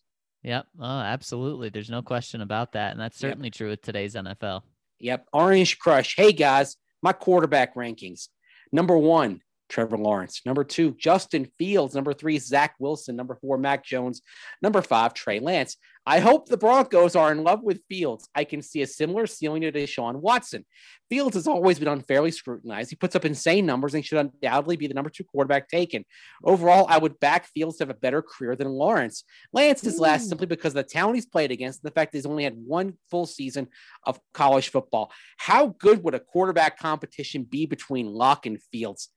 [0.44, 0.68] Yep.
[0.80, 1.70] Oh, absolutely.
[1.70, 3.54] There's no question about that, and that's certainly yep.
[3.54, 4.62] true with today's NFL.
[5.00, 5.28] Yep.
[5.34, 6.16] Orange Crush.
[6.16, 8.30] Hey guys, my quarterback rankings.
[8.72, 10.42] Number one, Trevor Lawrence.
[10.46, 11.96] Number two, Justin Fields.
[11.96, 13.16] Number three, Zach Wilson.
[13.16, 14.22] Number four, Mac Jones.
[14.62, 15.78] Number five, Trey Lance.
[16.06, 18.28] I hope the Broncos are in love with Fields.
[18.34, 20.66] I can see a similar ceiling to Deshaun Watson.
[21.10, 22.90] Fields has always been unfairly scrutinized.
[22.90, 26.04] He puts up insane numbers and should undoubtedly be the number two quarterback taken.
[26.44, 29.24] Overall, I would back Fields to have a better career than Lawrence.
[29.54, 32.18] Lance is last simply because of the talent he's played against and the fact that
[32.18, 33.68] he's only had one full season
[34.06, 35.12] of college football.
[35.38, 39.10] How good would a quarterback competition be between Lock and Fields?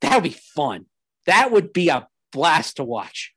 [0.00, 0.86] That would be fun.
[1.26, 3.32] That would be a blast to watch.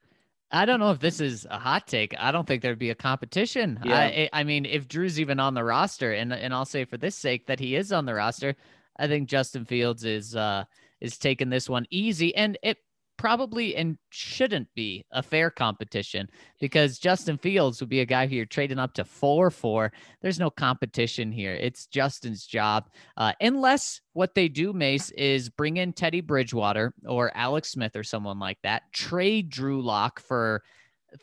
[0.50, 2.16] I don't know if this is a hot take.
[2.18, 3.80] I don't think there'd be a competition.
[3.84, 3.98] Yeah.
[3.98, 7.16] I, I mean, if Drew's even on the roster, and and I'll say for this
[7.16, 8.56] sake that he is on the roster,
[8.98, 10.64] I think Justin Fields is uh
[11.02, 12.78] is taking this one easy, and it
[13.18, 16.28] probably and shouldn't be a fair competition
[16.60, 19.92] because Justin Fields would be a guy who you're trading up to four for.
[20.22, 21.54] There's no competition here.
[21.54, 22.90] It's Justin's job.
[23.18, 28.04] Uh, unless what they do, Mace, is bring in Teddy Bridgewater or Alex Smith or
[28.04, 30.64] someone like that, trade Drew Lock for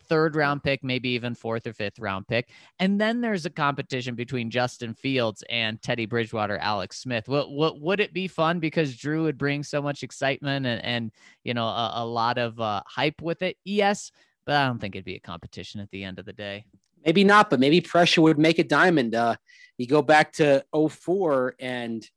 [0.08, 2.50] third round pick, maybe even fourth or fifth round pick.
[2.78, 7.28] And then there's a competition between Justin Fields and Teddy Bridgewater, Alex Smith.
[7.28, 11.12] What, what would it be fun because Drew would bring so much excitement and, and
[11.42, 13.56] you know, a, a lot of uh, hype with it?
[13.64, 14.10] Yes,
[14.46, 16.64] but I don't think it'd be a competition at the end of the day.
[17.04, 19.14] Maybe not, but maybe pressure would make a diamond.
[19.14, 19.36] Uh,
[19.76, 22.08] you go back to 04 and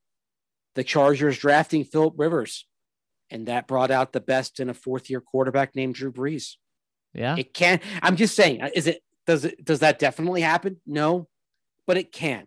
[0.75, 2.65] the Chargers drafting Philip Rivers,
[3.29, 6.55] and that brought out the best in a fourth year quarterback named Drew Brees.
[7.13, 7.35] Yeah.
[7.37, 7.79] It can.
[8.01, 10.79] I'm just saying, uh, is it does it does that definitely happen?
[10.85, 11.27] No,
[11.85, 12.45] but it can.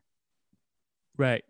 [1.16, 1.44] Right.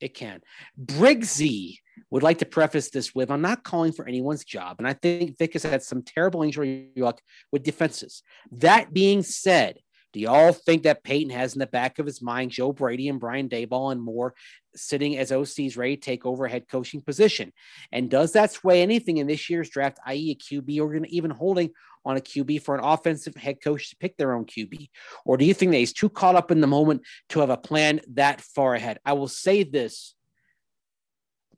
[0.00, 0.40] It can.
[0.78, 1.78] Briggsy
[2.10, 4.76] would like to preface this with I'm not calling for anyone's job.
[4.78, 7.20] And I think Vic has had some terrible injury luck
[7.52, 8.22] with defenses.
[8.52, 9.78] That being said,
[10.16, 13.20] do y'all think that Peyton has in the back of his mind Joe Brady and
[13.20, 14.32] Brian Daboll and more
[14.74, 17.52] sitting as OCs ready to take over head coaching position?
[17.92, 21.68] And does that sway anything in this year's draft, i.e., a QB, or even holding
[22.06, 24.88] on a QB for an offensive head coach to pick their own QB?
[25.26, 27.58] Or do you think that he's too caught up in the moment to have a
[27.58, 28.98] plan that far ahead?
[29.04, 30.14] I will say this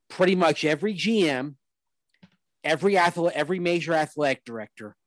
[0.09, 1.55] pretty much every GM,
[2.65, 4.97] every athlete, every major athletic director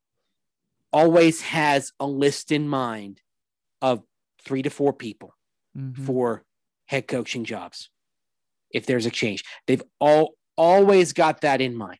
[0.90, 3.20] always has a list in mind
[3.82, 4.02] of
[4.42, 5.34] three to four people
[5.76, 6.04] mm-hmm.
[6.04, 6.44] for
[6.86, 7.90] head coaching jobs
[8.70, 9.44] if there's a change.
[9.66, 11.98] They've all always got that in mind.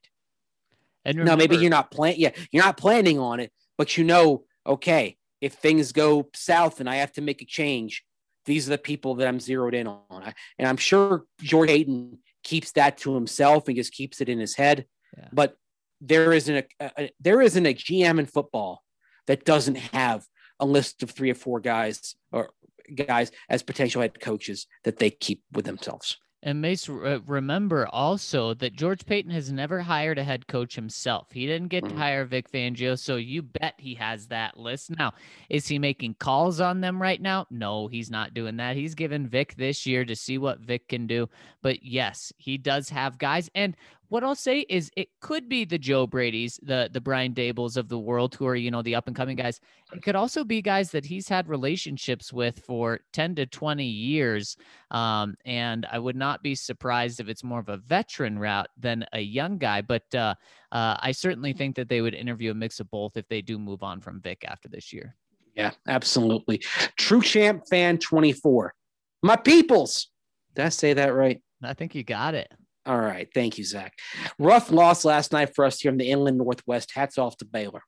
[1.04, 4.04] And remember, now maybe you're not plan yeah, you're not planning on it, but you
[4.04, 8.04] know, okay, if things go south and I have to make a change,
[8.46, 10.32] these are the people that I'm zeroed in on.
[10.59, 14.54] And I'm sure George Paton keeps that to himself and just keeps it in his
[14.54, 14.86] head.
[15.16, 15.28] Yeah.
[15.32, 15.56] But
[16.00, 18.82] there isn't a, a, there isn't a GM in football
[19.26, 20.24] that doesn't have
[20.62, 22.51] a list of three or four guys or
[22.94, 26.18] guys as potential head coaches that they keep with themselves.
[26.44, 31.28] And Mace, remember also that George Paton has never hired a head coach himself.
[31.30, 31.98] He didn't get to mm.
[31.98, 34.90] hire Vic Fangio, so you bet he has that list.
[34.90, 35.12] Now,
[35.48, 37.47] is he making calls on them right now?
[37.51, 38.74] No, he's not doing that.
[38.74, 41.28] He's given Vic this year to see what Vic can do.
[41.62, 43.48] But yes, he does have guys.
[43.55, 43.76] And
[44.12, 47.89] what I'll say is it could be the Joe Brady's, the the Brian Dabolls of
[47.89, 49.59] the world who are, you know, the up and coming guys.
[49.90, 54.59] It could also be guys that he's had relationships with for 10 to 20 years.
[54.90, 59.06] Um, and I would not be surprised if it's more of a veteran route than
[59.14, 59.80] a young guy.
[59.80, 60.34] But uh,
[60.72, 63.59] uh, I certainly think that they would interview a mix of both if they do
[63.59, 65.16] move on from Vic after this year.
[65.56, 66.59] Yeah, absolutely.
[66.98, 68.74] True champ fan 24.
[69.22, 70.09] My peoples.
[70.55, 71.40] Did I say that right?
[71.62, 72.52] I think you got it.
[72.84, 73.28] All right.
[73.32, 73.94] Thank you, Zac.
[74.38, 76.92] Rough loss last night for us here in the Inland Northwest.
[76.94, 77.82] Hats off to Baylor.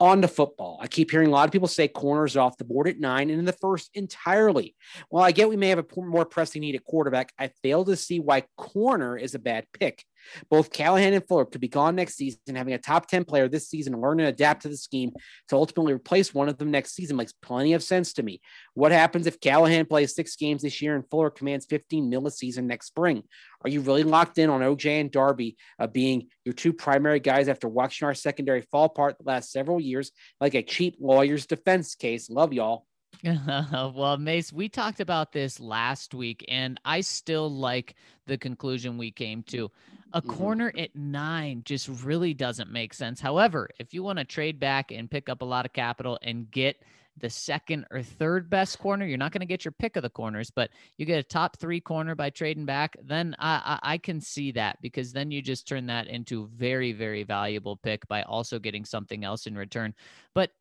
[0.00, 0.78] On to football.
[0.80, 3.38] I keep hearing a lot of people say corners off the board at nine and
[3.38, 4.74] in the first entirely.
[5.08, 7.96] While I get we may have a more pressing need at quarterback, I fail to
[7.96, 10.04] see why corner is a bad pick.
[10.50, 12.54] Both Callahan and Fuller could be gone next season.
[12.54, 15.12] Having a top 10 player this season learn and adapt to the scheme
[15.48, 18.40] to ultimately replace one of them next season makes plenty of sense to me.
[18.74, 22.30] What happens if Callahan plays six games this year and Fuller commands 15 mil a
[22.30, 23.22] season next spring?
[23.64, 27.48] Are you really locked in on OJ and Darby uh, being your two primary guys
[27.48, 31.94] after watching our secondary fall apart the last several years like a cheap lawyer's defense
[31.94, 32.30] case?
[32.30, 32.87] Love y'all.
[33.24, 39.10] well, Mace, we talked about this last week, and I still like the conclusion we
[39.10, 39.70] came to.
[40.12, 40.30] A mm-hmm.
[40.30, 43.20] corner at nine just really doesn't make sense.
[43.20, 46.50] However, if you want to trade back and pick up a lot of capital and
[46.50, 46.82] get
[47.18, 50.10] the second or third best corner, you're not going to get your pick of the
[50.10, 53.98] corners, but you get a top three corner by trading back, then I, I, I
[53.98, 58.22] can see that because then you just turn that into very, very valuable pick by
[58.22, 59.94] also getting something else in return.
[60.34, 60.52] But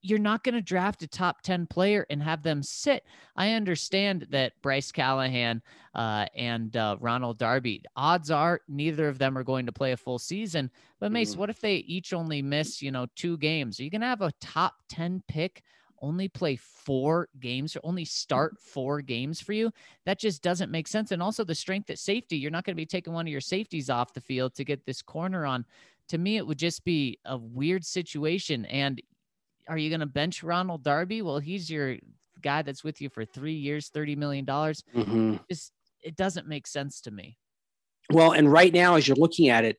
[0.00, 3.04] you're not going to draft a top 10 player and have them sit.
[3.36, 5.60] I understand that Bryce Callahan
[5.94, 9.96] uh, and uh, Ronald Darby, odds are neither of them are going to play a
[9.96, 10.70] full season.
[11.00, 11.38] But Mace, Mhm.
[11.38, 13.80] what if they each only miss, you know, two games?
[13.80, 15.62] Are you going to have a top 10 pick
[16.00, 19.72] only play four games or only start four games for you?
[20.06, 21.10] That just doesn't make sense.
[21.10, 23.40] And also the strength at safety, you're not going to be taking one of your
[23.40, 25.64] safeties off the field to get this corner on.
[26.10, 28.64] To me, it would just be a weird situation.
[28.66, 29.02] And
[29.68, 31.22] are you going to bench Ronald Darby?
[31.22, 31.96] Well, he's your
[32.40, 34.46] guy that's with you for three years, $30 million.
[34.46, 35.40] Mhm.
[35.50, 35.72] Just,
[36.02, 37.36] it doesn't make sense to me.
[38.10, 39.76] Well, and right now, as you're looking at it,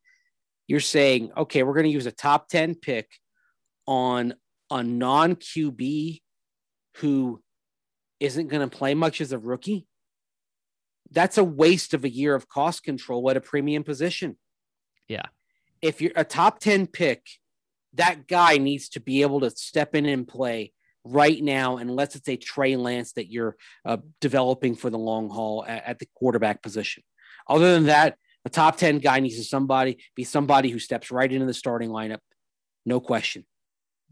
[0.68, 3.10] you're saying, okay, we're going to use a top 10 pick
[3.88, 4.36] on
[4.70, 6.22] a non QB
[6.98, 7.42] who
[8.20, 9.88] isn't going to play much as a rookie.
[11.12, 14.38] That's a waste of a year of cost control at a premium position.
[15.08, 15.26] Yeah.
[15.82, 17.26] If you're a top 10 pick,
[17.94, 22.30] that guy needs to be able to step in and play right now, unless it's
[22.30, 23.56] a Trey Lance that you're
[23.86, 27.04] uh, developing for the long haul at, at the quarterback position.
[27.48, 31.32] Other than that, a top 10 guy needs to somebody be somebody who steps right
[31.32, 32.20] into the starting lineup.
[32.86, 33.46] No question.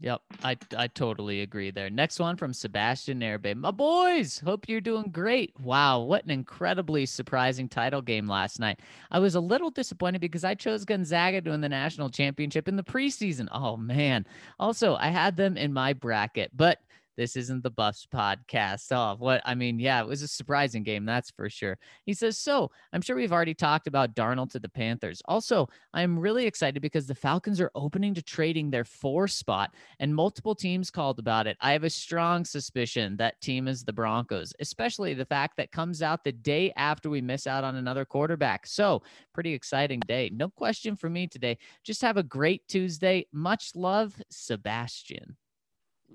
[0.00, 1.90] Yep, I I totally agree there.
[1.90, 3.56] Next one from Sebastian Nerbe.
[3.56, 5.52] My boys, hope you're doing great.
[5.58, 8.78] Wow, what an incredibly surprising title game last night.
[9.10, 12.76] I was a little disappointed because I chose Gonzaga to win the national championship in
[12.76, 13.48] the preseason.
[13.50, 14.24] Oh man.
[14.60, 16.78] Also, I had them in my bracket, but
[17.18, 18.86] this isn't the Buffs podcast.
[18.92, 21.76] Oh, what I mean, yeah, it was a surprising game, that's for sure.
[22.06, 25.20] He says, So I'm sure we've already talked about Darnold to the Panthers.
[25.26, 30.14] Also, I'm really excited because the Falcons are opening to trading their four spot and
[30.14, 31.56] multiple teams called about it.
[31.60, 36.02] I have a strong suspicion that team is the Broncos, especially the fact that comes
[36.02, 38.64] out the day after we miss out on another quarterback.
[38.64, 39.02] So,
[39.34, 40.30] pretty exciting day.
[40.32, 41.58] No question for me today.
[41.82, 43.26] Just have a great Tuesday.
[43.32, 45.36] Much love, Sebastian.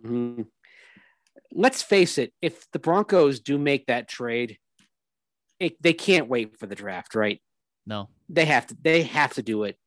[0.02, 0.48] Mhm.
[1.54, 4.58] Let's face it, if the Broncos do make that trade,
[5.60, 7.42] it, they can't wait for the draft, right?
[7.86, 8.10] No.
[8.30, 9.78] They have to they have to do it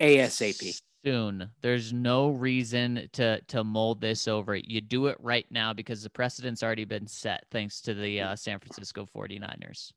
[0.00, 0.80] ASAP.
[1.04, 1.50] Soon.
[1.60, 4.56] There's no reason to to mold this over.
[4.56, 8.36] You do it right now because the precedent's already been set thanks to the uh,
[8.36, 9.92] San Francisco 49ers.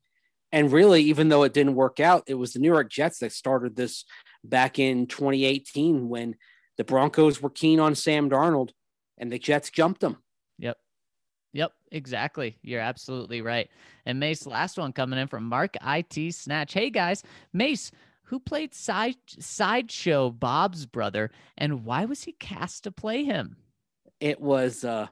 [0.51, 3.33] And really, even though it didn't work out, it was the New York Jets that
[3.33, 4.05] started this
[4.43, 6.35] back in 2018 when
[6.77, 8.69] the Broncos were keen on Sam Darnold
[9.17, 10.17] and the Jets jumped them.
[11.53, 11.71] Yep.
[11.91, 12.57] Exactly.
[12.61, 13.69] You're absolutely right.
[14.05, 16.73] And Mace, last one coming in from Mark IT Snatch.
[16.73, 17.91] Hey guys, Mace,
[18.23, 23.55] who played side sideshow Bob's brother, and why was he cast to play him?
[24.19, 25.07] It was uh,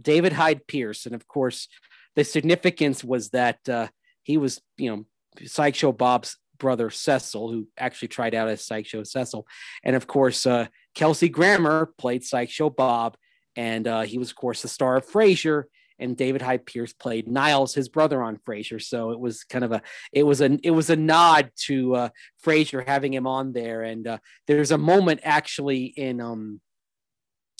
[0.00, 1.06] David Hyde Pierce.
[1.06, 1.68] And of course,
[2.14, 3.88] the significance was that uh,
[4.22, 5.04] he was, you know,
[5.44, 9.46] Sideshow Bob's brother Cecil, who actually tried out as Sideshow Cecil.
[9.84, 13.16] And of course, uh, Kelsey Grammer played Sideshow Bob.
[13.56, 15.64] And uh, he was, of course, the star of Frasier.
[15.98, 18.82] And David Hyde Pierce played Niles, his brother on Frasier.
[18.82, 19.80] So it was kind of a,
[20.12, 22.08] it was a, it was a nod to uh,
[22.44, 23.82] Frasier having him on there.
[23.82, 26.60] And uh, there's a moment actually in, um,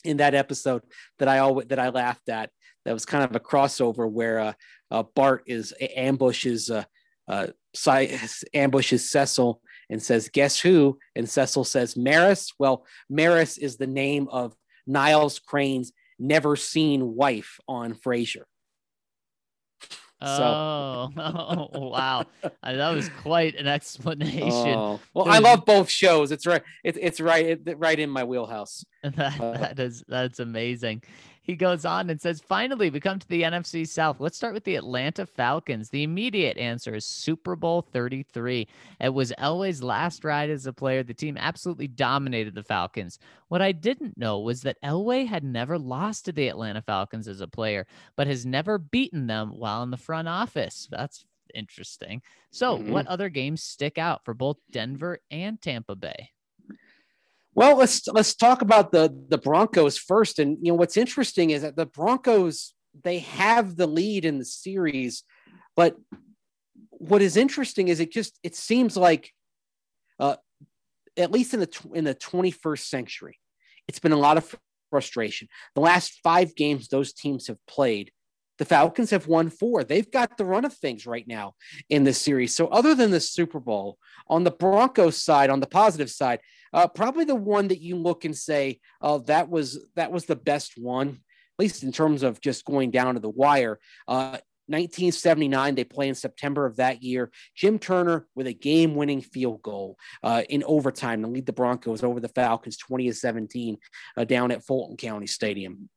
[0.07, 0.83] in that episode
[1.19, 2.51] that I always that I laughed at.
[2.85, 4.53] That was kind of a crossover where uh,
[4.91, 6.85] uh, Bart is ambushes uh,
[7.29, 7.49] uh,
[8.55, 9.61] ambushes Cecil
[9.91, 14.55] and says, "Guess who?" And Cecil says, "Maris." Well, Maris is the name of
[14.87, 18.45] Niles Crane's never seen wife on Frasier.
[20.21, 22.25] Oh, oh wow.
[22.43, 24.51] Uh, that was quite an explanation.
[24.51, 26.33] Oh, well, I love both shows.
[26.33, 26.63] It's right.
[26.83, 27.61] It's it's right.
[27.67, 28.85] It, right in my wheelhouse.
[29.03, 31.03] That, that is that's amazing.
[31.47, 34.19] He goes on and says, "Finally, we come to the NFC South.
[34.19, 35.91] Let's start with the Atlanta Falcons.
[35.91, 38.67] The immediate answer is Super Bowl 33.
[39.01, 41.05] It was Elway's last ride as a player.
[41.05, 43.21] The team absolutely dominated the Falcons.
[43.47, 47.41] What I didn't know was that Elway had never lost to the Atlanta Falcons as
[47.41, 47.87] a player,
[48.17, 50.89] but has never beaten them while in the front office.
[50.91, 51.25] That's
[51.55, 52.23] interesting.
[52.51, 52.87] So, Mhm.
[52.89, 56.33] what other games stick out for both Denver and Tampa Bay?"
[57.57, 60.39] Well, let's let's talk about the the Broncos first.
[60.39, 64.45] And you know what's interesting is that the Broncos they have the lead in the
[64.45, 65.25] series,
[65.75, 65.97] but
[66.91, 69.33] what is interesting is it just it seems like,
[70.21, 70.37] uh,
[71.17, 73.41] at least in the in the twenty first century,
[73.89, 74.55] it's been a lot of
[74.91, 75.49] frustration.
[75.75, 78.13] The last five games those teams have played,
[78.59, 79.83] the Falcons have won four.
[79.83, 81.55] They've got the run of things right now
[81.89, 82.55] in this series.
[82.55, 83.97] So other than the Super Bowl,
[84.29, 86.41] on the Broncos side, on the positive side.
[86.77, 90.37] Uh, probably the one that you look and say, "Oh, that was that was the
[90.37, 93.81] best one," at least in terms of just going down to the wire.
[94.07, 94.39] Uh,
[94.69, 97.31] 1979, they play in September of that year.
[97.55, 102.03] Jim Turner with a game winning field goal uh, in overtime to lead the Broncos
[102.03, 103.79] over the Falcons 20 to 17
[104.17, 105.89] uh, down at Fulton County Stadium.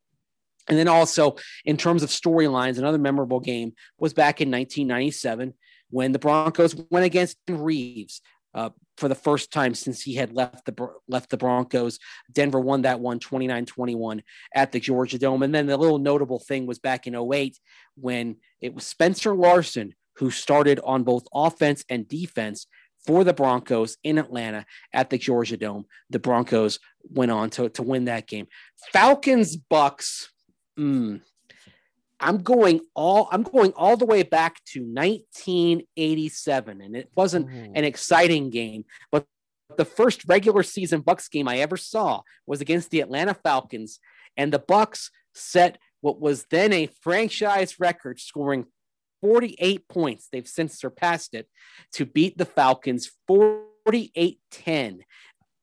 [0.69, 1.35] And then also,
[1.65, 5.55] in terms of storylines, another memorable game was back in 1997
[5.89, 8.21] when the Broncos went against Reeves.
[8.53, 10.75] Uh, for the first time since he had left the
[11.07, 11.99] left the Broncos.
[12.31, 14.21] Denver won that one 29-21
[14.53, 15.43] at the Georgia Dome.
[15.43, 17.57] And then the little notable thing was back in 08
[17.95, 22.67] when it was Spencer Larsen who started on both offense and defense
[23.05, 25.85] for the Broncos in Atlanta at the Georgia Dome.
[26.09, 28.47] The Broncos went on to, to win that game.
[28.91, 30.29] Falcons Bucks.
[30.77, 31.21] Mm,
[32.19, 37.71] I'm going all I'm going all the way back to 1987 and it wasn't Ooh.
[37.73, 39.25] an exciting game but
[39.77, 43.99] the first regular season Bucks game I ever saw was against the Atlanta Falcons
[44.35, 48.65] and the Bucks set what was then a franchise record scoring
[49.21, 51.47] 48 points they've since surpassed it
[51.93, 55.01] to beat the Falcons 48-10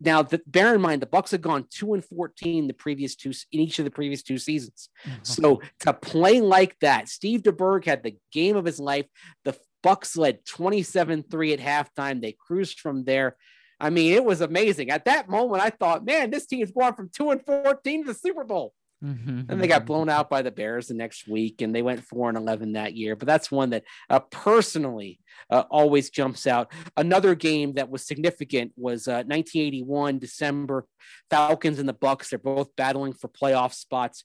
[0.00, 3.32] now, the, bear in mind, the Bucks have gone two and fourteen the previous two
[3.52, 4.88] in each of the previous two seasons.
[5.04, 5.22] Mm-hmm.
[5.22, 9.06] So to play like that, Steve DeBerg had the game of his life.
[9.44, 12.20] The Bucks led 27-3 at halftime.
[12.20, 13.36] They cruised from there.
[13.78, 14.90] I mean, it was amazing.
[14.90, 18.12] At that moment, I thought, man, this team team's going from two and fourteen to
[18.12, 18.72] the Super Bowl.
[19.04, 19.42] Mm-hmm.
[19.50, 22.28] And they got blown out by the Bears the next week, and they went four
[22.28, 23.14] and eleven that year.
[23.14, 25.20] But that's one that uh, personally
[25.50, 26.72] uh, always jumps out.
[26.96, 30.86] Another game that was significant was uh, 1981 December.
[31.30, 32.30] Falcons and the Bucks.
[32.30, 34.24] They're both battling for playoff spots.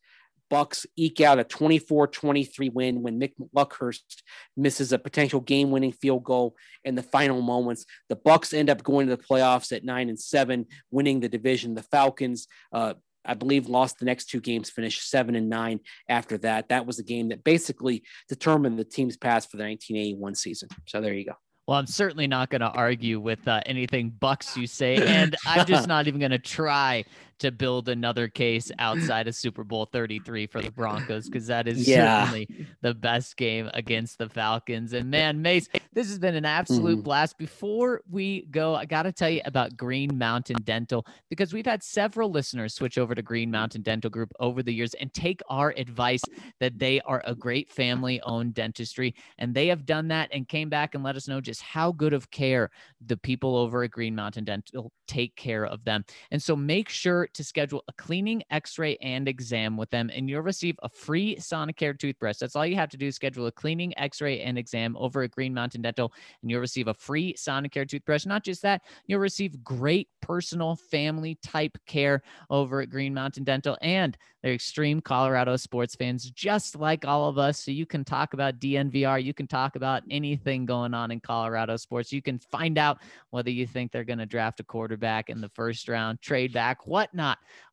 [0.49, 4.21] Bucks eke out a 24-23 win when Mick Luckhurst
[4.57, 7.85] misses a potential game-winning field goal in the final moments.
[8.09, 11.73] The Bucks end up going to the playoffs at nine and seven, winning the division.
[11.73, 12.95] The Falcons uh,
[13.25, 15.79] I believe lost the next two games, finished seven and nine
[16.09, 16.69] after that.
[16.69, 20.69] That was a game that basically determined the team's pass for the 1981 season.
[20.87, 21.33] So there you go.
[21.67, 25.65] Well, I'm certainly not going to argue with uh, anything Bucks you say, and I'm
[25.65, 27.05] just not even going to try
[27.41, 31.87] to build another case outside of Super Bowl 33 for the Broncos because that is
[31.87, 32.25] yeah.
[32.25, 34.93] certainly the best game against the Falcons.
[34.93, 37.01] And man, Mace, this has been an absolute mm-hmm.
[37.01, 37.39] blast.
[37.39, 41.81] Before we go, I got to tell you about Green Mountain Dental because we've had
[41.81, 45.73] several listeners switch over to Green Mountain Dental Group over the years and take our
[45.77, 46.21] advice
[46.59, 49.15] that they are a great family owned dentistry.
[49.39, 52.13] And they have done that and came back and let us know just how good
[52.13, 52.69] of care
[53.07, 56.05] the people over at Green Mountain Dental take care of them.
[56.31, 60.29] And so make sure to schedule a cleaning, x ray, and exam with them, and
[60.29, 62.37] you'll receive a free Sonicare toothbrush.
[62.37, 65.31] That's all you have to do schedule a cleaning, x ray, and exam over at
[65.31, 68.25] Green Mountain Dental, and you'll receive a free Sonicare toothbrush.
[68.25, 73.77] Not just that, you'll receive great personal family type care over at Green Mountain Dental,
[73.81, 77.63] and they're extreme Colorado sports fans, just like all of us.
[77.63, 81.77] So you can talk about DNVR, you can talk about anything going on in Colorado
[81.77, 82.11] sports.
[82.11, 82.99] You can find out
[83.29, 86.87] whether you think they're going to draft a quarterback in the first round, trade back,
[86.87, 87.20] whatnot,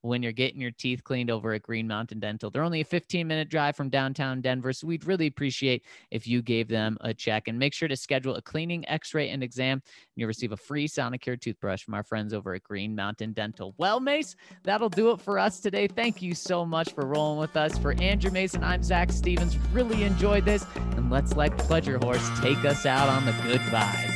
[0.02, 2.50] when you're getting your teeth cleaned over at Green Mountain Dental.
[2.50, 4.72] They're only a 15 minute drive from downtown Denver.
[4.72, 8.36] So we'd really appreciate if you gave them a check and make sure to schedule
[8.36, 9.72] a cleaning, x ray, and exam.
[9.72, 9.82] And
[10.16, 13.74] you'll receive a free Sonicare toothbrush from our friends over at Green Mountain Dental.
[13.78, 15.88] Well, Mace, that'll do it for us today.
[15.88, 17.78] Thank you so much for rolling with us.
[17.78, 19.56] For Andrew Mason, I'm Zac Stevens.
[19.72, 20.64] Really enjoyed this.
[20.96, 24.07] And let's let Pleasure Horse take us out on the good vibes.